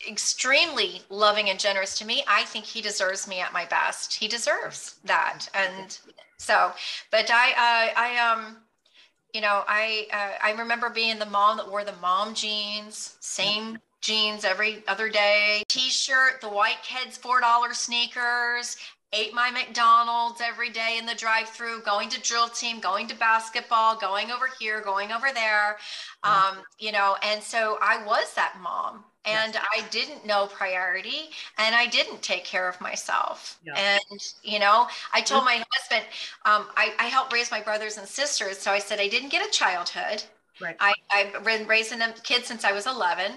extremely 0.07 1.01
loving 1.09 1.49
and 1.49 1.59
generous 1.59 1.97
to 1.99 2.05
me. 2.05 2.23
I 2.27 2.43
think 2.43 2.65
he 2.65 2.81
deserves 2.81 3.27
me 3.27 3.39
at 3.39 3.53
my 3.53 3.65
best. 3.65 4.13
He 4.13 4.27
deserves 4.27 4.95
that. 5.05 5.47
And 5.53 5.97
so, 6.37 6.71
but 7.11 7.29
I, 7.31 7.51
uh, 7.51 7.99
I, 7.99 8.17
um, 8.17 8.57
you 9.33 9.41
know, 9.41 9.63
I, 9.67 10.07
uh, 10.11 10.45
I 10.45 10.51
remember 10.59 10.89
being 10.89 11.19
the 11.19 11.25
mom 11.25 11.57
that 11.57 11.69
wore 11.69 11.83
the 11.83 11.93
mom 12.01 12.33
jeans, 12.33 13.17
same 13.19 13.77
jeans 14.01 14.43
every 14.43 14.83
other 14.87 15.09
day, 15.09 15.63
t-shirt, 15.67 16.41
the 16.41 16.49
white 16.49 16.81
kids 16.83 17.17
$4 17.17 17.73
sneakers, 17.73 18.77
ate 19.13 19.33
my 19.33 19.51
McDonald's 19.51 20.41
every 20.41 20.69
day 20.69 20.97
in 20.97 21.05
the 21.05 21.15
drive 21.15 21.49
through, 21.49 21.81
going 21.83 22.09
to 22.09 22.21
drill 22.21 22.47
team, 22.47 22.79
going 22.79 23.07
to 23.07 23.15
basketball, 23.15 23.97
going 23.97 24.31
over 24.31 24.47
here, 24.59 24.81
going 24.81 25.11
over 25.11 25.27
there. 25.33 25.77
Um, 26.23 26.57
you 26.79 26.91
know, 26.91 27.17
and 27.21 27.43
so 27.43 27.77
I 27.81 28.03
was 28.05 28.33
that 28.35 28.55
mom 28.61 29.03
and 29.25 29.53
yes. 29.53 29.63
I 29.75 29.87
didn't 29.89 30.25
know 30.25 30.47
priority 30.47 31.29
and 31.57 31.75
I 31.75 31.85
didn't 31.87 32.21
take 32.21 32.43
care 32.43 32.67
of 32.67 32.79
myself. 32.81 33.59
Yeah. 33.63 33.73
And, 33.75 34.19
you 34.43 34.59
know, 34.59 34.87
I 35.13 35.21
told 35.21 35.45
my 35.45 35.63
husband, 35.73 36.05
um, 36.45 36.65
I, 36.75 36.93
I 36.97 37.05
helped 37.05 37.31
raise 37.31 37.51
my 37.51 37.61
brothers 37.61 37.97
and 37.97 38.07
sisters. 38.07 38.57
So 38.57 38.71
I 38.71 38.79
said, 38.79 38.99
I 38.99 39.07
didn't 39.07 39.29
get 39.29 39.47
a 39.47 39.51
childhood. 39.51 40.23
Right. 40.59 40.75
I, 40.79 40.93
I've 41.11 41.43
been 41.43 41.67
raising 41.67 41.99
them 41.99 42.13
kids 42.23 42.47
since 42.47 42.63
I 42.63 42.71
was 42.71 42.87
11. 42.87 43.33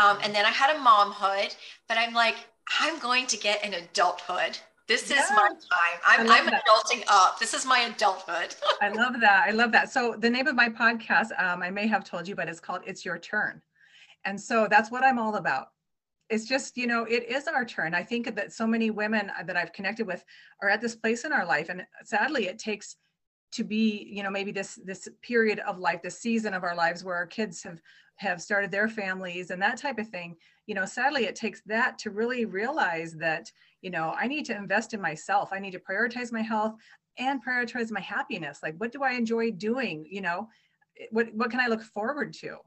Um, 0.00 0.18
and 0.22 0.34
then 0.34 0.44
I 0.46 0.50
had 0.50 0.74
a 0.74 0.78
momhood, 0.78 1.56
but 1.88 1.98
I'm 1.98 2.14
like, 2.14 2.36
I'm 2.80 2.98
going 3.00 3.26
to 3.26 3.36
get 3.36 3.64
an 3.64 3.74
adulthood. 3.74 4.58
This 4.86 5.04
is 5.04 5.30
my 5.30 5.48
time. 5.48 6.00
I'm, 6.04 6.28
I'm 6.28 6.46
adulting 6.48 7.04
up. 7.06 7.38
This 7.38 7.54
is 7.54 7.64
my 7.64 7.78
adulthood. 7.80 8.56
I 8.80 8.88
love 8.88 9.20
that. 9.20 9.44
I 9.46 9.52
love 9.52 9.70
that. 9.70 9.92
So 9.92 10.16
the 10.18 10.28
name 10.28 10.48
of 10.48 10.56
my 10.56 10.68
podcast, 10.68 11.28
um, 11.40 11.62
I 11.62 11.70
may 11.70 11.86
have 11.86 12.04
told 12.04 12.26
you, 12.26 12.34
but 12.34 12.48
it's 12.48 12.58
called 12.58 12.82
It's 12.84 13.04
Your 13.04 13.16
Turn. 13.16 13.62
And 14.24 14.40
so 14.40 14.66
that's 14.68 14.90
what 14.90 15.04
I'm 15.04 15.18
all 15.18 15.36
about. 15.36 15.68
It's 16.28 16.46
just, 16.46 16.76
you 16.76 16.86
know, 16.86 17.04
it 17.04 17.28
is 17.28 17.48
our 17.48 17.64
turn. 17.64 17.94
I 17.94 18.04
think 18.04 18.34
that 18.36 18.52
so 18.52 18.66
many 18.66 18.90
women 18.90 19.32
that 19.44 19.56
I've 19.56 19.72
connected 19.72 20.06
with 20.06 20.24
are 20.62 20.68
at 20.68 20.80
this 20.80 20.94
place 20.94 21.24
in 21.24 21.32
our 21.32 21.44
life. 21.44 21.68
And 21.68 21.84
sadly, 22.04 22.46
it 22.46 22.58
takes 22.58 22.96
to 23.52 23.64
be, 23.64 24.08
you 24.12 24.22
know, 24.22 24.30
maybe 24.30 24.52
this 24.52 24.78
this 24.84 25.08
period 25.22 25.58
of 25.60 25.78
life, 25.78 26.02
this 26.02 26.20
season 26.20 26.54
of 26.54 26.62
our 26.62 26.76
lives 26.76 27.02
where 27.02 27.16
our 27.16 27.26
kids 27.26 27.62
have 27.64 27.80
have 28.16 28.40
started 28.40 28.70
their 28.70 28.88
families 28.88 29.50
and 29.50 29.60
that 29.60 29.78
type 29.78 29.98
of 29.98 30.08
thing. 30.08 30.36
You 30.66 30.74
know, 30.74 30.84
sadly, 30.84 31.24
it 31.24 31.34
takes 31.34 31.62
that 31.66 31.98
to 32.00 32.10
really 32.10 32.44
realize 32.44 33.14
that, 33.14 33.50
you 33.80 33.90
know, 33.90 34.14
I 34.16 34.28
need 34.28 34.44
to 34.46 34.56
invest 34.56 34.94
in 34.94 35.00
myself. 35.00 35.48
I 35.52 35.58
need 35.58 35.72
to 35.72 35.80
prioritize 35.80 36.30
my 36.30 36.42
health 36.42 36.74
and 37.18 37.44
prioritize 37.44 37.90
my 37.90 38.00
happiness. 38.00 38.60
Like, 38.62 38.76
what 38.76 38.92
do 38.92 39.02
I 39.02 39.12
enjoy 39.12 39.50
doing? 39.50 40.06
You 40.08 40.20
know, 40.20 40.48
what 41.10 41.34
what 41.34 41.50
can 41.50 41.60
I 41.60 41.66
look 41.66 41.82
forward 41.82 42.32
to? 42.34 42.58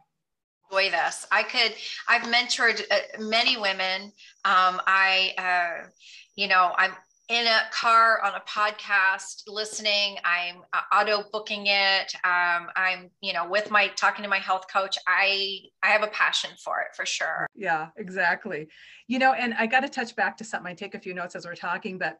Enjoy 0.74 0.92
this. 0.92 1.26
I 1.32 1.44
could, 1.44 1.74
I've 2.08 2.24
mentored 2.24 2.82
uh, 2.92 3.22
many 3.22 3.58
women. 3.58 4.12
Um, 4.46 4.82
I, 4.88 5.34
uh, 5.38 5.88
you 6.36 6.48
know, 6.48 6.74
I'm 6.78 6.92
in 7.30 7.48
a 7.48 7.62
car 7.72 8.22
on 8.22 8.34
a 8.36 8.42
podcast 8.42 9.44
listening. 9.48 10.18
I'm 10.26 10.58
uh, 10.74 10.82
auto 10.94 11.24
booking 11.32 11.68
it. 11.68 12.14
Um, 12.24 12.68
I'm, 12.76 13.10
you 13.22 13.34
know, 13.34 13.48
with 13.48 13.72
my 13.72 13.88
talking 13.90 14.24
to 14.24 14.30
my 14.30 14.40
health 14.40 14.66
coach. 14.72 14.98
I, 15.08 15.60
I 15.82 15.88
have 15.88 16.04
a 16.04 16.08
passion 16.08 16.52
for 16.64 16.82
it 16.82 16.96
for 16.96 17.06
sure. 17.06 17.48
Yeah, 17.56 17.90
exactly. 17.98 18.68
You 19.08 19.20
know, 19.20 19.34
and 19.34 19.54
I 19.54 19.68
got 19.68 19.82
to 19.82 19.90
touch 19.90 20.16
back 20.16 20.38
to 20.38 20.44
something. 20.44 20.72
I 20.72 20.76
take 20.76 20.96
a 20.96 21.00
few 21.00 21.14
notes 21.14 21.36
as 21.36 21.46
we're 21.46 21.56
talking, 21.56 21.98
but 21.98 22.20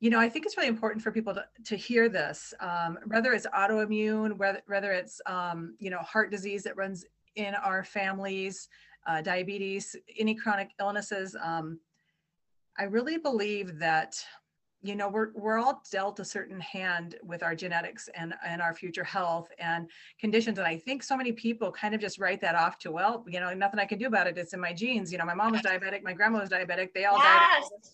you 0.00 0.10
know, 0.10 0.18
I 0.18 0.28
think 0.28 0.46
it's 0.46 0.56
really 0.56 0.68
important 0.68 1.00
for 1.00 1.12
people 1.12 1.32
to, 1.34 1.44
to 1.66 1.76
hear 1.76 2.08
this, 2.08 2.52
um, 2.58 2.98
whether 3.06 3.32
it's 3.32 3.46
autoimmune, 3.46 4.36
whether, 4.36 4.60
whether 4.66 4.90
it's, 4.90 5.20
um, 5.26 5.76
you 5.78 5.90
know, 5.90 5.98
heart 5.98 6.32
disease 6.32 6.64
that 6.64 6.76
runs 6.76 7.04
in 7.36 7.54
our 7.54 7.84
families, 7.84 8.68
uh, 9.06 9.20
diabetes, 9.22 9.96
any 10.18 10.34
chronic 10.34 10.70
illnesses. 10.80 11.36
Um, 11.42 11.80
I 12.78 12.84
really 12.84 13.18
believe 13.18 13.78
that, 13.78 14.14
you 14.82 14.96
know, 14.96 15.08
we're, 15.08 15.30
we're 15.34 15.58
all 15.58 15.82
dealt 15.90 16.20
a 16.20 16.24
certain 16.24 16.60
hand 16.60 17.16
with 17.22 17.42
our 17.42 17.54
genetics 17.54 18.08
and, 18.14 18.34
and 18.44 18.62
our 18.62 18.74
future 18.74 19.04
health 19.04 19.48
and 19.58 19.88
conditions. 20.18 20.58
And 20.58 20.66
I 20.66 20.76
think 20.78 21.02
so 21.02 21.16
many 21.16 21.32
people 21.32 21.70
kind 21.70 21.94
of 21.94 22.00
just 22.00 22.18
write 22.18 22.40
that 22.40 22.54
off 22.54 22.78
to, 22.80 22.90
well, 22.90 23.24
you 23.28 23.40
know, 23.40 23.52
nothing 23.54 23.78
I 23.78 23.84
can 23.84 23.98
do 23.98 24.06
about 24.06 24.26
it. 24.26 24.38
It's 24.38 24.54
in 24.54 24.60
my 24.60 24.72
genes. 24.72 25.12
You 25.12 25.18
know, 25.18 25.24
my 25.24 25.34
mom 25.34 25.52
was 25.52 25.62
diabetic, 25.62 26.02
my 26.02 26.12
grandma 26.12 26.40
was 26.40 26.48
diabetic. 26.48 26.92
They 26.94 27.04
all 27.04 27.18
yes. 27.18 27.68
died. 27.68 27.90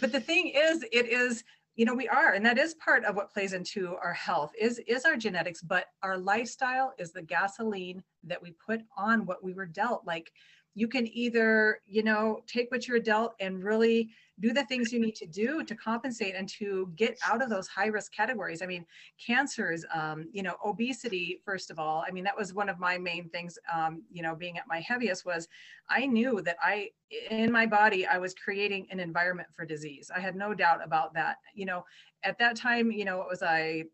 But 0.00 0.12
the 0.12 0.20
thing 0.20 0.52
is, 0.54 0.82
it 0.92 1.06
is 1.06 1.44
you 1.80 1.86
know 1.86 1.94
we 1.94 2.08
are 2.08 2.34
and 2.34 2.44
that 2.44 2.58
is 2.58 2.74
part 2.74 3.06
of 3.06 3.16
what 3.16 3.32
plays 3.32 3.54
into 3.54 3.96
our 4.04 4.12
health 4.12 4.52
is 4.60 4.78
is 4.86 5.06
our 5.06 5.16
genetics 5.16 5.62
but 5.62 5.86
our 6.02 6.18
lifestyle 6.18 6.92
is 6.98 7.10
the 7.10 7.22
gasoline 7.22 8.02
that 8.22 8.42
we 8.42 8.50
put 8.66 8.82
on 8.98 9.24
what 9.24 9.42
we 9.42 9.54
were 9.54 9.64
dealt 9.64 10.06
like 10.06 10.30
you 10.74 10.88
can 10.88 11.06
either 11.16 11.80
you 11.86 12.02
know 12.02 12.40
take 12.46 12.70
what 12.70 12.86
you're 12.86 13.00
dealt 13.00 13.34
and 13.40 13.62
really 13.62 14.10
do 14.38 14.54
the 14.54 14.64
things 14.64 14.90
you 14.90 15.00
need 15.00 15.14
to 15.14 15.26
do 15.26 15.62
to 15.62 15.74
compensate 15.74 16.34
and 16.34 16.48
to 16.48 16.90
get 16.96 17.18
out 17.28 17.42
of 17.42 17.50
those 17.50 17.68
high 17.68 17.86
risk 17.86 18.12
categories. 18.12 18.62
I 18.62 18.66
mean 18.66 18.86
cancers 19.24 19.84
um, 19.94 20.28
you 20.32 20.42
know 20.42 20.54
obesity 20.64 21.40
first 21.44 21.70
of 21.70 21.78
all. 21.78 22.04
I 22.06 22.10
mean 22.10 22.24
that 22.24 22.36
was 22.36 22.54
one 22.54 22.68
of 22.68 22.78
my 22.78 22.98
main 22.98 23.28
things 23.28 23.58
um, 23.72 24.02
you 24.10 24.22
know 24.22 24.34
being 24.34 24.58
at 24.58 24.66
my 24.66 24.80
heaviest 24.80 25.26
was 25.26 25.48
i 25.88 26.06
knew 26.06 26.40
that 26.42 26.56
i 26.62 26.88
in 27.30 27.50
my 27.50 27.66
body 27.66 28.06
i 28.06 28.18
was 28.18 28.34
creating 28.34 28.86
an 28.90 29.00
environment 29.00 29.48
for 29.54 29.64
disease. 29.64 30.10
I 30.14 30.20
had 30.20 30.36
no 30.36 30.54
doubt 30.54 30.84
about 30.84 31.12
that. 31.14 31.36
You 31.54 31.66
know 31.66 31.84
at 32.22 32.38
that 32.38 32.56
time 32.56 32.90
you 32.92 33.04
know 33.04 33.20
it 33.22 33.28
was 33.28 33.42
i 33.42 33.84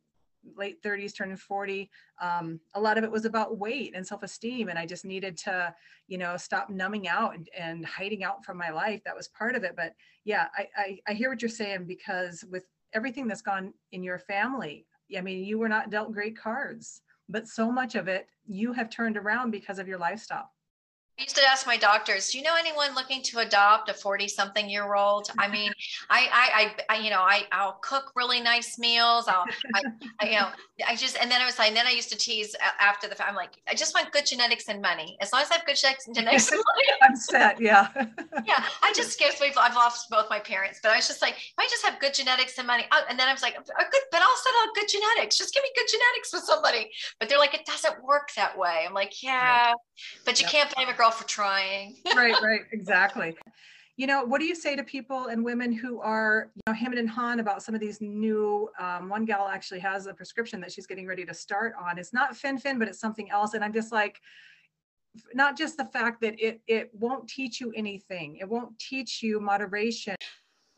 late 0.57 0.83
30s 0.83 1.17
turning 1.17 1.37
40 1.37 1.91
um, 2.21 2.61
a 2.75 2.81
lot 2.81 2.99
of 2.99 3.05
it 3.05 3.11
was 3.11 3.25
about 3.25 3.59
weight 3.59 3.93
and 3.95 4.07
self-esteem 4.07 4.69
and 4.69 4.79
i 4.79 4.87
just 4.87 5.05
needed 5.05 5.37
to 5.37 5.75
you 6.09 6.19
know 6.19 6.37
stop 6.37 6.71
numbing 6.71 7.09
out 7.09 7.35
and, 7.35 7.49
and 7.59 7.85
hiding 7.85 8.23
out 8.23 8.45
from 8.45 8.57
my 8.57 8.71
life. 8.71 9.03
That 9.05 9.17
was 9.17 9.29
part 9.29 9.57
of 9.57 9.65
it. 9.65 9.75
But 9.77 9.95
yeah 10.27 10.49
I, 10.55 10.67
I 10.77 10.99
i 11.09 11.13
hear 11.15 11.31
what 11.31 11.41
you're 11.41 11.49
saying 11.49 11.87
because 11.87 12.45
with 12.51 12.67
everything 12.93 13.27
that's 13.27 13.41
gone 13.41 13.73
in 13.93 14.03
your 14.03 14.19
family 14.19 14.85
i 15.17 15.21
mean 15.23 15.43
you 15.43 15.59
were 15.59 15.69
not 15.69 15.89
dealt 15.89 16.13
great 16.13 16.37
cards 16.37 17.01
but 17.29 17.49
so 17.49 17.73
much 17.73 17.95
of 17.95 18.09
it 18.09 18.27
you 18.45 18.73
have 18.73 18.91
turned 18.91 19.17
around 19.17 19.51
because 19.51 19.79
of 19.79 19.89
your 19.89 19.99
lifestyle 19.99 20.51
I 21.19 21.23
used 21.23 21.37
to 21.37 21.43
ask 21.49 21.67
my 21.67 21.79
doctors, 21.79 22.31
do 22.31 22.37
you 22.37 22.45
know 22.45 22.55
anyone 22.59 22.95
looking 22.95 23.23
to 23.23 23.39
adopt 23.39 23.89
a 23.89 23.95
40 23.95 24.29
something 24.29 24.69
year 24.69 24.95
old? 24.95 25.31
I 25.39 25.49
mean, 25.49 25.73
I, 26.11 26.75
I, 26.91 26.95
I, 26.95 26.99
you 26.99 27.09
know, 27.09 27.21
I, 27.21 27.45
I'll 27.53 27.79
cook 27.81 28.13
really 28.15 28.39
nice 28.39 28.79
meals. 28.79 29.27
I'll, 29.27 29.47
I, 29.75 29.83
I, 30.21 30.27
you 30.27 30.33
know, 30.33 30.49
I 30.87 30.95
just, 30.95 31.17
and 31.19 31.31
then 31.31 31.41
I 31.41 31.47
was 31.47 31.59
like, 31.59 31.69
and 31.69 31.77
then 31.77 31.87
I 31.87 31.93
used 31.93 32.11
to 32.11 32.19
tease 32.19 32.55
after 32.81 33.09
the 33.09 33.15
fact, 33.15 33.31
I'm 33.31 33.35
like, 33.35 33.53
I 33.67 33.75
just 33.75 33.95
want 33.95 34.13
good 34.13 34.27
genetics 34.27 34.69
and 34.69 34.83
money. 34.83 35.17
As 35.23 35.33
long 35.33 35.41
as 35.41 35.51
I 35.51 35.55
have 35.55 35.65
good 35.65 35.77
genetics 35.77 36.07
and 36.07 36.15
genetics 36.15 36.51
money. 36.51 36.63
I'm 37.03 37.17
set. 37.17 37.59
Yeah. 37.63 37.89
yeah. 38.45 38.65
I 38.83 38.93
just 38.95 39.13
scared 39.13 39.35
me. 39.41 39.53
I've 39.57 39.75
lost 39.75 40.11
both 40.11 40.29
my 40.29 40.39
parents, 40.39 40.81
but 40.83 40.93
I 40.93 40.97
was 40.97 41.09
just 41.09 41.23
like, 41.23 41.35
if 41.37 41.55
I 41.59 41.67
just 41.67 41.85
have 41.87 41.99
good 41.99 42.13
genetics 42.13 42.59
and 42.59 42.67
money. 42.67 42.85
Oh, 42.93 43.03
and 43.09 43.19
then 43.19 43.27
I 43.27 43.33
was 43.33 43.41
like, 43.41 43.57
good, 43.57 44.03
but 44.13 44.21
I'll 44.21 44.37
settle 44.37 44.61
on 44.61 44.69
good 44.75 44.89
genetics. 44.89 45.39
Just 45.39 45.55
give 45.55 45.63
me 45.63 45.71
good 45.75 45.87
genetics 45.91 46.35
with 46.35 46.43
somebody. 46.43 46.91
But 47.19 47.31
they're 47.31 47.39
like, 47.39 47.55
it 47.55 47.65
doesn't 47.65 48.05
work 48.05 48.29
that 48.37 48.57
way. 48.59 48.85
I'm 48.87 48.93
like, 48.93 49.23
yeah, 49.23 49.73
but 50.27 50.39
you 50.39 50.45
yep. 50.45 50.53
can't 50.53 50.75
blame 50.75 50.89
a 50.89 50.93
girl 50.93 51.06
girl 51.07 51.17
for 51.17 51.27
trying. 51.27 51.97
right, 52.17 52.35
right, 52.43 52.63
exactly. 52.73 53.37
You 53.97 54.07
know, 54.07 54.25
what 54.25 54.41
do 54.41 54.47
you 54.47 54.55
say 54.55 54.77
to 54.77 54.85
people 54.85 55.27
and 55.27 55.43
women 55.43 55.73
who 55.73 56.01
are, 56.01 56.51
you 56.55 56.63
know, 56.67 56.75
hemming 56.75 56.99
and 56.99 57.09
hawing 57.09 57.41
about 57.41 57.63
some 57.63 57.75
of 57.75 57.81
these 57.81 58.01
new? 58.01 58.69
Um, 58.79 59.09
one 59.09 59.25
gal 59.25 59.49
actually 59.49 59.81
has 59.81 60.07
a 60.07 60.13
prescription 60.13 60.61
that 60.61 60.73
she's 60.73 60.87
getting 60.87 61.07
ready 61.07 61.25
to 61.25 61.33
start 61.33 61.75
on. 61.81 61.99
It's 61.99 62.13
not 62.13 62.37
fen-phen, 62.37 62.79
but 62.79 62.89
it's 62.89 63.01
something 63.01 63.31
else. 63.31 63.55
And 63.55 63.65
I'm 63.65 63.73
just 63.73 63.93
like, 63.93 64.21
not 65.33 65.57
just 65.57 65.79
the 65.79 65.85
fact 65.87 66.21
that 66.21 66.39
it 66.39 66.61
it 66.67 66.91
won't 66.93 67.27
teach 67.27 67.59
you 67.59 67.73
anything. 67.75 68.37
It 68.39 68.47
won't 68.47 68.79
teach 68.79 69.23
you 69.23 69.41
moderation. 69.41 70.15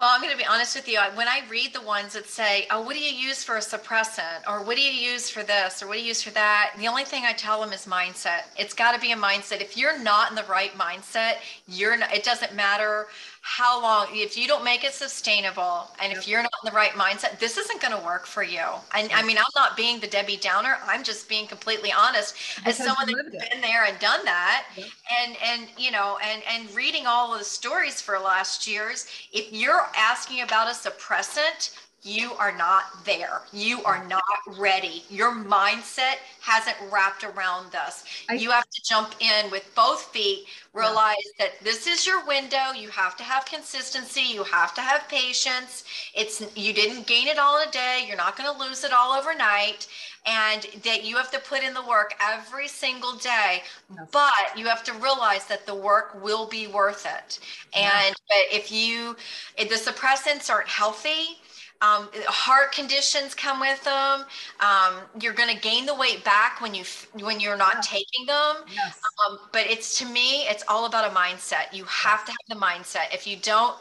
Well, 0.01 0.11
I'm 0.13 0.23
going 0.23 0.31
to 0.31 0.39
be 0.39 0.47
honest 0.47 0.77
with 0.77 0.87
you. 0.87 1.01
When 1.17 1.27
I 1.27 1.43
read 1.51 1.73
the 1.73 1.81
ones 1.81 2.13
that 2.13 2.29
say, 2.29 2.69
"Oh, 2.71 2.83
what 2.83 2.95
do 2.95 3.01
you 3.01 3.11
use 3.13 3.43
for 3.43 3.57
a 3.57 3.61
suppressant?" 3.61 4.47
or 4.47 4.63
"What 4.63 4.77
do 4.77 4.83
you 4.83 4.93
use 4.93 5.29
for 5.29 5.43
this?" 5.43 5.83
or 5.83 5.89
"What 5.89 5.95
do 5.95 6.01
you 6.01 6.07
use 6.07 6.23
for 6.23 6.31
that?" 6.31 6.75
the 6.79 6.87
only 6.87 7.03
thing 7.03 7.25
I 7.25 7.33
tell 7.33 7.61
them 7.61 7.73
is 7.73 7.85
mindset. 7.85 8.43
It's 8.57 8.75
got 8.75 8.93
to 8.93 9.01
be 9.01 9.11
a 9.11 9.17
mindset. 9.17 9.61
If 9.61 9.77
you're 9.77 9.99
not 9.99 10.31
in 10.31 10.37
the 10.37 10.45
right 10.45 10.73
mindset, 10.79 11.39
you're 11.67 11.97
not, 11.97 12.15
it 12.15 12.23
doesn't 12.23 12.55
matter 12.55 13.09
how 13.41 13.81
long 13.81 14.07
if 14.11 14.37
you 14.37 14.47
don't 14.47 14.65
make 14.65 14.85
it 14.85 14.93
sustainable 14.93 15.91
and 16.03 16.13
if 16.13 16.27
you're 16.29 16.43
not 16.43 16.53
in 16.65 16.71
the 16.71 16.77
right 16.77 16.93
mindset 16.93 17.39
this 17.39 17.57
isn't 17.57 17.81
going 17.81 17.97
to 17.97 18.05
work 18.05 18.27
for 18.27 18.43
you. 18.43 18.65
And 18.95 19.11
i 19.13 19.23
mean 19.23 19.39
i'm 19.39 19.45
not 19.55 19.77
being 19.77 20.01
the 20.01 20.07
debbie 20.07 20.37
downer 20.37 20.79
i'm 20.87 21.03
just 21.03 21.29
being 21.29 21.47
completely 21.47 21.93
honest. 21.93 22.35
Because 22.57 22.81
as 22.81 22.87
someone 22.87 23.07
that's 23.15 23.49
been 23.51 23.61
there 23.61 23.85
and 23.85 23.99
done 23.99 24.25
that 24.25 24.67
yep. 24.77 24.87
and 25.23 25.37
and 25.45 25.69
you 25.77 25.91
know 25.91 26.19
and 26.23 26.43
and 26.49 26.75
reading 26.75 27.07
all 27.07 27.33
of 27.33 27.39
the 27.39 27.45
stories 27.45 28.01
for 28.01 28.19
last 28.19 28.67
years 28.67 29.07
if 29.33 29.53
you're 29.53 29.87
asking 29.97 30.43
about 30.43 30.69
a 30.69 30.75
suppressant, 30.75 31.77
you 32.03 32.33
are 32.35 32.57
not 32.57 33.05
there. 33.05 33.43
You 33.53 33.83
are 33.83 34.07
not 34.07 34.23
ready. 34.57 35.03
Your 35.11 35.35
mindset 35.35 36.17
hasn't 36.41 36.77
wrapped 36.93 37.25
around 37.25 37.73
this. 37.73 38.05
I, 38.31 38.35
you 38.35 38.51
have 38.51 38.69
to 38.71 38.83
jump 38.89 39.15
in 39.21 39.51
with 39.51 39.69
both 39.75 40.05
feet, 40.05 40.47
realize 40.73 41.17
yeah. 41.39 41.47
that 41.47 41.65
this 41.65 41.89
is 41.89 42.07
your 42.07 42.25
window. 42.25 42.73
You 42.77 42.89
have 42.91 43.17
to 43.17 43.25
have 43.25 43.45
consistency. 43.47 44.21
You 44.21 44.45
have 44.45 44.75
to 44.77 44.81
have 44.81 45.09
patience. 45.09 45.85
It's 46.15 46.41
you 46.57 46.73
didn't 46.73 47.07
gain 47.09 47.27
it 47.27 47.39
all 47.39 47.61
in 47.61 47.69
a 47.69 47.73
day. 47.73 48.05
You're 48.07 48.17
not 48.17 48.37
going 48.37 48.53
to 48.53 48.59
lose 48.59 48.85
it 48.85 48.93
all 48.93 49.13
overnight. 49.13 49.89
And 50.25 50.67
that 50.85 51.05
you 51.05 51.17
have 51.17 51.31
to 51.33 51.39
put 51.39 51.63
in 51.63 51.75
the 51.75 51.83
work 51.83 52.15
every 52.21 52.69
single 52.69 53.15
day. 53.17 53.63
Yes. 53.95 54.09
But 54.13 54.57
you 54.57 54.67
have 54.67 54.85
to 54.85 54.93
realize 54.95 55.47
that 55.47 55.67
the 55.67 55.75
work 55.75 56.23
will 56.23 56.47
be 56.47 56.67
worth 56.67 57.07
it. 57.07 57.41
And 57.75 58.15
but 58.29 58.57
if 58.57 58.71
you 58.71 59.17
if 59.57 59.69
the 59.69 59.91
suppressants 59.91 60.51
aren't 60.51 60.69
healthy, 60.69 61.39
um, 61.81 62.09
heart 62.27 62.73
conditions 62.73 63.35
come 63.35 63.61
with 63.61 63.83
them. 63.85 64.25
Um, 64.61 65.03
you're 65.21 65.33
going 65.33 65.55
to 65.55 65.61
gain 65.61 65.87
the 65.87 65.95
weight 65.95 66.25
back 66.25 66.61
when 66.61 66.75
you 66.75 66.85
when 67.21 67.41
you're 67.41 67.57
not 67.57 67.83
taking 67.83 68.27
them. 68.27 68.57
Yes. 68.73 69.01
Um, 69.27 69.39
but 69.53 69.67
it's 69.67 69.99
to 69.99 70.07
me, 70.07 70.43
it's 70.49 70.65
all 70.69 70.87
about 70.87 71.11
a 71.11 71.15
mindset. 71.15 71.73
You 71.73 71.85
have 71.85 72.25
to 72.25 72.33
have 72.33 72.39
the 72.49 72.57
mindset. 72.57 73.15
If 73.15 73.27
you 73.27 73.37
don't, 73.37 73.77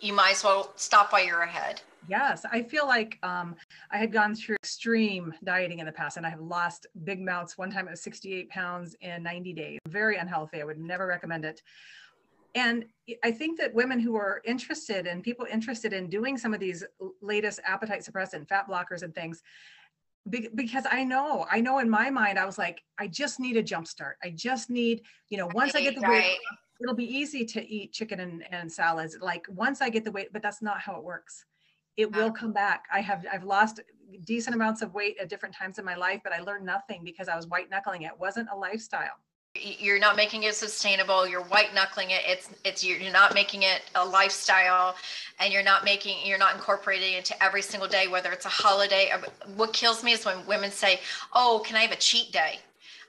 you 0.00 0.12
might 0.12 0.32
as 0.32 0.44
well 0.44 0.72
stop 0.76 1.12
while 1.12 1.24
you're 1.24 1.42
ahead. 1.42 1.80
Yes, 2.08 2.44
I 2.50 2.62
feel 2.62 2.86
like 2.86 3.18
um, 3.22 3.54
I 3.90 3.98
had 3.98 4.12
gone 4.12 4.34
through 4.34 4.56
extreme 4.56 5.34
dieting 5.44 5.80
in 5.80 5.86
the 5.86 5.92
past 5.92 6.16
and 6.16 6.24
I 6.24 6.30
have 6.30 6.40
lost 6.40 6.86
big 7.04 7.20
amounts. 7.20 7.58
One 7.58 7.70
time 7.70 7.86
it 7.86 7.90
was 7.90 8.00
68 8.00 8.48
pounds 8.48 8.96
in 9.02 9.22
90 9.22 9.52
days. 9.52 9.78
Very 9.88 10.16
unhealthy. 10.16 10.62
I 10.62 10.64
would 10.64 10.78
never 10.78 11.06
recommend 11.06 11.44
it 11.44 11.60
and 12.54 12.84
I 13.22 13.30
think 13.30 13.58
that 13.58 13.74
women 13.74 14.00
who 14.00 14.16
are 14.16 14.40
interested 14.44 15.06
and 15.06 15.22
people 15.22 15.46
interested 15.50 15.92
in 15.92 16.08
doing 16.08 16.36
some 16.36 16.54
of 16.54 16.60
these 16.60 16.84
latest 17.20 17.60
appetite 17.64 18.00
suppressant, 18.00 18.48
fat 18.48 18.68
blockers, 18.68 19.02
and 19.02 19.14
things, 19.14 19.42
because 20.54 20.84
I 20.90 21.04
know, 21.04 21.46
I 21.50 21.60
know 21.60 21.78
in 21.78 21.88
my 21.88 22.10
mind, 22.10 22.38
I 22.38 22.44
was 22.44 22.58
like, 22.58 22.82
I 22.98 23.06
just 23.06 23.40
need 23.40 23.56
a 23.56 23.62
jump 23.62 23.86
start. 23.86 24.16
I 24.22 24.30
just 24.30 24.70
need, 24.70 25.02
you 25.30 25.38
know, 25.38 25.48
once 25.54 25.74
I 25.74 25.80
get 25.80 25.94
the 25.94 26.02
weight, 26.02 26.08
right. 26.08 26.36
it'll 26.82 26.94
be 26.94 27.04
easy 27.04 27.44
to 27.46 27.66
eat 27.66 27.92
chicken 27.92 28.20
and, 28.20 28.44
and 28.50 28.70
salads. 28.70 29.16
Like 29.20 29.46
once 29.48 29.80
I 29.80 29.88
get 29.88 30.04
the 30.04 30.12
weight, 30.12 30.32
but 30.32 30.42
that's 30.42 30.60
not 30.60 30.80
how 30.80 30.96
it 30.96 31.04
works. 31.04 31.44
It 31.96 32.14
will 32.14 32.30
come 32.30 32.52
back. 32.52 32.84
I 32.92 33.00
have, 33.00 33.26
I've 33.32 33.42
lost 33.42 33.80
decent 34.24 34.54
amounts 34.54 34.82
of 34.82 34.94
weight 34.94 35.16
at 35.20 35.28
different 35.28 35.54
times 35.54 35.78
in 35.78 35.84
my 35.84 35.96
life, 35.96 36.20
but 36.22 36.32
I 36.32 36.40
learned 36.40 36.64
nothing 36.64 37.02
because 37.04 37.28
I 37.28 37.34
was 37.34 37.48
white 37.48 37.70
knuckling 37.70 38.02
it. 38.02 38.12
it 38.12 38.20
wasn't 38.20 38.48
a 38.52 38.56
lifestyle 38.56 39.18
you're 39.60 39.98
not 39.98 40.16
making 40.16 40.42
it 40.44 40.54
sustainable 40.54 41.26
you're 41.26 41.42
white 41.44 41.74
knuckling 41.74 42.10
it 42.10 42.20
it's 42.26 42.50
it's 42.64 42.84
you're 42.84 43.12
not 43.12 43.34
making 43.34 43.62
it 43.62 43.82
a 43.94 44.04
lifestyle 44.04 44.94
and 45.40 45.52
you're 45.52 45.62
not 45.62 45.84
making 45.84 46.16
you're 46.24 46.38
not 46.38 46.54
incorporating 46.54 47.14
it 47.14 47.18
into 47.18 47.42
every 47.42 47.62
single 47.62 47.88
day 47.88 48.06
whether 48.08 48.30
it's 48.32 48.46
a 48.46 48.48
holiday 48.48 49.10
what 49.56 49.72
kills 49.72 50.02
me 50.02 50.12
is 50.12 50.24
when 50.24 50.44
women 50.46 50.70
say 50.70 51.00
oh 51.34 51.62
can 51.64 51.76
i 51.76 51.80
have 51.80 51.92
a 51.92 51.96
cheat 51.96 52.32
day? 52.32 52.58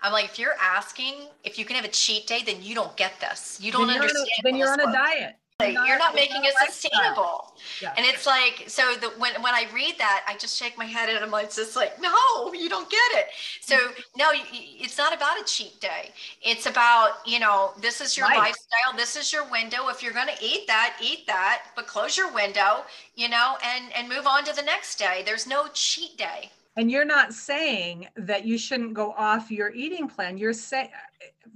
I'm 0.02 0.14
like 0.14 0.26
if 0.26 0.40
you're 0.40 0.56
asking 0.62 1.16
if 1.44 1.60
you 1.60 1.66
can 1.66 1.76
have 1.76 1.86
a 1.86 1.90
cheat 1.90 2.26
day 2.26 2.42
then 2.46 2.62
you 2.62 2.74
don't 2.74 2.96
get 2.96 3.20
this. 3.20 3.60
You 3.62 3.72
don't 3.72 3.88
then 3.88 3.98
understand 3.98 4.28
a, 4.40 4.42
then 4.44 4.56
you're 4.56 4.72
on 4.72 4.80
a 4.80 4.92
diet 4.92 5.36
you're 5.62 5.98
not 5.98 6.16
making 6.16 6.44
it 6.46 6.54
sustainable. 6.66 7.54
Yeah. 7.82 7.94
And 7.98 8.06
it's 8.06 8.26
like, 8.26 8.66
so 8.68 8.96
the, 8.96 9.10
when, 9.18 9.42
when 9.42 9.54
I 9.54 9.66
read 9.74 9.96
that, 9.98 10.24
I 10.28 10.36
just 10.38 10.58
shake 10.58 10.78
my 10.78 10.86
head 10.86 11.10
and 11.10 11.18
I'm 11.20 11.32
like, 11.32 11.54
just 11.54 11.76
like, 11.76 12.02
no, 12.02 12.54
you 12.54 12.70
don't 12.70 12.90
get 12.90 13.00
it. 13.12 13.28
So 13.62 13.76
no, 14.18 14.30
it's 14.34 14.98
not 14.98 15.14
about 15.14 15.40
a 15.40 15.44
cheat 15.44 15.80
day. 15.82 16.12
It's 16.42 16.66
about, 16.66 17.12
you 17.26 17.40
know, 17.40 17.72
this 17.82 18.00
is 18.00 18.18
your 18.18 18.28
lifestyle. 18.28 18.96
This 18.96 19.16
is 19.16 19.34
your 19.34 19.50
window. 19.50 19.90
If 19.90 20.02
you're 20.02 20.14
going 20.14 20.28
to 20.28 20.44
eat 20.44 20.66
that, 20.68 20.96
eat 21.02 21.28
that, 21.28 21.64
but 21.76 21.88
close 21.88 22.18
your 22.18 22.34
window, 22.34 22.84
you 23.16 23.28
know, 23.30 23.58
and, 23.64 23.86
and 23.94 24.08
move 24.08 24.28
on 24.28 24.46
to 24.46 24.56
the 24.56 24.64
next 24.64 24.98
day. 24.98 25.24
There's 25.26 25.48
no 25.48 25.68
cheat 25.74 26.18
day. 26.18 26.52
And 26.76 26.90
you're 26.90 27.06
not 27.06 27.34
saying 27.34 28.08
that 28.16 28.46
you 28.46 28.58
shouldn't 28.58 28.94
go 28.94 29.12
off 29.14 29.52
your 29.52 29.74
eating 29.74 30.08
plan. 30.08 30.38
You're 30.38 30.54
saying, 30.54 30.90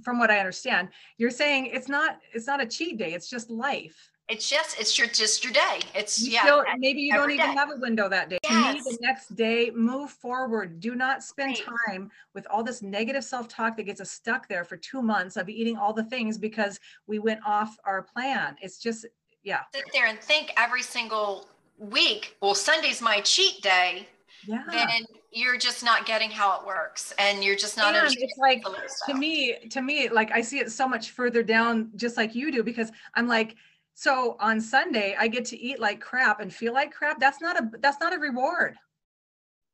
from 0.02 0.18
what 0.18 0.30
I 0.30 0.38
understand, 0.38 0.88
you're 1.18 1.30
saying 1.30 1.66
it's 1.66 1.88
not 1.88 2.18
it's 2.32 2.46
not 2.46 2.60
a 2.60 2.66
cheat 2.66 2.98
day. 2.98 3.14
It's 3.14 3.30
just 3.30 3.48
life. 3.48 4.10
It's 4.28 4.48
just 4.48 4.80
it's 4.80 4.98
your 4.98 5.06
just 5.06 5.44
your 5.44 5.52
day. 5.52 5.80
It's 5.94 6.22
you 6.22 6.32
yeah. 6.32 6.62
Maybe 6.78 7.02
you 7.02 7.12
don't 7.12 7.30
even 7.30 7.46
day. 7.46 7.54
have 7.54 7.70
a 7.70 7.76
window 7.76 8.08
that 8.08 8.30
day. 8.30 8.38
Yes. 8.42 8.84
To 8.84 8.90
me, 8.90 8.96
the 8.96 8.98
next 9.02 9.34
day, 9.36 9.70
move 9.70 10.10
forward. 10.10 10.80
Do 10.80 10.94
not 10.94 11.22
spend 11.22 11.58
right. 11.58 11.88
time 11.88 12.10
with 12.34 12.46
all 12.50 12.62
this 12.62 12.80
negative 12.80 13.22
self-talk 13.22 13.76
that 13.76 13.82
gets 13.82 14.00
us 14.00 14.10
stuck 14.10 14.48
there 14.48 14.64
for 14.64 14.76
two 14.78 15.02
months 15.02 15.36
of 15.36 15.48
eating 15.48 15.76
all 15.76 15.92
the 15.92 16.04
things 16.04 16.38
because 16.38 16.80
we 17.06 17.18
went 17.18 17.40
off 17.46 17.76
our 17.84 18.02
plan. 18.02 18.56
It's 18.62 18.78
just 18.78 19.04
yeah. 19.42 19.60
Sit 19.74 19.84
there 19.92 20.06
and 20.06 20.18
think 20.20 20.52
every 20.56 20.82
single 20.82 21.46
week. 21.78 22.36
Well, 22.40 22.54
Sunday's 22.54 23.02
my 23.02 23.20
cheat 23.20 23.60
day 23.62 24.08
yeah. 24.46 24.62
then 24.70 25.04
you're 25.30 25.56
just 25.56 25.84
not 25.84 26.06
getting 26.06 26.30
how 26.30 26.58
it 26.60 26.66
works 26.66 27.12
and 27.18 27.42
you're 27.42 27.56
just 27.56 27.76
not 27.76 27.94
and 27.94 28.14
it's 28.18 28.38
like 28.38 28.62
to 29.06 29.14
me 29.14 29.56
to 29.70 29.82
me 29.82 30.08
like 30.08 30.30
i 30.32 30.40
see 30.40 30.58
it 30.58 30.70
so 30.70 30.88
much 30.88 31.10
further 31.10 31.42
down 31.42 31.90
just 31.96 32.16
like 32.16 32.34
you 32.34 32.52
do 32.52 32.62
because 32.62 32.92
i'm 33.14 33.26
like 33.26 33.56
so 33.94 34.36
on 34.40 34.60
sunday 34.60 35.16
i 35.18 35.26
get 35.26 35.44
to 35.44 35.58
eat 35.58 35.80
like 35.80 36.00
crap 36.00 36.40
and 36.40 36.52
feel 36.52 36.72
like 36.72 36.92
crap. 36.92 37.20
That's 37.20 37.40
not 37.40 37.58
a 37.58 37.70
that's 37.80 38.00
not 38.00 38.14
a 38.14 38.18
reward. 38.18 38.76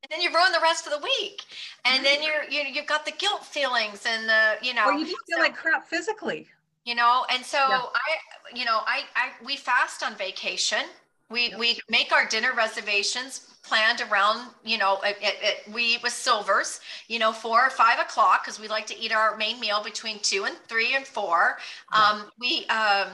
And 0.03 0.11
then 0.11 0.23
you 0.23 0.31
ruin 0.35 0.53
the 0.53 0.61
rest 0.63 0.87
of 0.87 0.93
the 0.93 1.01
week. 1.01 1.43
And 1.85 2.05
then 2.05 2.23
you're 2.23 2.45
you, 2.51 2.63
you've 2.73 2.87
got 2.87 3.05
the 3.05 3.13
guilt 3.13 3.45
feelings 3.45 4.05
and 4.07 4.29
the 4.29 4.67
you 4.67 4.75
know. 4.75 4.87
Or 4.87 4.93
you 4.93 5.05
just 5.05 5.17
feel 5.29 5.39
so, 5.39 5.43
like 5.43 5.57
crap 5.57 5.87
physically. 5.87 6.49
You 6.85 6.95
know 6.95 7.27
and 7.31 7.45
so 7.45 7.59
yeah. 7.59 7.83
i 7.95 8.59
you 8.59 8.65
know 8.65 8.81
I, 8.87 9.03
I 9.15 9.45
we 9.45 9.57
fast 9.57 10.03
on 10.03 10.15
vacation 10.15 10.85
we 11.31 11.55
we 11.59 11.79
make 11.89 12.13
our 12.13 12.27
dinner 12.27 12.53
reservations 12.55 13.47
planned 13.63 14.03
around 14.11 14.51
you 14.65 14.77
know 14.79 14.99
it, 15.05 15.17
it, 15.21 15.73
we 15.73 15.95
eat 15.95 16.03
with 16.03 16.13
silvers 16.13 16.81
you 17.09 17.19
know 17.19 17.33
four 17.33 17.65
or 17.65 17.71
five 17.71 17.99
o'clock 18.01 18.45
because 18.45 18.61
we 18.61 18.69
like 18.69 18.87
to 18.87 18.99
eat 18.99 19.13
our 19.13 19.37
main 19.37 19.61
meal 19.61 19.83
between 19.83 20.19
two 20.21 20.45
and 20.45 20.57
three 20.69 20.95
and 20.95 21.07
four. 21.07 21.59
Um, 21.93 22.25
we 22.41 22.67
um, 22.67 23.09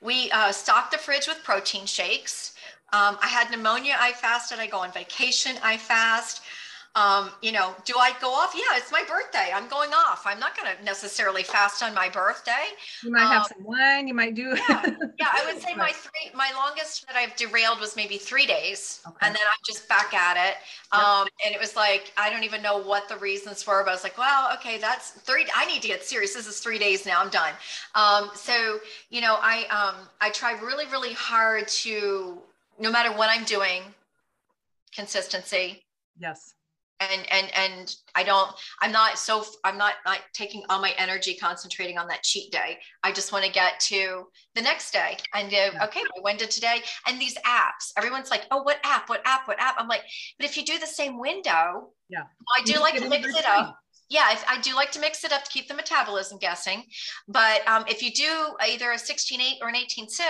we 0.00 0.30
uh, 0.32 0.52
stock 0.52 0.90
the 0.90 0.98
fridge 0.98 1.26
with 1.26 1.42
protein 1.42 1.86
shakes. 1.86 2.54
Um, 2.92 3.16
i 3.22 3.26
had 3.26 3.50
pneumonia 3.50 3.96
i 3.98 4.12
fasted. 4.12 4.58
I 4.58 4.66
go 4.66 4.78
on 4.78 4.92
vacation 4.92 5.56
i 5.62 5.76
fast 5.76 6.42
um, 6.96 7.30
you 7.42 7.50
know, 7.50 7.74
do 7.84 7.94
I 7.98 8.12
go 8.20 8.32
off? 8.32 8.54
Yeah, 8.54 8.76
it's 8.76 8.92
my 8.92 9.02
birthday. 9.08 9.50
I'm 9.52 9.66
going 9.68 9.90
off. 9.92 10.22
I'm 10.26 10.38
not 10.38 10.56
going 10.56 10.76
to 10.76 10.84
necessarily 10.84 11.42
fast 11.42 11.82
on 11.82 11.92
my 11.92 12.08
birthday. 12.08 12.52
You 13.02 13.10
might 13.10 13.24
um, 13.24 13.32
have 13.32 13.46
some 13.46 13.64
wine. 13.64 14.06
You 14.06 14.14
might 14.14 14.36
do. 14.36 14.56
yeah, 14.68 14.86
yeah, 15.18 15.28
I 15.32 15.42
would 15.44 15.60
say 15.62 15.74
my 15.74 15.90
three, 15.90 16.30
my 16.34 16.52
longest 16.54 17.04
that 17.08 17.16
I've 17.16 17.34
derailed 17.34 17.80
was 17.80 17.96
maybe 17.96 18.16
three 18.16 18.46
days, 18.46 19.00
okay. 19.08 19.16
and 19.22 19.34
then 19.34 19.42
I'm 19.42 19.58
just 19.66 19.88
back 19.88 20.14
at 20.14 20.36
it. 20.36 20.56
Um, 20.96 21.26
and 21.44 21.52
it 21.52 21.60
was 21.60 21.74
like 21.74 22.12
I 22.16 22.30
don't 22.30 22.44
even 22.44 22.62
know 22.62 22.78
what 22.78 23.08
the 23.08 23.16
reasons 23.16 23.66
were, 23.66 23.82
but 23.82 23.90
I 23.90 23.94
was 23.94 24.04
like, 24.04 24.16
well, 24.16 24.52
okay, 24.54 24.78
that's 24.78 25.10
three. 25.10 25.46
I 25.54 25.66
need 25.66 25.82
to 25.82 25.88
get 25.88 26.04
serious. 26.04 26.34
This 26.34 26.46
is 26.46 26.60
three 26.60 26.78
days 26.78 27.06
now. 27.06 27.20
I'm 27.20 27.30
done. 27.30 27.54
Um, 27.96 28.30
so 28.36 28.78
you 29.10 29.20
know, 29.20 29.36
I 29.40 29.64
um, 29.64 30.06
I 30.20 30.30
try 30.30 30.52
really, 30.60 30.86
really 30.86 31.12
hard 31.12 31.66
to 31.66 32.38
no 32.78 32.92
matter 32.92 33.10
what 33.10 33.30
I'm 33.30 33.44
doing, 33.44 33.82
consistency. 34.94 35.82
Yes 36.20 36.54
and 37.00 37.26
and 37.30 37.50
and 37.56 37.96
i 38.14 38.22
don't 38.22 38.50
i'm 38.80 38.92
not 38.92 39.18
so 39.18 39.44
i'm 39.64 39.76
not 39.76 39.94
not 40.04 40.18
taking 40.32 40.62
all 40.68 40.80
my 40.80 40.92
energy 40.96 41.34
concentrating 41.34 41.98
on 41.98 42.06
that 42.06 42.22
cheat 42.22 42.52
day. 42.52 42.78
I 43.02 43.12
just 43.12 43.32
want 43.32 43.44
to 43.44 43.50
get 43.50 43.80
to 43.80 44.24
the 44.54 44.62
next 44.62 44.92
day 44.92 45.16
and 45.34 45.50
go 45.50 45.70
okay 45.84 46.00
when 46.22 46.36
did 46.36 46.50
today? 46.50 46.82
And 47.06 47.20
these 47.20 47.36
apps 47.38 47.92
everyone's 47.96 48.30
like 48.30 48.46
oh 48.50 48.62
what 48.62 48.78
app? 48.84 49.08
What 49.08 49.22
app? 49.24 49.48
What 49.48 49.60
app? 49.60 49.76
I'm 49.78 49.88
like 49.88 50.02
but 50.38 50.46
if 50.46 50.56
you 50.56 50.64
do 50.64 50.78
the 50.78 50.86
same 50.86 51.18
window 51.18 51.90
yeah. 52.08 52.24
i 52.56 52.62
do 52.64 52.78
like 52.80 52.96
to 52.96 53.08
mix 53.08 53.28
it 53.28 53.46
up 53.46 53.78
yeah, 54.10 54.22
I, 54.24 54.56
I, 54.56 54.60
do 54.60 54.74
like 54.74 54.90
to 54.92 55.00
mix 55.00 55.24
it 55.24 55.32
up 55.32 55.44
to 55.44 55.50
keep 55.50 55.66
the 55.66 55.74
metabolism 55.74 56.38
guessing. 56.38 56.84
But 57.26 57.66
um, 57.66 57.84
if 57.88 58.02
you 58.02 58.12
do 58.12 58.54
either 58.60 58.92
a 58.92 58.96
16.8 58.96 59.62
or 59.62 59.68
an 59.68 59.74
18.6 59.74 60.20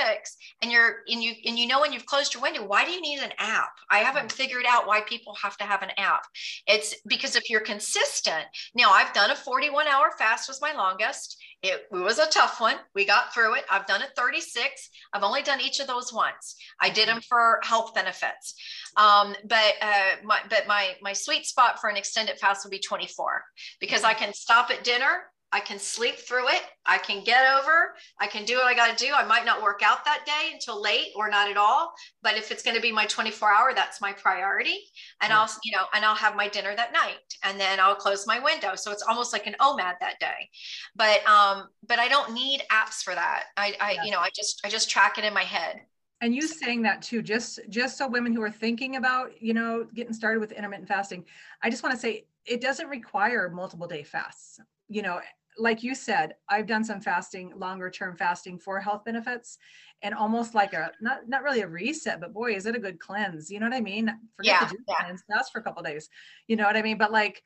and 0.62 0.70
you're 0.70 0.98
and 1.08 1.22
you 1.22 1.32
and 1.44 1.58
you 1.58 1.66
know 1.66 1.80
when 1.80 1.92
you've 1.92 2.06
closed 2.06 2.34
your 2.34 2.42
window, 2.42 2.64
why 2.64 2.84
do 2.84 2.92
you 2.92 3.00
need 3.00 3.20
an 3.20 3.32
app? 3.38 3.70
I 3.90 3.98
haven't 3.98 4.30
figured 4.30 4.64
out 4.68 4.86
why 4.86 5.00
people 5.00 5.34
have 5.42 5.56
to 5.58 5.64
have 5.64 5.82
an 5.82 5.90
app. 5.98 6.22
It's 6.66 6.94
because 7.06 7.36
if 7.36 7.50
you're 7.50 7.60
consistent, 7.60 8.44
now 8.74 8.90
I've 8.90 9.12
done 9.12 9.30
a 9.30 9.36
41 9.36 9.88
hour 9.88 10.12
fast 10.18 10.48
was 10.48 10.62
my 10.62 10.72
longest. 10.72 11.36
It, 11.64 11.86
it, 11.90 11.96
was 11.96 12.18
a 12.18 12.26
tough 12.26 12.60
one. 12.60 12.76
We 12.94 13.06
got 13.06 13.32
through 13.32 13.54
it. 13.54 13.64
I've 13.70 13.86
done 13.86 14.02
it 14.02 14.10
36. 14.16 14.90
I've 15.14 15.22
only 15.22 15.42
done 15.42 15.62
each 15.62 15.80
of 15.80 15.86
those 15.86 16.12
once. 16.12 16.56
I 16.78 16.90
did 16.90 17.08
them 17.08 17.22
for 17.22 17.58
health 17.62 17.94
benefits. 17.94 18.54
Um, 18.98 19.34
but 19.44 19.72
uh, 19.80 20.16
my, 20.22 20.40
but 20.50 20.66
my 20.68 20.94
my 21.00 21.14
sweet 21.14 21.46
spot 21.46 21.80
for 21.80 21.88
an 21.88 21.96
extended 21.96 22.38
fast 22.38 22.66
would 22.66 22.70
be 22.70 22.78
24 22.78 23.42
because 23.80 24.04
I 24.04 24.12
can 24.12 24.34
stop 24.34 24.70
at 24.70 24.84
dinner 24.84 25.22
I 25.54 25.60
can 25.60 25.78
sleep 25.78 26.16
through 26.16 26.48
it. 26.48 26.62
I 26.84 26.98
can 26.98 27.22
get 27.22 27.46
over. 27.56 27.94
I 28.18 28.26
can 28.26 28.44
do 28.44 28.56
what 28.56 28.66
I 28.66 28.74
got 28.74 28.98
to 28.98 29.04
do. 29.06 29.12
I 29.14 29.24
might 29.24 29.44
not 29.44 29.62
work 29.62 29.82
out 29.84 30.04
that 30.04 30.24
day 30.26 30.52
until 30.52 30.82
late 30.82 31.12
or 31.14 31.30
not 31.30 31.48
at 31.48 31.56
all. 31.56 31.92
But 32.24 32.36
if 32.36 32.50
it's 32.50 32.64
going 32.64 32.74
to 32.74 32.82
be 32.82 32.90
my 32.90 33.06
24 33.06 33.54
hour, 33.54 33.72
that's 33.72 34.00
my 34.00 34.12
priority. 34.12 34.80
And 35.20 35.30
yeah. 35.30 35.38
I'll, 35.38 35.48
you 35.62 35.70
know, 35.70 35.84
and 35.94 36.04
I'll 36.04 36.16
have 36.16 36.34
my 36.34 36.48
dinner 36.48 36.74
that 36.74 36.92
night 36.92 37.20
and 37.44 37.58
then 37.60 37.78
I'll 37.78 37.94
close 37.94 38.26
my 38.26 38.40
window. 38.40 38.74
So 38.74 38.90
it's 38.90 39.04
almost 39.04 39.32
like 39.32 39.46
an 39.46 39.54
OMAD 39.60 39.94
that 40.00 40.18
day. 40.18 40.50
But, 40.96 41.24
um, 41.28 41.68
but 41.86 42.00
I 42.00 42.08
don't 42.08 42.34
need 42.34 42.64
apps 42.72 43.04
for 43.04 43.14
that. 43.14 43.44
I, 43.56 43.76
I, 43.80 43.92
yeah. 43.92 44.04
you 44.06 44.10
know, 44.10 44.18
I 44.18 44.30
just, 44.34 44.60
I 44.64 44.68
just 44.68 44.90
track 44.90 45.18
it 45.18 45.24
in 45.24 45.32
my 45.32 45.44
head. 45.44 45.82
and 46.20 46.34
you 46.34 46.42
saying 46.42 46.82
that 46.82 47.00
too 47.00 47.22
just 47.22 47.60
just 47.68 47.98
so 47.98 48.08
women 48.08 48.32
who 48.32 48.42
are 48.42 48.50
thinking 48.50 48.96
about 48.96 49.30
you 49.40 49.52
know 49.52 49.84
getting 49.94 50.12
started 50.12 50.40
with 50.40 50.52
intermittent 50.52 50.88
fasting 50.88 51.24
i 51.60 51.68
just 51.68 51.82
want 51.82 51.92
to 51.92 52.00
say 52.00 52.24
it 52.46 52.60
doesn't 52.60 52.88
require 52.88 53.50
multiple 53.50 53.88
day 53.88 54.04
fasts 54.04 54.60
you 54.88 55.02
know 55.02 55.20
like 55.58 55.82
you 55.82 55.94
said 55.94 56.34
i've 56.48 56.66
done 56.66 56.84
some 56.84 57.00
fasting 57.00 57.52
longer 57.56 57.90
term 57.90 58.16
fasting 58.16 58.58
for 58.58 58.80
health 58.80 59.04
benefits 59.04 59.58
and 60.02 60.14
almost 60.14 60.54
like 60.54 60.72
a 60.72 60.90
not 61.00 61.28
not 61.28 61.42
really 61.42 61.60
a 61.60 61.68
reset 61.68 62.20
but 62.20 62.32
boy 62.32 62.54
is 62.54 62.66
it 62.66 62.74
a 62.74 62.78
good 62.78 62.98
cleanse 62.98 63.50
you 63.50 63.60
know 63.60 63.66
what 63.66 63.74
i 63.74 63.80
mean 63.80 64.06
forget 64.36 64.60
yeah, 64.60 64.66
to 64.66 64.74
do 64.74 64.82
yeah. 64.88 64.94
cleanse 65.00 65.22
fast 65.30 65.52
for 65.52 65.60
a 65.60 65.62
couple 65.62 65.82
days 65.82 66.08
you 66.48 66.56
know 66.56 66.64
what 66.64 66.76
i 66.76 66.82
mean 66.82 66.98
but 66.98 67.12
like 67.12 67.42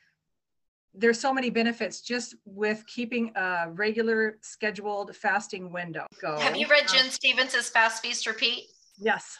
there's 0.95 1.21
so 1.21 1.33
many 1.33 1.51
benefits 1.51 2.01
just 2.01 2.35
with 2.45 2.85
keeping 2.87 3.31
a 3.37 3.71
regular 3.71 4.39
scheduled 4.41 5.15
fasting 5.15 5.71
window. 5.71 6.07
Go. 6.21 6.37
Have 6.39 6.57
you 6.57 6.67
read 6.67 6.83
um, 6.83 6.97
Gin 6.97 7.11
Stephens's 7.11 7.69
Fast 7.69 8.03
Feast 8.03 8.27
Repeat? 8.27 8.65
Yes. 8.99 9.39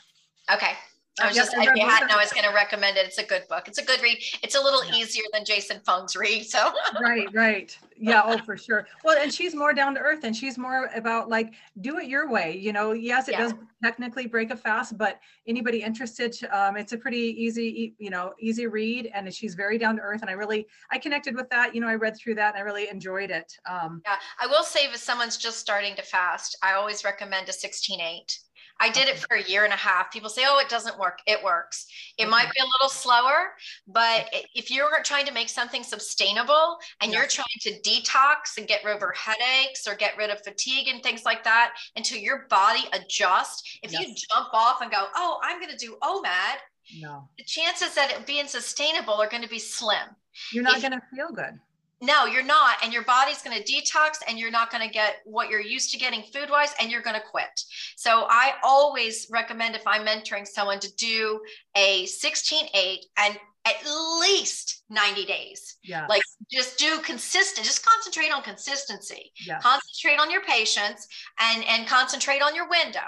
Okay. 0.53 0.73
I 1.21 1.29
was 1.29 1.37
just, 1.37 1.55
if 1.55 1.77
you 1.77 1.87
hadn't, 1.87 2.11
I 2.11 2.17
was 2.17 2.33
going 2.33 2.45
to 2.45 2.55
recommend 2.55 2.97
it. 2.97 3.07
It's 3.07 3.19
a 3.19 3.25
good 3.25 3.43
book. 3.49 3.69
It's 3.69 3.79
a 3.79 3.85
good 3.85 4.03
read. 4.03 4.19
It's 4.43 4.55
a 4.55 4.61
little 4.61 4.85
yeah. 4.85 4.97
easier 4.97 5.25
than 5.33 5.45
Jason 5.45 5.81
Fung's 5.85 6.17
read. 6.17 6.45
So, 6.45 6.73
right, 7.01 7.29
right. 7.33 7.77
Yeah. 7.97 8.23
Oh, 8.25 8.39
for 8.39 8.57
sure. 8.57 8.87
Well, 9.05 9.19
and 9.21 9.33
she's 9.33 9.55
more 9.55 9.73
down 9.73 9.95
to 9.95 10.01
earth 10.01 10.25
and 10.25 10.35
she's 10.35 10.57
more 10.57 10.91
about 10.95 11.29
like, 11.29 11.55
do 11.81 11.99
it 11.99 12.09
your 12.09 12.29
way. 12.29 12.57
You 12.57 12.73
know, 12.73 12.93
yes, 12.93 13.29
it 13.29 13.33
yeah. 13.33 13.43
does 13.43 13.55
technically 13.83 14.27
break 14.27 14.51
a 14.51 14.57
fast, 14.57 14.97
but 14.97 15.21
anybody 15.47 15.83
interested, 15.83 16.37
um, 16.53 16.77
it's 16.77 16.93
a 16.93 16.97
pretty 16.99 17.35
easy, 17.43 17.95
you 17.99 18.11
know, 18.11 18.33
easy 18.41 18.67
read. 18.67 19.11
And 19.15 19.33
she's 19.33 19.55
very 19.55 19.79
down 19.79 19.97
to 19.97 20.03
earth. 20.03 20.21
And 20.21 20.31
I 20.31 20.35
really, 20.35 20.67
I 20.91 20.99
connected 20.99 21.35
with 21.35 21.49
that. 21.51 21.75
You 21.75 21.81
know, 21.81 21.89
I 21.89 21.95
read 21.95 22.17
through 22.17 22.37
that 22.37 22.55
and 22.55 22.59
I 22.59 22.65
really 22.65 22.89
enjoyed 22.89 23.31
it. 23.31 23.53
Um, 23.69 24.03
yeah. 24.05 24.17
I 24.41 24.47
will 24.47 24.65
say 24.65 24.87
if 24.87 24.97
someone's 24.97 25.37
just 25.37 25.59
starting 25.59 25.97
to 25.97 26.03
fast, 26.03 26.57
I 26.63 26.75
always 26.75 27.05
recommend 27.05 27.49
a 27.49 27.53
16 27.53 28.01
8 28.01 28.39
I 28.81 28.91
did 28.91 29.09
it 29.09 29.19
for 29.19 29.37
a 29.37 29.43
year 29.43 29.65
and 29.65 29.73
a 29.73 29.77
half. 29.77 30.13
People 30.13 30.31
say, 30.31 30.43
oh, 30.47 30.59
it 30.59 30.69
doesn't 30.69 30.99
work. 30.99 31.19
It 31.27 31.43
works. 31.43 31.87
It 32.17 32.23
okay. 32.23 32.31
might 32.31 32.51
be 32.55 32.61
a 32.61 32.65
little 32.65 32.89
slower, 32.89 33.53
but 33.87 34.29
if 34.55 34.71
you're 34.71 35.03
trying 35.05 35.27
to 35.27 35.33
make 35.33 35.49
something 35.49 35.83
sustainable 35.83 36.79
and 37.01 37.11
yeah. 37.11 37.19
you're 37.19 37.29
trying 37.29 37.47
to 37.61 37.81
detox 37.81 38.57
and 38.57 38.69
get 38.69 38.85
rid 38.85 38.97
of 38.97 39.03
headaches 39.17 39.87
or 39.87 39.95
get 39.95 40.17
rid 40.17 40.31
of 40.31 40.43
fatigue 40.43 40.89
and 40.89 41.03
things 41.03 41.25
like 41.25 41.45
that 41.45 41.75
until 41.97 42.19
your 42.19 42.47
body 42.49 42.85
adjusts, 42.93 43.79
if 43.83 43.93
yes. 43.93 44.03
you 44.03 44.15
jump 44.35 44.49
off 44.53 44.81
and 44.81 44.91
go, 44.91 45.07
oh, 45.15 45.39
I'm 45.43 45.61
going 45.61 45.77
to 45.77 45.79
do 45.79 45.97
OMAD, 46.03 47.01
no. 47.01 47.29
the 47.37 47.45
chances 47.45 47.95
that 47.95 48.11
it 48.11 48.27
being 48.27 48.47
sustainable 48.47 49.15
are 49.15 49.29
going 49.29 49.43
to 49.43 49.49
be 49.49 49.59
slim. 49.59 50.09
You're 50.53 50.65
not 50.65 50.81
going 50.81 50.93
to 50.93 51.03
feel 51.15 51.33
good 51.35 51.59
no 52.01 52.27
you're 52.27 52.43
not 52.43 52.77
and 52.83 52.93
your 52.93 53.05
body's 53.05 53.43
going 53.43 53.57
to 53.57 53.73
detox 53.73 54.19
and 54.29 54.39
you're 54.39 54.51
not 54.51 54.71
going 54.71 54.87
to 54.87 54.93
get 54.93 55.17
what 55.25 55.49
you're 55.49 55.61
used 55.61 55.91
to 55.93 55.99
getting 55.99 56.23
food 56.23 56.51
wise 56.51 56.75
and 56.81 56.91
you're 56.91 57.03
going 57.03 57.17
to 57.17 57.27
quit. 57.31 57.63
So 57.97 58.27
i 58.29 58.55
always 58.63 59.27
recommend 59.31 59.75
if 59.75 59.87
i'm 59.87 60.07
mentoring 60.07 60.47
someone 60.47 60.81
to 60.81 60.95
do 60.97 61.41
a 61.77 62.07
16 62.07 62.69
8 62.73 63.07
and 63.19 63.39
at 63.69 63.85
least 64.21 64.85
90 64.91 65.25
days. 65.27 65.77
Yeah. 65.83 66.07
Like 66.07 66.23
just 66.51 66.79
do 66.79 66.99
consistent, 67.01 67.67
just 67.67 67.85
concentrate 67.85 68.33
on 68.33 68.43
consistency. 68.43 69.33
Yeah. 69.47 69.59
Concentrate 69.61 70.19
on 70.19 70.31
your 70.31 70.43
patients 70.43 71.07
and 71.39 71.65
and 71.65 71.87
concentrate 71.87 72.43
on 72.43 72.55
your 72.55 72.69
window 72.69 73.01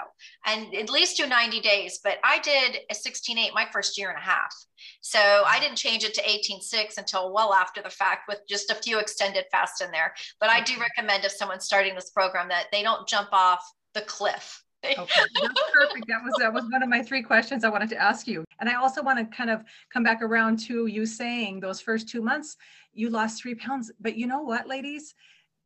and 0.45 0.73
at 0.75 0.89
least 0.89 1.17
do 1.17 1.25
90 1.25 1.59
days. 1.61 1.99
But 2.03 2.17
I 2.23 2.39
did 2.39 2.79
a 2.89 2.93
16-8 2.93 3.53
my 3.53 3.67
first 3.71 3.97
year 3.97 4.09
and 4.09 4.17
a 4.17 4.21
half. 4.21 4.53
So 5.01 5.19
I 5.19 5.59
didn't 5.59 5.77
change 5.77 6.03
it 6.03 6.13
to 6.15 6.21
18-6 6.21 6.97
until 6.97 7.33
well 7.33 7.53
after 7.53 7.81
the 7.81 7.89
fact 7.89 8.27
with 8.27 8.41
just 8.47 8.71
a 8.71 8.75
few 8.75 8.99
extended 8.99 9.45
fasts 9.51 9.81
in 9.81 9.91
there. 9.91 10.13
But 10.39 10.49
I 10.49 10.61
do 10.61 10.73
recommend 10.79 11.25
if 11.25 11.31
someone's 11.31 11.65
starting 11.65 11.95
this 11.95 12.09
program 12.09 12.49
that 12.49 12.67
they 12.71 12.83
don't 12.83 13.07
jump 13.07 13.29
off 13.31 13.63
the 13.93 14.01
cliff 14.01 14.63
Okay, 14.83 15.21
that's 15.41 15.61
perfect. 15.73 16.07
That 16.07 16.23
was 16.23 16.33
that 16.39 16.53
was 16.53 16.63
one 16.71 16.81
of 16.81 16.89
my 16.89 17.03
three 17.03 17.21
questions 17.21 17.63
I 17.63 17.69
wanted 17.69 17.89
to 17.89 18.01
ask 18.01 18.27
you. 18.27 18.43
And 18.59 18.69
I 18.69 18.75
also 18.75 19.03
want 19.03 19.19
to 19.19 19.35
kind 19.35 19.49
of 19.49 19.63
come 19.93 20.03
back 20.03 20.21
around 20.21 20.59
to 20.67 20.87
you 20.87 21.05
saying 21.05 21.59
those 21.59 21.79
first 21.79 22.09
two 22.09 22.21
months 22.21 22.57
you 22.93 23.09
lost 23.09 23.41
three 23.41 23.55
pounds. 23.55 23.91
But 23.99 24.17
you 24.17 24.27
know 24.27 24.41
what, 24.41 24.67
ladies? 24.67 25.15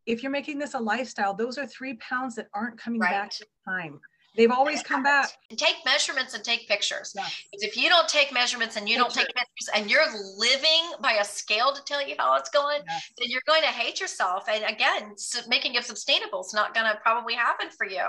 If 0.05 0.21
you're 0.21 0.31
making 0.31 0.59
this 0.59 0.75
a 0.75 0.79
lifestyle, 0.79 1.33
those 1.33 1.57
are 1.57 1.65
three 1.65 1.95
pounds 1.95 2.35
that 2.35 2.47
aren't 2.53 2.77
coming 2.77 2.99
right. 2.99 3.11
back 3.11 3.31
in 3.39 3.47
time. 3.65 3.99
They've 4.35 4.51
always 4.51 4.83
come 4.83 5.03
back. 5.03 5.29
And 5.49 5.57
take 5.57 5.75
measurements 5.85 6.33
and 6.33 6.43
take 6.43 6.67
pictures. 6.67 7.15
If 7.53 7.77
you 7.77 7.89
don't 7.89 8.07
take 8.09 8.33
measurements 8.33 8.75
and 8.75 8.89
you 8.89 8.97
don't 8.97 9.13
take 9.13 9.27
pictures 9.27 9.69
and 9.73 9.89
you're 9.89 10.05
living 10.37 10.91
by 11.01 11.13
a 11.13 11.23
scale 11.23 11.73
to 11.73 11.83
tell 11.83 12.05
you 12.05 12.15
how 12.17 12.35
it's 12.35 12.49
going, 12.49 12.81
then 12.85 13.27
you're 13.29 13.41
going 13.47 13.61
to 13.61 13.69
hate 13.69 13.99
yourself. 13.99 14.45
And 14.49 14.63
again, 14.65 15.15
making 15.47 15.75
it 15.75 15.85
sustainable 15.85 16.41
is 16.41 16.53
not 16.53 16.73
going 16.73 16.85
to 16.91 16.97
probably 17.01 17.35
happen 17.35 17.69
for 17.69 17.85
you. 17.85 18.03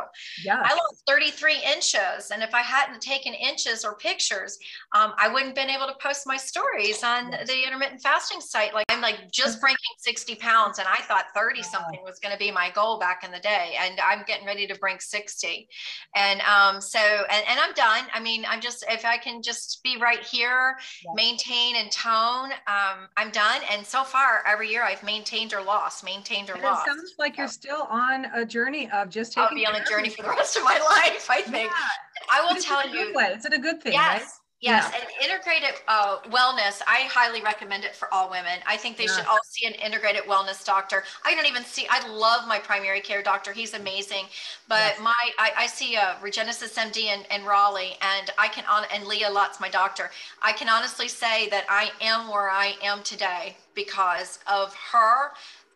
Yeah. 0.44 0.60
I 0.62 0.72
lost 0.72 1.02
33 1.06 1.56
inches. 1.74 2.30
And 2.32 2.42
if 2.42 2.54
I 2.54 2.62
hadn't 2.62 3.00
taken 3.00 3.34
inches 3.34 3.84
or 3.84 3.96
pictures, 3.96 4.58
um, 4.94 5.12
I 5.18 5.28
wouldn't 5.28 5.54
been 5.54 5.70
able 5.70 5.86
to 5.86 5.94
post 6.00 6.26
my 6.26 6.36
stories 6.36 7.02
on 7.02 7.32
yes. 7.32 7.48
the 7.48 7.64
intermittent 7.64 8.00
fasting 8.00 8.40
site. 8.40 8.74
Like 8.74 8.86
I'm 8.88 9.00
like 9.00 9.30
just 9.30 9.60
breaking 9.60 9.76
60 9.98 10.34
pounds. 10.36 10.78
And 10.78 10.88
I 10.88 11.02
thought 11.02 11.26
30 11.34 11.62
something 11.62 12.00
was 12.04 12.18
going 12.18 12.32
to 12.32 12.38
be 12.38 12.50
my 12.50 12.70
goal 12.70 12.98
back 12.98 13.24
in 13.24 13.30
the 13.30 13.40
day. 13.40 13.74
And 13.80 14.00
I'm 14.00 14.24
getting 14.26 14.46
ready 14.46 14.66
to 14.66 14.74
bring 14.78 14.98
60 14.98 15.68
and 16.16 16.40
um, 16.40 16.80
so 16.80 16.98
and, 16.98 17.44
and 17.48 17.60
i'm 17.60 17.72
done 17.74 18.04
i 18.12 18.18
mean 18.18 18.44
i'm 18.48 18.60
just 18.60 18.84
if 18.88 19.04
i 19.04 19.16
can 19.16 19.42
just 19.42 19.80
be 19.84 19.96
right 19.98 20.22
here 20.22 20.76
yeah. 21.04 21.12
maintain 21.14 21.76
and 21.76 21.92
tone 21.92 22.50
um, 22.66 23.06
i'm 23.16 23.30
done 23.30 23.60
and 23.70 23.86
so 23.86 24.02
far 24.02 24.42
every 24.46 24.68
year 24.68 24.82
i've 24.82 25.02
maintained 25.02 25.52
or 25.52 25.62
lost 25.62 26.04
maintained 26.04 26.50
or 26.50 26.54
and 26.54 26.62
lost 26.62 26.86
it 26.86 26.90
sounds 26.90 27.14
like 27.18 27.36
so. 27.36 27.42
you're 27.42 27.48
still 27.48 27.82
on 27.90 28.26
a 28.34 28.44
journey 28.44 28.90
of 28.90 29.08
just 29.08 29.32
taking 29.32 29.48
i'll 29.48 29.54
be 29.54 29.66
on 29.66 29.76
a 29.76 29.84
journey 29.84 30.08
for 30.08 30.22
the 30.22 30.28
rest 30.28 30.56
of 30.56 30.64
my 30.64 30.78
life 30.90 31.28
i 31.30 31.40
think 31.42 31.70
yeah. 31.70 32.32
i 32.32 32.40
will 32.42 32.60
tell 32.60 32.88
you 32.88 33.12
it's 33.16 33.44
a 33.44 33.58
good 33.58 33.80
thing 33.82 33.92
yes 33.92 34.20
right? 34.20 34.45
Yes, 34.60 34.90
yeah. 34.90 35.00
and 35.00 35.30
integrated 35.30 35.78
uh, 35.86 36.18
wellness, 36.30 36.80
I 36.86 37.02
highly 37.10 37.42
recommend 37.42 37.84
it 37.84 37.94
for 37.94 38.12
all 38.12 38.30
women. 38.30 38.58
I 38.66 38.78
think 38.78 38.96
they 38.96 39.04
yeah. 39.04 39.16
should 39.16 39.26
all 39.26 39.38
see 39.44 39.66
an 39.66 39.74
integrated 39.74 40.22
wellness 40.22 40.64
doctor. 40.64 41.04
I 41.26 41.34
don't 41.34 41.44
even 41.44 41.62
see, 41.62 41.86
I 41.90 42.08
love 42.08 42.48
my 42.48 42.58
primary 42.58 43.00
care 43.02 43.22
doctor. 43.22 43.52
He's 43.52 43.74
amazing. 43.74 44.24
But 44.66 44.94
yes. 44.96 45.00
my, 45.02 45.14
I, 45.38 45.50
I, 45.58 45.66
see 45.66 45.96
a 45.96 46.16
Regenesis 46.22 46.74
MD 46.74 47.04
in, 47.04 47.20
in 47.30 47.44
Raleigh, 47.44 47.96
and 48.00 48.30
I 48.38 48.48
can, 48.48 48.64
on, 48.64 48.84
and 48.94 49.06
Leah 49.06 49.30
Lutz, 49.30 49.60
my 49.60 49.68
doctor. 49.68 50.10
I 50.42 50.52
can 50.52 50.70
honestly 50.70 51.08
say 51.08 51.50
that 51.50 51.66
I 51.68 51.90
am 52.00 52.28
where 52.28 52.48
I 52.48 52.76
am 52.82 53.02
today 53.02 53.58
because 53.74 54.38
of 54.50 54.74
her, 54.92 55.32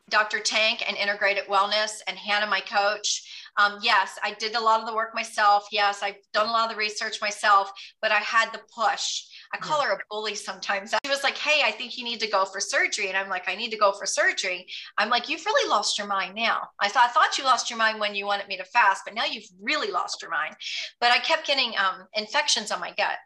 Dr. 0.08 0.40
Tank, 0.40 0.82
and 0.88 0.96
integrated 0.96 1.44
wellness, 1.44 2.00
and 2.06 2.16
Hannah, 2.16 2.46
my 2.46 2.60
coach 2.60 3.39
um, 3.56 3.78
yes, 3.82 4.18
I 4.22 4.34
did 4.34 4.54
a 4.54 4.60
lot 4.60 4.80
of 4.80 4.86
the 4.86 4.94
work 4.94 5.14
myself. 5.14 5.66
Yes, 5.70 6.02
I've 6.02 6.16
done 6.32 6.48
a 6.48 6.52
lot 6.52 6.64
of 6.64 6.70
the 6.70 6.78
research 6.78 7.20
myself, 7.20 7.70
but 8.00 8.12
I 8.12 8.18
had 8.18 8.52
the 8.52 8.60
push. 8.74 9.24
I 9.52 9.58
call 9.58 9.82
her 9.82 9.92
a 9.92 9.98
bully 10.08 10.34
sometimes. 10.34 10.94
She 11.04 11.10
was 11.10 11.24
like, 11.24 11.36
Hey, 11.36 11.62
I 11.64 11.72
think 11.72 11.98
you 11.98 12.04
need 12.04 12.20
to 12.20 12.28
go 12.28 12.44
for 12.44 12.60
surgery. 12.60 13.08
And 13.08 13.16
I'm 13.16 13.28
like, 13.28 13.48
I 13.48 13.56
need 13.56 13.70
to 13.70 13.76
go 13.76 13.92
for 13.92 14.06
surgery. 14.06 14.66
I'm 14.96 15.10
like, 15.10 15.28
You've 15.28 15.44
really 15.44 15.68
lost 15.68 15.98
your 15.98 16.06
mind 16.06 16.34
now. 16.34 16.68
I 16.78 16.88
thought, 16.88 17.08
I 17.10 17.12
thought 17.12 17.36
you 17.36 17.44
lost 17.44 17.68
your 17.68 17.78
mind 17.78 17.98
when 17.98 18.14
you 18.14 18.26
wanted 18.26 18.48
me 18.48 18.56
to 18.58 18.64
fast, 18.64 19.02
but 19.04 19.14
now 19.14 19.24
you've 19.24 19.48
really 19.60 19.90
lost 19.90 20.22
your 20.22 20.30
mind. 20.30 20.54
But 21.00 21.10
I 21.10 21.18
kept 21.18 21.46
getting 21.46 21.72
um, 21.78 22.06
infections 22.14 22.70
on 22.70 22.80
my 22.80 22.92
gut. 22.96 23.18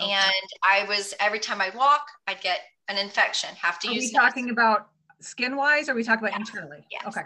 Okay. 0.00 0.10
And 0.10 0.32
I 0.64 0.84
was, 0.88 1.14
every 1.20 1.38
time 1.38 1.60
I 1.60 1.70
walk, 1.76 2.06
I'd 2.26 2.40
get 2.40 2.60
an 2.88 2.98
infection, 2.98 3.50
have 3.60 3.78
to 3.80 3.88
are 3.88 3.92
use. 3.92 4.14
Are 4.14 4.20
we 4.22 4.26
talking 4.26 4.50
about 4.50 4.88
skin 5.20 5.56
wise 5.56 5.88
or 5.88 5.92
are 5.92 5.94
we 5.94 6.02
talking 6.02 6.26
about 6.26 6.38
yes. 6.38 6.48
internally? 6.48 6.84
Yes. 6.90 7.04
Okay. 7.06 7.22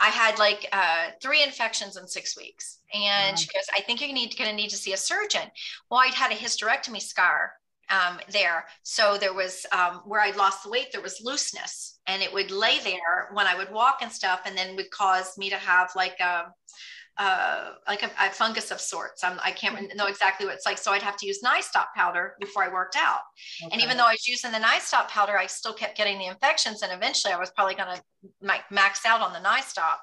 I 0.00 0.08
had 0.08 0.38
like 0.38 0.66
uh, 0.72 1.08
three 1.22 1.42
infections 1.42 1.96
in 1.96 2.08
six 2.08 2.36
weeks. 2.36 2.78
And 2.94 3.38
she 3.38 3.46
goes, 3.46 3.64
I 3.76 3.82
think 3.82 4.00
you're 4.00 4.12
need, 4.12 4.36
gonna 4.36 4.52
need 4.52 4.70
to 4.70 4.76
see 4.76 4.92
a 4.92 4.96
surgeon. 4.96 5.42
Well, 5.90 6.00
I'd 6.00 6.14
had 6.14 6.32
a 6.32 6.34
hysterectomy 6.34 7.00
scar 7.00 7.52
um, 7.90 8.18
there. 8.30 8.64
So 8.82 9.18
there 9.18 9.34
was 9.34 9.66
um, 9.72 10.02
where 10.06 10.20
I'd 10.20 10.36
lost 10.36 10.62
the 10.62 10.70
weight, 10.70 10.88
there 10.92 11.02
was 11.02 11.20
looseness 11.22 11.98
and 12.06 12.22
it 12.22 12.32
would 12.32 12.50
lay 12.50 12.78
there 12.78 13.28
when 13.32 13.46
I 13.46 13.56
would 13.56 13.70
walk 13.70 13.98
and 14.00 14.10
stuff 14.10 14.40
and 14.46 14.56
then 14.56 14.76
would 14.76 14.90
cause 14.90 15.36
me 15.36 15.50
to 15.50 15.56
have 15.56 15.90
like 15.94 16.16
a, 16.20 16.38
um, 16.38 16.44
uh, 17.18 17.72
like 17.86 18.02
a, 18.02 18.10
a, 18.18 18.30
fungus 18.30 18.70
of 18.70 18.80
sorts. 18.80 19.22
I'm, 19.22 19.38
I 19.44 19.50
can 19.50 19.74
not 19.74 19.96
know 19.96 20.06
exactly 20.06 20.46
what 20.46 20.54
it's 20.54 20.64
like. 20.64 20.78
So 20.78 20.92
I'd 20.92 21.02
have 21.02 21.16
to 21.18 21.26
use 21.26 21.40
Nystop 21.44 21.86
powder 21.94 22.34
before 22.40 22.64
I 22.64 22.72
worked 22.72 22.96
out. 22.96 23.20
Okay. 23.62 23.72
And 23.72 23.82
even 23.82 23.96
though 23.96 24.06
I 24.06 24.12
was 24.12 24.26
using 24.26 24.52
the 24.52 24.58
Nystop 24.58 25.08
powder, 25.08 25.36
I 25.36 25.46
still 25.46 25.74
kept 25.74 25.96
getting 25.96 26.18
the 26.18 26.26
infections. 26.26 26.82
And 26.82 26.92
eventually 26.92 27.34
I 27.34 27.38
was 27.38 27.50
probably 27.50 27.74
going 27.74 27.96
to 27.96 28.62
max 28.70 29.04
out 29.04 29.20
on 29.20 29.32
the 29.32 29.38
Nystop. 29.40 29.98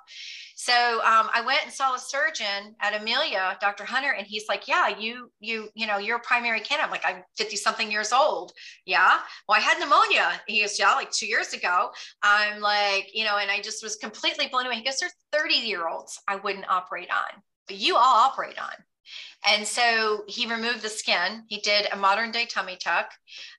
So 0.59 0.73
um, 0.73 1.29
I 1.31 1.43
went 1.45 1.59
and 1.65 1.71
saw 1.71 1.93
a 1.93 1.99
surgeon 1.99 2.75
at 2.81 2.99
Amelia, 2.99 3.59
Dr. 3.61 3.85
Hunter, 3.85 4.13
and 4.13 4.25
he's 4.25 4.45
like, 4.49 4.67
"Yeah, 4.67 4.87
you, 4.87 5.31
you, 5.39 5.69
you 5.75 5.85
know, 5.85 5.99
you're 5.99 6.17
a 6.17 6.19
primary 6.19 6.61
candidate." 6.61 6.85
I'm 6.85 6.91
like, 6.91 7.05
"I'm 7.05 7.23
50 7.37 7.55
something 7.55 7.91
years 7.91 8.11
old." 8.11 8.53
Yeah. 8.83 9.19
Well, 9.47 9.55
I 9.55 9.61
had 9.61 9.77
pneumonia. 9.79 10.41
He 10.47 10.61
goes, 10.61 10.79
"Yeah, 10.79 10.93
like 10.95 11.11
two 11.11 11.27
years 11.27 11.53
ago." 11.53 11.91
I'm 12.23 12.59
like, 12.59 13.11
you 13.13 13.23
know, 13.23 13.37
and 13.37 13.51
I 13.51 13.61
just 13.61 13.83
was 13.83 13.97
completely 13.97 14.47
blown 14.47 14.65
away. 14.65 14.77
He 14.77 14.83
goes, 14.83 14.97
"There's 14.99 15.13
30 15.31 15.53
year 15.53 15.87
olds 15.87 16.19
I 16.27 16.37
wouldn't 16.37 16.69
operate 16.71 17.11
on, 17.11 17.43
but 17.67 17.77
you 17.77 17.95
all 17.95 18.15
operate 18.27 18.59
on." 18.59 18.73
And 19.45 19.65
so 19.65 20.23
he 20.27 20.51
removed 20.51 20.81
the 20.81 20.89
skin. 20.89 21.43
He 21.49 21.59
did 21.59 21.87
a 21.91 21.95
modern 21.97 22.31
day 22.31 22.45
tummy 22.45 22.77
tuck. 22.77 23.11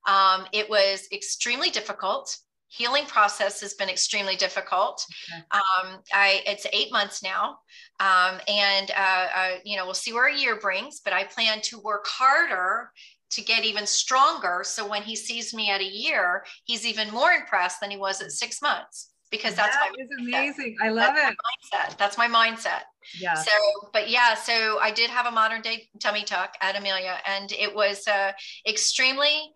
Um, 0.09 0.47
it 0.53 0.69
was 0.69 1.07
extremely 1.13 1.71
difficult 1.71 2.37
healing 2.69 3.07
process 3.07 3.61
has 3.61 3.75
been 3.75 3.89
extremely 3.89 4.37
difficult. 4.37 5.05
Okay. 5.33 5.43
Um, 5.53 6.01
I 6.13 6.43
it's 6.47 6.67
eight 6.73 6.93
months 6.93 7.23
now, 7.23 7.59
um, 8.01 8.41
and 8.47 8.91
uh, 8.91 9.27
uh, 9.35 9.51
you 9.65 9.77
know 9.77 9.85
we'll 9.85 9.95
see 9.95 10.13
where 10.13 10.29
a 10.29 10.37
year 10.37 10.59
brings. 10.59 11.01
But 11.01 11.13
I 11.13 11.25
plan 11.25 11.61
to 11.63 11.81
work 11.81 12.07
harder 12.07 12.91
to 13.31 13.43
get 13.43 13.65
even 13.65 13.87
stronger. 13.87 14.63
So 14.65 14.89
when 14.89 15.03
he 15.03 15.15
sees 15.15 15.53
me 15.53 15.71
at 15.71 15.81
a 15.81 15.85
year, 15.85 16.45
he's 16.65 16.87
even 16.87 17.11
more 17.11 17.33
impressed 17.33 17.81
than 17.81 17.91
he 17.91 17.97
was 17.97 18.23
at 18.23 18.33
six 18.33 18.63
months 18.63 19.11
because 19.31 19.55
that's 19.55 19.77
that 19.77 19.91
my 19.97 20.05
is 20.05 20.11
amazing. 20.19 20.77
I 20.83 20.89
love 20.89 21.15
that's 21.15 21.33
it. 21.33 21.37
mindset. 21.75 21.99
That's 21.99 22.19
my 22.19 22.29
mindset. 22.29 22.83
Yeah. 23.21 23.35
So, 23.35 23.51
but 23.93 24.11
yeah, 24.11 24.35
so 24.35 24.79
I 24.81 24.91
did 24.91 25.11
have 25.11 25.27
a 25.27 25.31
modern 25.31 25.61
day 25.63 25.89
tummy 26.01 26.25
tuck 26.25 26.55
at 26.61 26.77
Amelia, 26.77 27.19
and 27.27 27.51
it 27.53 27.75
was 27.75 28.07
uh, 28.07 28.33
extremely. 28.67 29.53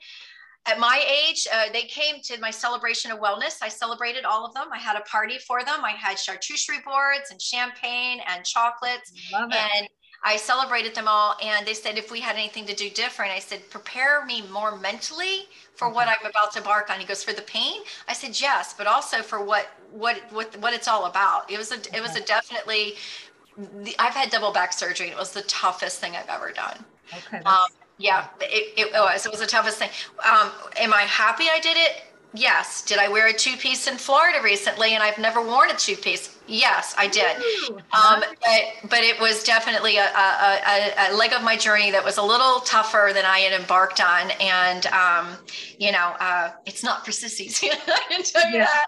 At 0.64 0.78
my 0.78 1.04
age, 1.26 1.48
uh, 1.52 1.72
they 1.72 1.82
came 1.82 2.20
to 2.22 2.38
my 2.40 2.50
celebration 2.50 3.10
of 3.10 3.18
wellness. 3.18 3.58
I 3.62 3.68
celebrated 3.68 4.24
all 4.24 4.46
of 4.46 4.54
them. 4.54 4.68
I 4.72 4.78
had 4.78 4.96
a 4.96 5.00
party 5.00 5.38
for 5.38 5.64
them. 5.64 5.84
I 5.84 5.90
had 5.90 6.16
charcuterie 6.16 6.84
boards 6.84 7.32
and 7.32 7.42
champagne 7.42 8.20
and 8.28 8.44
chocolates. 8.44 9.12
And 9.34 9.88
I 10.24 10.36
celebrated 10.36 10.94
them 10.94 11.08
all. 11.08 11.34
And 11.42 11.66
they 11.66 11.74
said 11.74 11.98
if 11.98 12.12
we 12.12 12.20
had 12.20 12.36
anything 12.36 12.64
to 12.66 12.74
do 12.74 12.88
different, 12.90 13.32
I 13.32 13.40
said, 13.40 13.68
prepare 13.70 14.24
me 14.24 14.42
more 14.52 14.76
mentally 14.78 15.46
for 15.74 15.88
what 15.90 16.06
I'm 16.06 16.24
about 16.24 16.52
to 16.52 16.58
embark 16.58 16.90
on. 16.90 17.00
He 17.00 17.06
goes, 17.06 17.24
for 17.24 17.32
the 17.32 17.42
pain? 17.42 17.80
I 18.06 18.12
said, 18.12 18.40
yes, 18.40 18.72
but 18.78 18.86
also 18.86 19.20
for 19.22 19.44
what 19.44 19.66
what 19.90 20.22
what 20.30 20.56
what 20.58 20.72
it's 20.74 20.86
all 20.86 21.06
about. 21.06 21.50
It 21.50 21.58
was 21.58 21.72
a 21.72 21.80
it 21.96 22.00
was 22.00 22.14
a 22.14 22.20
definitely 22.20 22.94
I've 23.98 24.14
had 24.14 24.30
double 24.30 24.52
back 24.52 24.72
surgery. 24.72 25.06
And 25.08 25.14
It 25.14 25.18
was 25.18 25.32
the 25.32 25.42
toughest 25.42 25.98
thing 26.00 26.14
I've 26.14 26.28
ever 26.28 26.52
done. 26.52 26.84
Okay. 27.12 27.38
Um, 27.38 27.66
yeah, 28.02 28.26
it, 28.40 28.74
it 28.76 28.92
was. 28.92 29.24
It 29.24 29.30
was 29.30 29.40
the 29.40 29.46
toughest 29.46 29.78
thing. 29.78 29.90
Um, 30.28 30.50
am 30.76 30.92
I 30.92 31.02
happy 31.02 31.44
I 31.44 31.60
did 31.60 31.76
it? 31.76 32.02
Yes. 32.34 32.82
Did 32.82 32.98
I 32.98 33.08
wear 33.08 33.28
a 33.28 33.32
two 33.32 33.56
piece 33.56 33.86
in 33.86 33.96
Florida 33.96 34.38
recently 34.42 34.94
and 34.94 35.02
I've 35.02 35.18
never 35.18 35.40
worn 35.40 35.70
a 35.70 35.74
two 35.74 35.96
piece? 35.96 36.36
Yes, 36.48 36.94
I 36.98 37.06
did. 37.06 37.36
Um, 37.92 38.24
but, 38.40 38.90
but 38.90 39.00
it 39.00 39.20
was 39.20 39.44
definitely 39.44 39.98
a, 39.98 40.06
a, 40.06 41.10
a, 41.10 41.16
leg 41.16 41.32
of 41.32 41.42
my 41.42 41.56
journey 41.56 41.90
that 41.90 42.02
was 42.02 42.16
a 42.16 42.22
little 42.22 42.60
tougher 42.60 43.12
than 43.14 43.24
I 43.24 43.40
had 43.40 43.60
embarked 43.60 44.00
on. 44.00 44.30
And, 44.40 44.86
um, 44.86 45.36
you 45.78 45.92
know, 45.92 46.16
uh, 46.18 46.50
it's 46.66 46.82
not 46.82 47.04
for 47.04 47.12
sissies. 47.12 47.62
I 47.86 48.00
can 48.08 48.22
tell 48.24 48.50
you 48.50 48.58
yeah. 48.58 48.64
that. 48.64 48.86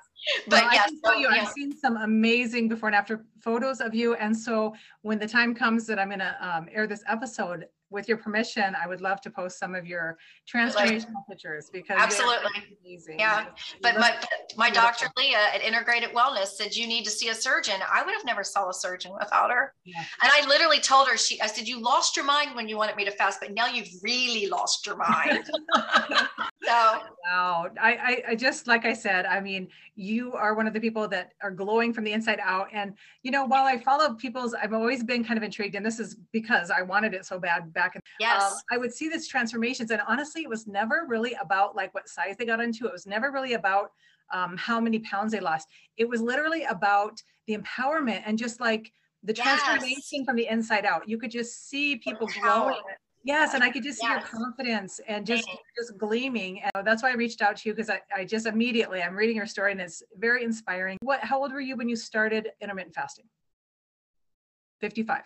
But 0.49 0.63
well, 0.63 0.73
yes, 0.73 0.85
I 0.85 0.89
can 0.89 1.01
tell 1.03 1.21
you, 1.21 1.29
yeah. 1.31 1.43
I've 1.43 1.49
seen 1.49 1.77
some 1.77 1.99
amazing 1.99 2.69
before 2.69 2.89
and 2.89 2.97
after 2.97 3.25
photos 3.41 3.81
of 3.81 3.95
you. 3.95 4.15
And 4.15 4.37
so 4.37 4.75
when 5.03 5.19
the 5.19 5.29
time 5.29 5.55
comes 5.55 5.87
that 5.87 5.99
I'm 5.99 6.09
going 6.09 6.21
to 6.21 6.37
um, 6.41 6.67
air 6.73 6.87
this 6.87 7.05
episode, 7.07 7.67
with 7.95 8.09
your 8.09 8.19
permission, 8.19 8.75
I 8.83 8.87
would 8.87 9.01
love 9.01 9.21
to 9.23 9.31
post 9.31 9.59
some 9.59 9.75
of 9.75 9.87
your 9.87 10.19
transformational 10.53 11.27
pictures 11.31 11.71
because 11.73 11.97
absolutely 11.99 12.51
amazing. 12.85 13.19
Yeah, 13.19 13.47
but 13.81 13.99
my 13.99 14.13
my 14.57 14.71
doctor 14.71 15.07
Leah 15.17 15.51
at 15.55 15.63
Integrated 15.63 16.11
Wellness 16.11 16.49
said 16.49 16.75
you 16.75 16.87
need 16.87 17.05
to 17.05 17.11
see 17.11 17.29
a 17.29 17.35
surgeon. 17.35 17.77
I 17.91 18.05
would 18.05 18.13
have 18.15 18.25
never 18.25 18.45
saw 18.45 18.69
a 18.69 18.75
surgeon 18.75 19.13
without 19.19 19.51
her. 19.51 19.73
Yeah. 19.85 20.05
And 20.23 20.31
I 20.35 20.47
literally 20.47 20.81
told 20.81 21.09
her 21.09 21.17
she 21.17 21.41
I 21.41 21.47
said 21.47 21.69
you 21.69 21.81
lost 21.81 22.17
your 22.17 22.25
mind 22.25 22.55
when 22.55 22.69
you 22.69 22.77
wanted 22.77 22.97
me 22.97 23.05
to 23.05 23.13
fast, 23.13 23.41
but 23.41 23.53
now 23.53 23.67
you've 23.67 23.89
really 24.03 24.49
lost 24.49 24.85
your 24.87 24.97
mind. 24.97 25.49
so 26.65 26.99
wow, 27.25 27.69
I, 27.81 27.93
I 27.93 28.23
I 28.31 28.35
just 28.35 28.67
like 28.67 28.85
I 28.85 28.93
said, 28.93 29.25
I 29.25 29.41
mean, 29.41 29.69
you 29.95 30.33
are 30.33 30.55
one 30.55 30.67
of 30.67 30.75
the 30.75 30.81
people 30.81 31.07
that 31.09 31.33
are 31.43 31.51
glowing 31.51 31.93
from 31.93 32.05
the 32.05 32.13
inside 32.13 32.41
out. 32.43 32.69
And 32.73 32.95
you 33.23 33.31
know, 33.31 33.45
while 33.45 33.65
I 33.65 33.79
follow 33.79 34.15
people's, 34.15 34.55
I've 34.55 34.73
always 34.73 35.05
been 35.05 35.25
kind 35.25 35.39
of 35.39 35.45
intrigued, 35.45 35.77
and 35.77 35.87
this 35.87 36.01
is 36.01 36.17
because 36.33 36.71
I 36.71 36.83
wanted 36.83 37.15
it 37.15 37.25
so 37.25 37.39
bad 37.39 37.73
back 37.73 37.84
back. 37.93 38.03
Yes. 38.21 38.43
Um, 38.43 38.59
I 38.71 38.79
would 38.79 38.93
see 38.93 39.09
these 39.09 39.29
transformations. 39.29 39.91
And 39.91 40.01
honestly, 40.07 40.43
it 40.43 40.49
was 40.49 40.67
never 40.67 41.05
really 41.09 41.35
about 41.41 41.77
like 41.77 41.95
what 41.95 42.09
size 42.09 42.37
they 42.39 42.45
got 42.45 42.61
into. 42.61 42.87
It 42.87 42.93
was 42.93 43.07
never 43.07 43.31
really 43.31 43.55
about 43.55 43.91
um, 44.33 44.57
how 44.57 44.81
many 44.81 44.99
pounds 45.01 45.33
they 45.33 45.41
lost. 45.41 45.69
It 45.97 46.09
was 46.09 46.21
literally 46.21 46.65
about 46.65 47.23
the 47.47 47.57
empowerment 47.57 48.23
and 48.27 48.39
just 48.39 48.61
like 48.61 48.93
the 49.23 49.35
yes. 49.35 49.63
transformation 49.63 50.25
from 50.25 50.37
the 50.37 50.47
inside 50.49 50.85
out. 50.85 51.09
You 51.09 51.19
could 51.19 51.31
just 51.31 51.69
see 51.69 51.97
people 51.97 52.27
growing. 52.41 52.77
Yes, 53.27 53.55
and 53.55 53.65
I 53.65 53.71
could 53.71 53.83
just 53.83 54.01
see 54.01 54.07
yes. 54.07 54.23
your 54.31 54.41
confidence 54.41 55.01
and 55.09 55.25
just 55.25 55.49
just 55.79 55.97
gleaming. 55.97 56.61
And 56.75 56.87
that's 56.87 57.03
why 57.03 57.11
I 57.11 57.15
reached 57.15 57.41
out 57.41 57.57
to 57.57 57.69
you 57.69 57.75
because 57.75 57.89
I, 57.89 58.03
I 58.15 58.27
just 58.27 58.45
immediately 58.45 59.03
I'm 59.03 59.17
reading 59.17 59.37
your 59.37 59.47
story 59.47 59.73
and 59.73 59.81
it's 59.81 60.03
very 60.19 60.45
inspiring. 60.45 60.99
What 61.01 61.21
how 61.21 61.41
old 61.41 61.53
were 61.53 61.61
you 61.61 61.75
when 61.75 61.89
you 61.89 61.97
started 61.97 62.51
intermittent 62.61 62.95
fasting? 62.95 63.25
55. 64.83 65.23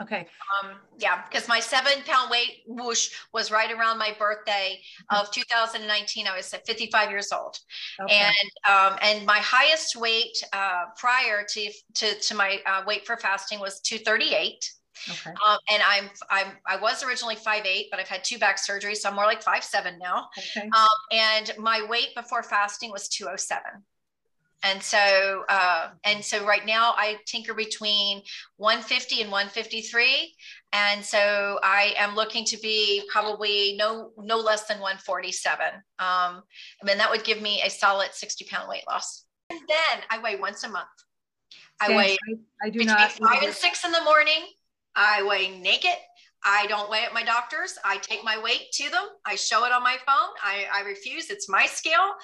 Okay. 0.00 0.26
Um, 0.62 0.72
yeah, 0.98 1.22
because 1.28 1.46
my 1.46 1.60
seven 1.60 2.02
pound 2.06 2.30
weight 2.30 2.62
whoosh 2.66 3.10
was 3.32 3.50
right 3.50 3.70
around 3.70 3.98
my 3.98 4.14
birthday 4.18 4.80
of 5.10 5.30
2019. 5.30 6.26
I 6.26 6.36
was 6.36 6.48
55 6.48 7.10
years 7.10 7.32
old, 7.32 7.58
okay. 8.02 8.14
and 8.14 8.50
um, 8.68 8.98
and 9.02 9.26
my 9.26 9.38
highest 9.38 9.96
weight 9.96 10.42
uh, 10.52 10.84
prior 10.96 11.44
to 11.48 11.72
to, 11.94 12.14
to 12.18 12.34
my 12.34 12.60
uh, 12.66 12.82
weight 12.86 13.06
for 13.06 13.16
fasting 13.16 13.60
was 13.60 13.80
238. 13.80 14.72
Okay. 15.08 15.30
Um, 15.30 15.58
and 15.70 15.82
I'm 15.86 16.10
I'm 16.30 16.46
I 16.66 16.76
was 16.76 17.02
originally 17.02 17.36
five 17.36 17.64
eight, 17.66 17.88
but 17.90 18.00
I've 18.00 18.08
had 18.08 18.24
two 18.24 18.38
back 18.38 18.58
surgeries, 18.58 18.98
so 18.98 19.10
I'm 19.10 19.14
more 19.14 19.26
like 19.26 19.42
five 19.42 19.64
seven 19.64 19.98
now. 19.98 20.28
Okay. 20.38 20.66
Um, 20.68 20.88
and 21.12 21.52
my 21.58 21.86
weight 21.88 22.14
before 22.14 22.42
fasting 22.42 22.90
was 22.90 23.08
207 23.08 23.82
and 24.62 24.82
so 24.82 25.44
uh, 25.48 25.88
and 26.04 26.24
so 26.24 26.44
right 26.46 26.66
now 26.66 26.92
i 26.96 27.16
tinker 27.26 27.54
between 27.54 28.22
150 28.56 29.22
and 29.22 29.30
153 29.30 30.34
and 30.72 31.04
so 31.04 31.58
i 31.62 31.94
am 31.96 32.14
looking 32.14 32.44
to 32.44 32.58
be 32.58 33.02
probably 33.10 33.76
no 33.78 34.12
no 34.18 34.38
less 34.38 34.66
than 34.66 34.78
147 34.78 35.66
um, 35.66 35.82
i 35.98 36.42
mean 36.84 36.98
that 36.98 37.10
would 37.10 37.24
give 37.24 37.40
me 37.40 37.62
a 37.64 37.70
solid 37.70 38.08
60 38.12 38.44
pound 38.46 38.68
weight 38.68 38.84
loss 38.88 39.24
and 39.50 39.60
then 39.60 40.04
i 40.10 40.18
weigh 40.18 40.36
once 40.36 40.62
a 40.64 40.68
month 40.68 40.88
i 41.80 41.94
weigh 41.96 42.16
I, 42.28 42.66
I 42.66 42.70
do 42.70 42.80
between 42.80 42.96
not 42.96 43.12
five 43.12 43.42
and 43.42 43.54
six 43.54 43.84
in 43.84 43.92
the 43.92 44.02
morning 44.02 44.46
i 44.94 45.22
weigh 45.22 45.58
naked 45.58 45.96
I 46.42 46.64
don't 46.68 46.88
weigh 46.90 47.04
at 47.04 47.12
my 47.12 47.22
doctor's. 47.22 47.78
I 47.84 47.98
take 47.98 48.24
my 48.24 48.40
weight 48.42 48.72
to 48.72 48.88
them. 48.88 49.08
I 49.26 49.34
show 49.34 49.66
it 49.66 49.72
on 49.72 49.82
my 49.82 49.98
phone. 50.06 50.30
I, 50.42 50.64
I 50.72 50.80
refuse. 50.88 51.28
It's 51.28 51.50
my 51.50 51.66
scale. 51.66 52.14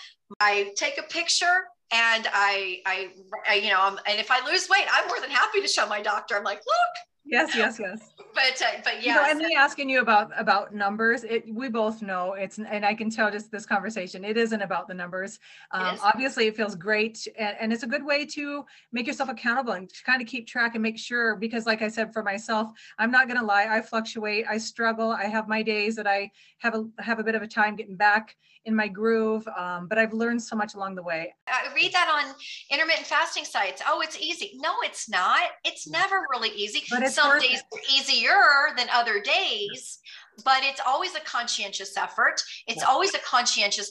I 0.41 0.72
take 0.74 0.97
a 0.97 1.03
picture 1.03 1.66
and 1.93 2.26
I, 2.32 2.80
I, 2.84 3.09
I 3.49 3.55
you 3.55 3.70
know, 3.70 3.80
um, 3.80 4.01
and 4.07 4.18
if 4.18 4.30
I 4.30 4.45
lose 4.45 4.68
weight, 4.68 4.87
I'm 4.93 5.07
more 5.09 5.20
than 5.20 5.30
happy 5.30 5.61
to 5.61 5.68
show 5.68 5.87
my 5.87 6.03
doctor. 6.03 6.37
I'm 6.37 6.45
like, 6.45 6.59
look. 6.59 7.16
Yes, 7.27 7.57
yes, 7.57 7.79
yes. 7.81 8.12
but, 8.35 8.62
uh, 8.62 8.81
but 8.85 9.03
yeah. 9.03 9.14
You 9.14 9.14
know, 9.14 9.31
and 9.31 9.39
me 9.41 9.57
asking 9.57 9.89
you 9.89 10.01
about 10.01 10.31
about 10.39 10.74
numbers, 10.74 11.24
it 11.24 11.45
we 11.53 11.68
both 11.68 12.03
know 12.03 12.35
it's, 12.35 12.59
and 12.59 12.85
I 12.85 12.95
can 12.95 13.11
tell 13.11 13.31
just 13.31 13.51
this 13.51 13.66
conversation, 13.66 14.24
it 14.24 14.37
isn't 14.37 14.62
about 14.62 14.87
the 14.87 14.95
numbers. 14.95 15.39
Um, 15.72 15.99
obviously, 16.03 16.47
it 16.47 16.57
feels 16.57 16.74
great, 16.74 17.27
and, 17.39 17.57
and 17.61 17.72
it's 17.72 17.83
a 17.83 17.87
good 17.87 18.05
way 18.05 18.24
to 18.27 18.64
make 18.93 19.07
yourself 19.07 19.29
accountable 19.29 19.72
and 19.72 19.89
to 19.89 20.05
kind 20.05 20.22
of 20.22 20.29
keep 20.29 20.47
track 20.47 20.74
and 20.74 20.83
make 20.83 20.99
sure. 20.99 21.37
Because, 21.37 21.66
like 21.66 21.83
I 21.83 21.89
said, 21.89 22.12
for 22.12 22.22
myself, 22.22 22.70
I'm 22.99 23.11
not 23.11 23.27
going 23.27 23.41
to 23.41 23.47
lie, 23.47 23.66
I 23.68 23.81
fluctuate, 23.83 24.47
I 24.49 24.59
struggle, 24.59 25.11
I 25.11 25.24
have 25.24 25.49
my 25.49 25.62
days 25.62 25.97
that 25.97 26.07
I 26.07 26.31
have 26.59 26.74
a 26.74 26.87
have 27.03 27.18
a 27.18 27.24
bit 27.24 27.35
of 27.35 27.43
a 27.43 27.49
time 27.49 27.77
getting 27.77 27.97
back 27.97 28.37
in 28.66 28.74
my 28.74 28.89
groove. 28.89 29.49
Um, 29.57 29.87
but 29.87 29.97
I've 29.97 30.12
learned 30.12 30.43
so 30.43 30.57
much 30.57 30.74
along 30.74 30.97
the 30.97 31.03
way. 31.03 31.35
I 31.49 31.72
read 31.74 31.93
that 31.93 32.09
on 32.09 32.35
intermittent 32.70 33.07
fasting 33.07 33.45
sites. 33.45 33.81
Oh, 33.87 34.01
it's 34.01 34.20
easy. 34.20 34.53
No, 34.57 34.74
it's 34.83 35.09
not. 35.09 35.43
It's 35.64 35.89
never 35.89 36.27
really 36.31 36.51
easy. 36.51 36.83
But 36.91 37.05
Some 37.17 37.39
days 37.41 37.62
are 37.73 37.81
easier 37.95 38.43
than 38.77 38.89
other 38.93 39.21
days 39.21 40.01
but 40.45 40.59
it's 40.62 40.81
always 40.87 41.14
a 41.14 41.21
conscientious 41.21 41.97
effort. 41.97 42.43
It's 42.67 42.83
always 42.83 43.14
a 43.14 43.19
conscientious 43.21 43.89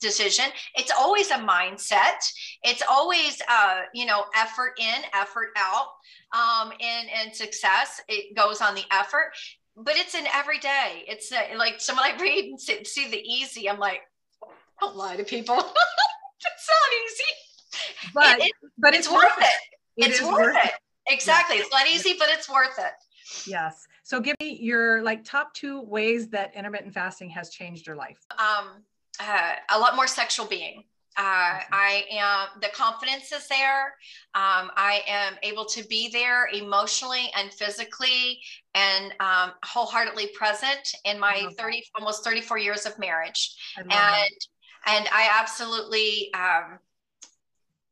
decision. 0.00 0.46
It's 0.74 0.90
always 0.90 1.30
a 1.30 1.36
mindset. 1.36 2.18
It's 2.64 2.82
always, 2.90 3.40
uh, 3.48 3.82
you 3.94 4.06
know, 4.06 4.24
effort 4.34 4.72
in, 4.80 5.04
effort 5.14 5.50
out. 5.56 5.86
Um, 6.32 6.72
and, 6.80 7.08
and 7.14 7.34
success, 7.34 8.00
it 8.08 8.34
goes 8.34 8.60
on 8.60 8.74
the 8.74 8.82
effort 8.90 9.30
but 9.76 9.94
it's 9.96 10.14
an 10.14 10.24
everyday. 10.32 11.04
It's 11.06 11.30
a, 11.32 11.54
like 11.56 11.80
someone 11.80 12.06
I 12.06 12.16
read 12.18 12.46
and 12.46 12.58
see, 12.58 12.82
see, 12.84 13.10
the 13.10 13.18
easy. 13.18 13.68
I'm 13.68 13.78
like, 13.78 14.00
don't 14.80 14.96
lie 14.96 15.16
to 15.16 15.24
people. 15.24 15.54
it's 15.56 16.70
not 16.70 16.92
easy, 17.04 18.12
but 18.14 18.38
it, 18.38 18.46
it, 18.46 18.52
but 18.78 18.94
it's, 18.94 19.06
it's 19.06 19.14
worth 19.14 19.38
it. 19.38 19.44
it. 19.98 20.10
It's 20.10 20.22
worth 20.22 20.56
it. 20.64 20.72
Exactly. 21.08 21.56
It's 21.56 21.72
not 21.72 21.86
easy, 21.86 22.14
but 22.18 22.28
it's 22.30 22.48
worth 22.48 22.78
it. 22.78 22.92
Yes. 23.46 23.86
So 24.02 24.20
give 24.20 24.36
me 24.40 24.58
your 24.60 25.02
like 25.02 25.24
top 25.24 25.52
two 25.54 25.82
ways 25.82 26.28
that 26.28 26.54
intermittent 26.54 26.94
fasting 26.94 27.30
has 27.30 27.50
changed 27.50 27.86
your 27.86 27.96
life. 27.96 28.18
Um, 28.38 28.84
uh, 29.20 29.52
a 29.70 29.78
lot 29.78 29.96
more 29.96 30.06
sexual 30.06 30.46
being. 30.46 30.84
Uh, 31.18 31.60
I 31.72 32.04
am, 32.10 32.60
the 32.60 32.68
confidence 32.74 33.32
is 33.32 33.48
there. 33.48 33.86
Um, 34.34 34.70
I 34.76 35.02
am 35.08 35.34
able 35.42 35.64
to 35.64 35.82
be 35.84 36.10
there 36.12 36.48
emotionally 36.52 37.30
and 37.34 37.50
physically 37.50 38.40
and 38.74 39.14
um, 39.20 39.52
wholeheartedly 39.64 40.28
present 40.34 40.94
in 41.06 41.18
my 41.18 41.48
30, 41.58 41.84
almost 41.98 42.22
34 42.22 42.58
years 42.58 42.84
of 42.84 42.98
marriage. 42.98 43.56
And, 43.78 43.90
that. 43.90 44.28
and 44.86 45.08
I 45.10 45.30
absolutely 45.40 46.34
um, 46.34 46.78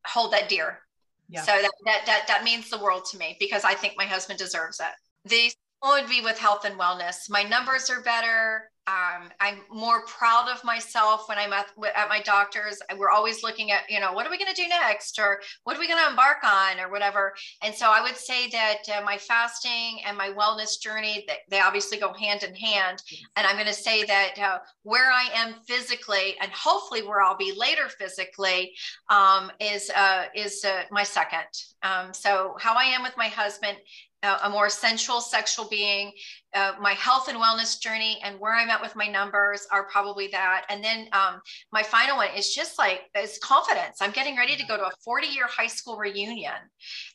hold 0.07 0.35
that 0.35 0.51
dear. 0.51 0.81
Yeah. 1.29 1.43
So 1.43 1.53
that, 1.53 1.70
that, 1.85 2.03
that, 2.07 2.25
that 2.29 2.45
means 2.45 2.70
the 2.70 2.79
world 2.79 3.05
to 3.12 3.18
me 3.18 3.37
because 3.41 3.64
I 3.64 3.75
think 3.75 3.95
my 3.97 4.05
husband 4.05 4.39
deserves 4.39 4.81
it. 4.81 5.29
The 5.29 5.51
would 5.93 6.09
be 6.09 6.20
with 6.20 6.39
health 6.39 6.64
and 6.64 6.78
wellness. 6.78 7.28
My 7.28 7.43
numbers 7.43 7.91
are 7.91 8.01
better. 8.03 8.70
Um, 8.87 9.30
I'm 9.41 9.61
more 9.70 10.05
proud 10.05 10.51
of 10.51 10.62
myself 10.62 11.26
when 11.26 11.39
I'm 11.39 11.55
at, 11.55 11.68
at 11.97 12.11
my 12.11 12.20
doctor's. 12.20 12.80
We're 12.99 13.09
always 13.09 13.43
looking 13.43 13.70
at, 13.70 13.85
you 13.89 13.99
know, 13.99 14.12
what 14.12 14.26
are 14.26 14.30
we 14.30 14.37
going 14.37 14.55
to 14.55 14.62
do 14.62 14.68
next, 14.68 15.18
or 15.18 15.41
what 15.62 15.74
are 15.74 15.80
we 15.80 15.89
going 15.89 16.03
to 16.03 16.11
embark 16.11 16.45
on, 16.45 16.78
or 16.78 16.91
whatever. 16.91 17.32
And 17.62 17.74
so 17.74 17.87
I 17.91 18.03
would 18.03 18.16
say 18.16 18.51
that 18.51 18.82
uh, 18.95 19.03
my 19.03 19.16
fasting 19.16 20.01
and 20.07 20.18
my 20.18 20.28
wellness 20.28 20.78
journey, 20.78 21.24
they, 21.26 21.37
they 21.49 21.61
obviously 21.61 21.97
go 21.97 22.12
hand 22.12 22.43
in 22.43 22.55
hand. 22.55 23.03
And 23.37 23.47
I'm 23.47 23.57
going 23.57 23.68
to 23.68 23.72
say 23.72 24.05
that 24.05 24.35
uh, 24.39 24.59
where 24.82 25.11
I 25.11 25.28
am 25.35 25.55
physically, 25.66 26.37
and 26.43 26.53
hopefully 26.53 27.01
where 27.03 27.22
I'll 27.22 27.39
be 27.39 27.55
later 27.57 27.89
physically, 27.89 28.72
um, 29.09 29.51
is 29.61 29.91
uh, 29.97 30.24
is 30.35 30.62
uh, 30.62 30.82
my 30.91 31.05
second. 31.05 31.49
Um, 31.82 32.12
so 32.12 32.55
how 32.61 32.74
I 32.74 32.85
am 32.85 33.03
with 33.03 33.16
my 33.16 33.28
husband 33.28 33.78
a 34.25 34.51
more 34.51 34.68
sensual 34.68 35.20
sexual 35.20 35.68
being 35.68 36.12
uh, 36.55 36.72
my 36.80 36.92
health 36.92 37.28
and 37.28 37.38
wellness 37.38 37.80
journey 37.80 38.20
and 38.22 38.38
where 38.38 38.55
i'm 38.55 38.70
at 38.70 38.80
with 38.80 38.94
my 38.96 39.07
numbers 39.07 39.66
are 39.70 39.84
probably 39.84 40.28
that. 40.28 40.64
And 40.68 40.82
then 40.82 41.09
um, 41.12 41.40
my 41.72 41.82
final 41.82 42.16
one 42.16 42.28
is 42.36 42.55
just 42.55 42.78
like 42.78 43.02
it's 43.14 43.38
confidence. 43.38 43.98
I'm 44.00 44.11
getting 44.11 44.36
ready 44.36 44.57
to 44.57 44.66
go 44.66 44.76
to 44.76 44.84
a 44.84 44.90
40 45.05 45.26
year 45.28 45.46
high 45.46 45.66
school 45.66 45.96
reunion. 45.96 46.52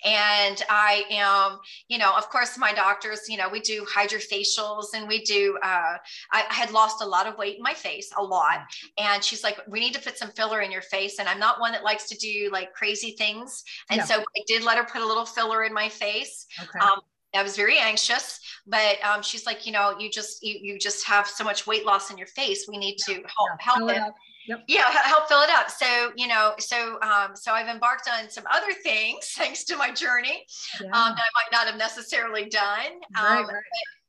And 0.05 0.63
i 0.69 1.03
am 1.09 1.59
you 1.87 1.97
know 1.97 2.15
of 2.17 2.29
course 2.29 2.57
my 2.57 2.73
doctors 2.73 3.21
you 3.27 3.37
know 3.37 3.49
we 3.49 3.59
do 3.59 3.85
hydrofacials 3.85 4.87
and 4.93 5.07
we 5.07 5.23
do 5.23 5.57
uh, 5.63 5.97
I, 6.31 6.45
had 6.49 6.71
lost 6.71 7.01
a 7.01 7.05
lot 7.05 7.27
of 7.27 7.37
weight 7.37 7.57
in 7.57 7.63
my 7.63 7.73
face 7.73 8.11
a 8.17 8.23
lot. 8.23 8.59
And 8.97 9.23
she's 9.23 9.43
like 9.43 9.59
we 9.67 9.79
need 9.79 9.93
to 9.93 10.01
put 10.01 10.17
some 10.17 10.29
filler 10.29 10.61
in 10.61 10.71
your 10.71 10.81
face. 10.81 11.19
And 11.19 11.27
i'm 11.29 11.39
not 11.39 11.59
one 11.59 11.71
that 11.71 11.83
likes 11.83 12.07
to 12.09 12.17
do 12.17 12.49
like 12.51 12.73
crazy 12.73 13.11
things. 13.11 13.63
And 13.89 13.99
yeah. 13.99 14.05
so 14.05 14.19
i 14.19 14.41
did 14.47 14.63
let 14.63 14.77
her 14.77 14.85
put 14.85 15.01
a 15.01 15.05
little 15.05 15.25
filler 15.25 15.63
in 15.63 15.73
my 15.73 15.89
face. 15.89 16.45
Okay. 16.61 16.79
um, 16.79 16.99
I 17.35 17.43
was 17.43 17.55
very 17.55 17.77
anxious, 17.77 18.39
but 18.65 18.97
um, 19.03 19.21
she's 19.21 19.45
like, 19.45 19.65
you 19.65 19.71
know, 19.71 19.97
you 19.99 20.09
just 20.09 20.43
you, 20.43 20.57
you 20.61 20.79
just 20.79 21.05
have 21.05 21.27
so 21.27 21.43
much 21.43 21.67
weight 21.67 21.85
loss 21.85 22.09
in 22.11 22.17
your 22.17 22.27
face. 22.27 22.65
We 22.67 22.77
need 22.77 22.97
to 23.05 23.13
help 23.13 23.25
yeah, 23.25 23.55
help 23.59 23.91
it. 23.91 24.01
yep. 24.47 24.63
Yeah, 24.67 24.89
help 25.03 25.27
fill 25.27 25.41
it 25.41 25.49
up. 25.51 25.69
So 25.69 26.11
you 26.15 26.27
know, 26.27 26.53
so 26.59 26.99
um, 27.01 27.35
so 27.35 27.51
I've 27.51 27.67
embarked 27.67 28.09
on 28.09 28.29
some 28.29 28.45
other 28.51 28.73
things 28.83 29.27
thanks 29.37 29.63
to 29.65 29.77
my 29.77 29.91
journey 29.91 30.45
yeah. 30.81 30.87
um, 30.87 31.15
that 31.15 31.21
I 31.21 31.31
might 31.35 31.51
not 31.51 31.67
have 31.67 31.77
necessarily 31.77 32.49
done. 32.49 32.99
Right, 33.15 33.39
um, 33.39 33.47
right. 33.47 33.63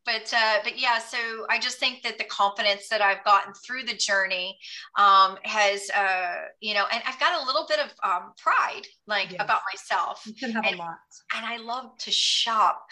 But, 0.06 0.32
uh, 0.34 0.58
but 0.64 0.80
yeah 0.80 0.98
so 0.98 1.18
i 1.50 1.58
just 1.58 1.78
think 1.78 2.02
that 2.02 2.18
the 2.18 2.24
confidence 2.24 2.88
that 2.88 3.00
i've 3.00 3.22
gotten 3.22 3.52
through 3.64 3.84
the 3.84 3.94
journey 3.94 4.58
um, 4.98 5.36
has 5.44 5.90
uh, 5.90 6.46
you 6.60 6.74
know 6.74 6.84
and 6.92 7.02
i've 7.06 7.20
got 7.20 7.42
a 7.42 7.46
little 7.46 7.66
bit 7.68 7.78
of 7.78 7.92
um, 8.02 8.32
pride 8.38 8.86
like 9.06 9.32
yes. 9.32 9.40
about 9.40 9.60
myself 9.72 10.22
you 10.26 10.34
can 10.34 10.50
have 10.52 10.64
and, 10.64 10.76
a 10.76 10.78
lot 10.78 10.96
and 11.36 11.46
i 11.46 11.58
love 11.58 11.96
to 11.98 12.10
shop 12.10 12.82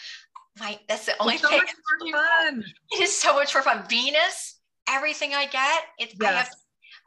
my 0.59 0.79
that's 0.87 1.07
the 1.07 1.13
only 1.19 1.35
it's 1.35 1.43
so 1.43 1.49
thing 1.49 1.61
more 2.01 2.23
fun. 2.23 2.63
it 2.91 3.01
is 3.01 3.15
so 3.15 3.33
much 3.33 3.51
for 3.51 3.61
fun 3.61 3.83
venus 3.89 4.59
everything 4.87 5.33
i 5.33 5.45
get 5.47 5.83
it 5.97 6.13
yes. 6.19 6.21
I 6.21 6.31
have, 6.31 6.49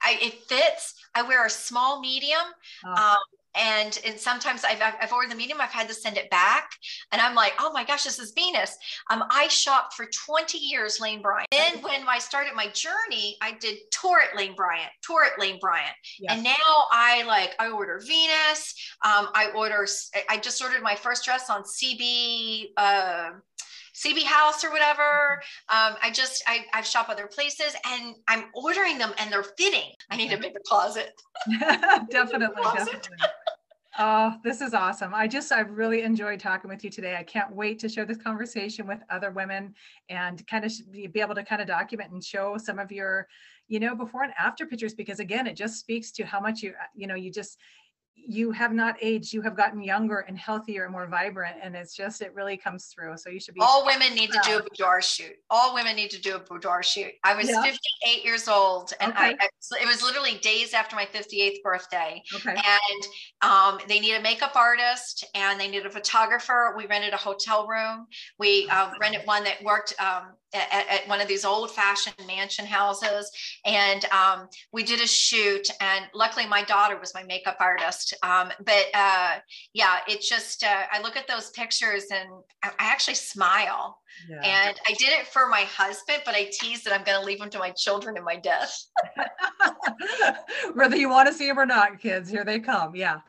I, 0.03 0.25
it 0.27 0.35
fits 0.49 0.95
i 1.15 1.23
wear 1.23 1.47
a 1.47 1.51
small 1.51 2.01
medium 2.01 2.41
oh. 2.85 2.91
um, 2.93 3.19
and 3.55 4.01
and 4.07 4.19
sometimes 4.19 4.65
I've, 4.65 4.81
I've 4.81 5.13
ordered 5.13 5.31
the 5.31 5.37
medium 5.37 5.61
i've 5.61 5.71
had 5.71 5.89
to 5.89 5.95
send 5.95 6.17
it 6.17 6.31
back 6.31 6.71
and 7.11 7.21
i'm 7.21 7.35
like 7.35 7.53
oh 7.59 7.73
my 7.73 7.85
gosh 7.85 8.05
this 8.05 8.19
is 8.19 8.33
venus 8.33 8.77
um 9.11 9.25
i 9.31 9.49
shopped 9.49 9.95
for 9.95 10.07
20 10.27 10.59
years 10.59 11.01
lane 11.01 11.21
bryant 11.21 11.49
then 11.51 11.83
when 11.83 12.07
i 12.09 12.19
started 12.19 12.55
my 12.55 12.69
journey 12.69 13.37
i 13.43 13.53
did 13.53 13.79
Torrid 13.91 14.29
lane 14.37 14.55
bryant 14.55 14.91
Torrid 15.07 15.33
lane 15.39 15.59
bryant 15.61 15.95
yes. 16.19 16.33
and 16.35 16.45
now 16.45 16.51
i 16.91 17.23
like 17.27 17.55
i 17.59 17.69
order 17.69 18.01
venus 18.07 18.75
um 19.05 19.29
i 19.35 19.51
order 19.55 19.87
i 20.29 20.37
just 20.39 20.63
ordered 20.63 20.83
my 20.83 20.95
first 20.95 21.25
dress 21.25 21.51
on 21.51 21.63
cb 21.63 22.69
uh 22.77 23.31
CB 23.95 24.23
House 24.25 24.65
or 24.65 24.71
whatever. 24.71 25.43
Um, 25.69 25.95
I 26.03 26.11
just 26.13 26.43
I 26.47 26.65
I've 26.73 26.87
shop 26.87 27.09
other 27.09 27.27
places 27.27 27.77
and 27.87 28.17
I'm 28.27 28.45
ordering 28.55 28.99
them 28.99 29.13
and 29.19 29.31
they're 29.31 29.43
fitting. 29.43 29.91
I 30.11 30.17
need 30.17 30.33
a 30.33 30.39
bigger 30.39 30.61
closet. 30.67 31.13
definitely, 32.11 32.63
closet. 32.63 32.87
definitely. 32.87 33.29
Oh, 33.99 34.37
this 34.43 34.63
is 34.63 34.73
awesome. 34.73 35.13
I 35.15 35.29
just, 35.29 35.53
I've 35.53 35.71
really 35.71 36.01
enjoyed 36.03 36.41
talking 36.41 36.71
with 36.71 36.83
you 36.83 36.89
today. 36.89 37.15
I 37.15 37.23
can't 37.23 37.55
wait 37.55 37.79
to 37.81 37.91
share 37.91 38.07
this 38.07 38.17
conversation 38.17 38.87
with 38.87 39.01
other 39.11 39.31
women 39.31 39.75
and 40.09 40.47
kind 40.47 40.65
of 40.65 40.73
be 40.91 41.11
able 41.17 41.35
to 41.35 41.45
kind 41.45 41.61
of 41.61 41.69
document 41.69 42.11
and 42.11 42.25
show 42.25 42.57
some 42.57 42.79
of 42.79 42.91
your, 42.91 43.29
you 43.69 43.81
know, 43.81 43.95
before 43.95 44.23
and 44.23 44.33
after 44.39 44.65
pictures, 44.65 44.95
because 44.95 45.21
again, 45.21 45.47
it 45.47 45.57
just 45.57 45.79
speaks 45.79 46.11
to 46.13 46.25
how 46.25 46.41
much 46.41 46.63
you, 46.63 46.71
uh, 46.71 46.87
you 46.95 47.07
know, 47.07 47.15
you 47.15 47.31
just, 47.31 47.59
you 48.27 48.51
have 48.53 48.73
not 48.73 48.97
aged 49.01 49.33
you 49.33 49.43
have 49.43 49.57
gotten 49.57 49.83
younger 49.83 50.21
and 50.21 50.39
healthier 50.39 50.85
and 50.85 50.93
more 50.93 51.07
vibrant 51.07 51.57
and 51.63 51.75
it's 51.75 51.95
just 51.95 52.23
it 52.23 52.35
really 52.35 52.57
comes 52.57 52.87
through 52.87 53.17
so 53.17 53.29
you 53.29 53.41
should 53.41 53.55
be 53.55 53.61
all 53.61 53.85
women 53.85 54.15
need 54.15 54.31
proud. 54.31 54.43
to 54.43 54.51
do 54.51 54.59
a 54.59 54.63
boudoir 54.63 55.03
shoot 55.03 55.35
all 55.51 55.75
women 55.75 55.97
need 55.97 56.11
to 56.11 56.21
do 56.21 56.37
a 56.37 56.39
boudoir 56.39 56.83
shoot 56.83 57.13
i 57.25 57.35
was 57.35 57.49
yeah. 57.49 57.63
58 57.63 58.25
years 58.25 58.49
old 58.49 58.93
and 59.01 59.13
okay. 59.13 59.37
I, 59.41 59.45
I, 59.45 59.83
it 59.83 59.87
was 59.87 60.03
literally 60.03 60.39
days 60.39 60.75
after 60.75 60.97
my 60.97 61.07
58th 61.07 61.63
birthday 61.63 62.23
okay. 62.35 62.51
and 62.55 63.51
um, 63.51 63.79
they 63.89 64.01
need 64.01 64.15
a 64.15 64.23
makeup 64.23 64.55
artist 64.57 65.25
and 65.35 65.59
they 65.59 65.69
need 65.69 65.85
a 65.85 65.91
photographer 65.91 66.75
we 66.77 66.87
rented 66.87 67.15
a 67.15 67.19
hotel 67.19 67.67
room 67.67 68.07
we 68.39 68.69
uh, 68.71 68.91
rented 69.01 69.23
one 69.27 69.45
that 69.45 69.63
worked 69.65 69.95
um, 70.01 70.35
at, 70.55 70.87
at, 70.89 71.09
one 71.09 71.21
of 71.21 71.29
these 71.29 71.45
old 71.45 71.71
fashioned 71.71 72.17
mansion 72.27 72.67
houses. 72.67 73.31
And 73.65 74.05
um, 74.07 74.49
we 74.73 74.83
did 74.83 75.01
a 75.01 75.07
shoot. 75.07 75.69
And 75.81 76.07
luckily, 76.15 76.47
my 76.47 76.63
daughter 76.63 76.99
was 76.99 77.15
my 77.15 77.23
makeup 77.25 77.57
artist. 77.61 78.15
Um, 78.23 78.51
but 78.65 78.87
uh, 78.95 79.37
yeah, 79.73 79.99
it 80.09 80.21
just, 80.21 80.65
uh, 80.65 80.83
I 80.91 81.01
look 81.03 81.17
at 81.17 81.27
those 81.27 81.51
pictures 81.51 82.05
and 82.13 82.29
I, 82.63 82.71
actually 82.79 83.15
smile. 83.15 83.99
Yeah. 84.29 84.41
And 84.43 84.81
I 84.87 84.93
did 84.93 85.09
it 85.09 85.27
for 85.27 85.49
my 85.49 85.63
husband, 85.63 86.23
but 86.25 86.35
I 86.35 86.51
tease 86.53 86.85
that 86.85 86.93
I'm 86.93 87.05
going 87.05 87.19
to 87.19 87.25
leave 87.25 87.39
them 87.39 87.51
to 87.51 87.59
my 87.59 87.71
children 87.71 88.17
in 88.17 88.25
my 88.25 88.37
death. 88.37 88.77
Whether 90.75 90.97
you 90.97 91.09
want 91.09 91.29
to 91.29 91.35
see 91.35 91.47
them 91.47 91.59
or 91.59 91.67
not, 91.67 91.99
kids, 91.99 92.29
here 92.29 92.45
they 92.45 92.61
come. 92.61 92.95
Yeah 92.95 93.21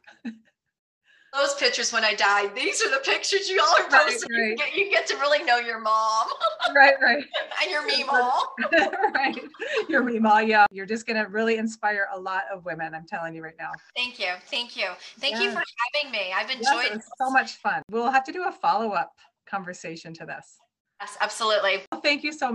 those 1.33 1.55
pictures 1.55 1.91
when 1.91 2.03
I 2.03 2.13
die. 2.13 2.47
These 2.49 2.81
are 2.81 2.91
the 2.91 3.01
pictures 3.03 3.49
you 3.49 3.59
all 3.61 3.83
are 3.83 3.89
posting. 3.89 4.31
Right, 4.31 4.39
right. 4.39 4.49
You, 4.49 4.55
get, 4.57 4.75
you, 4.75 4.91
get, 4.91 5.07
to 5.07 5.15
really 5.17 5.43
know 5.43 5.57
your 5.57 5.79
mom. 5.79 6.27
Right, 6.73 6.95
right. 7.01 7.23
and 7.61 7.69
your 7.71 7.83
mom. 8.07 8.45
right. 9.13 9.37
Your 9.89 10.19
mom. 10.21 10.47
Yeah. 10.47 10.65
You're 10.71 10.85
just 10.85 11.05
going 11.05 11.21
to 11.21 11.29
really 11.29 11.57
inspire 11.57 12.07
a 12.13 12.19
lot 12.19 12.43
of 12.51 12.63
women. 12.63 12.95
I'm 12.95 13.05
telling 13.05 13.35
you 13.35 13.43
right 13.43 13.53
now. 13.59 13.71
Thank 13.95 14.17
you. 14.17 14.27
Thank 14.49 14.77
you. 14.77 14.87
Thank 15.19 15.35
yes. 15.35 15.43
you 15.43 15.51
for 15.51 15.61
having 15.93 16.11
me. 16.11 16.33
I've 16.33 16.49
enjoyed 16.49 16.91
yes, 16.91 16.97
it. 16.97 17.03
so 17.17 17.29
much 17.29 17.57
fun. 17.57 17.81
We'll 17.91 18.11
have 18.11 18.23
to 18.25 18.31
do 18.31 18.45
a 18.47 18.51
follow 18.51 18.91
up 18.91 19.11
conversation 19.45 20.13
to 20.15 20.25
this. 20.25 20.57
Yes, 21.01 21.17
absolutely. 21.19 21.81
Well, 21.91 22.01
thank 22.01 22.23
you 22.23 22.31
so 22.31 22.45
much. 22.47 22.51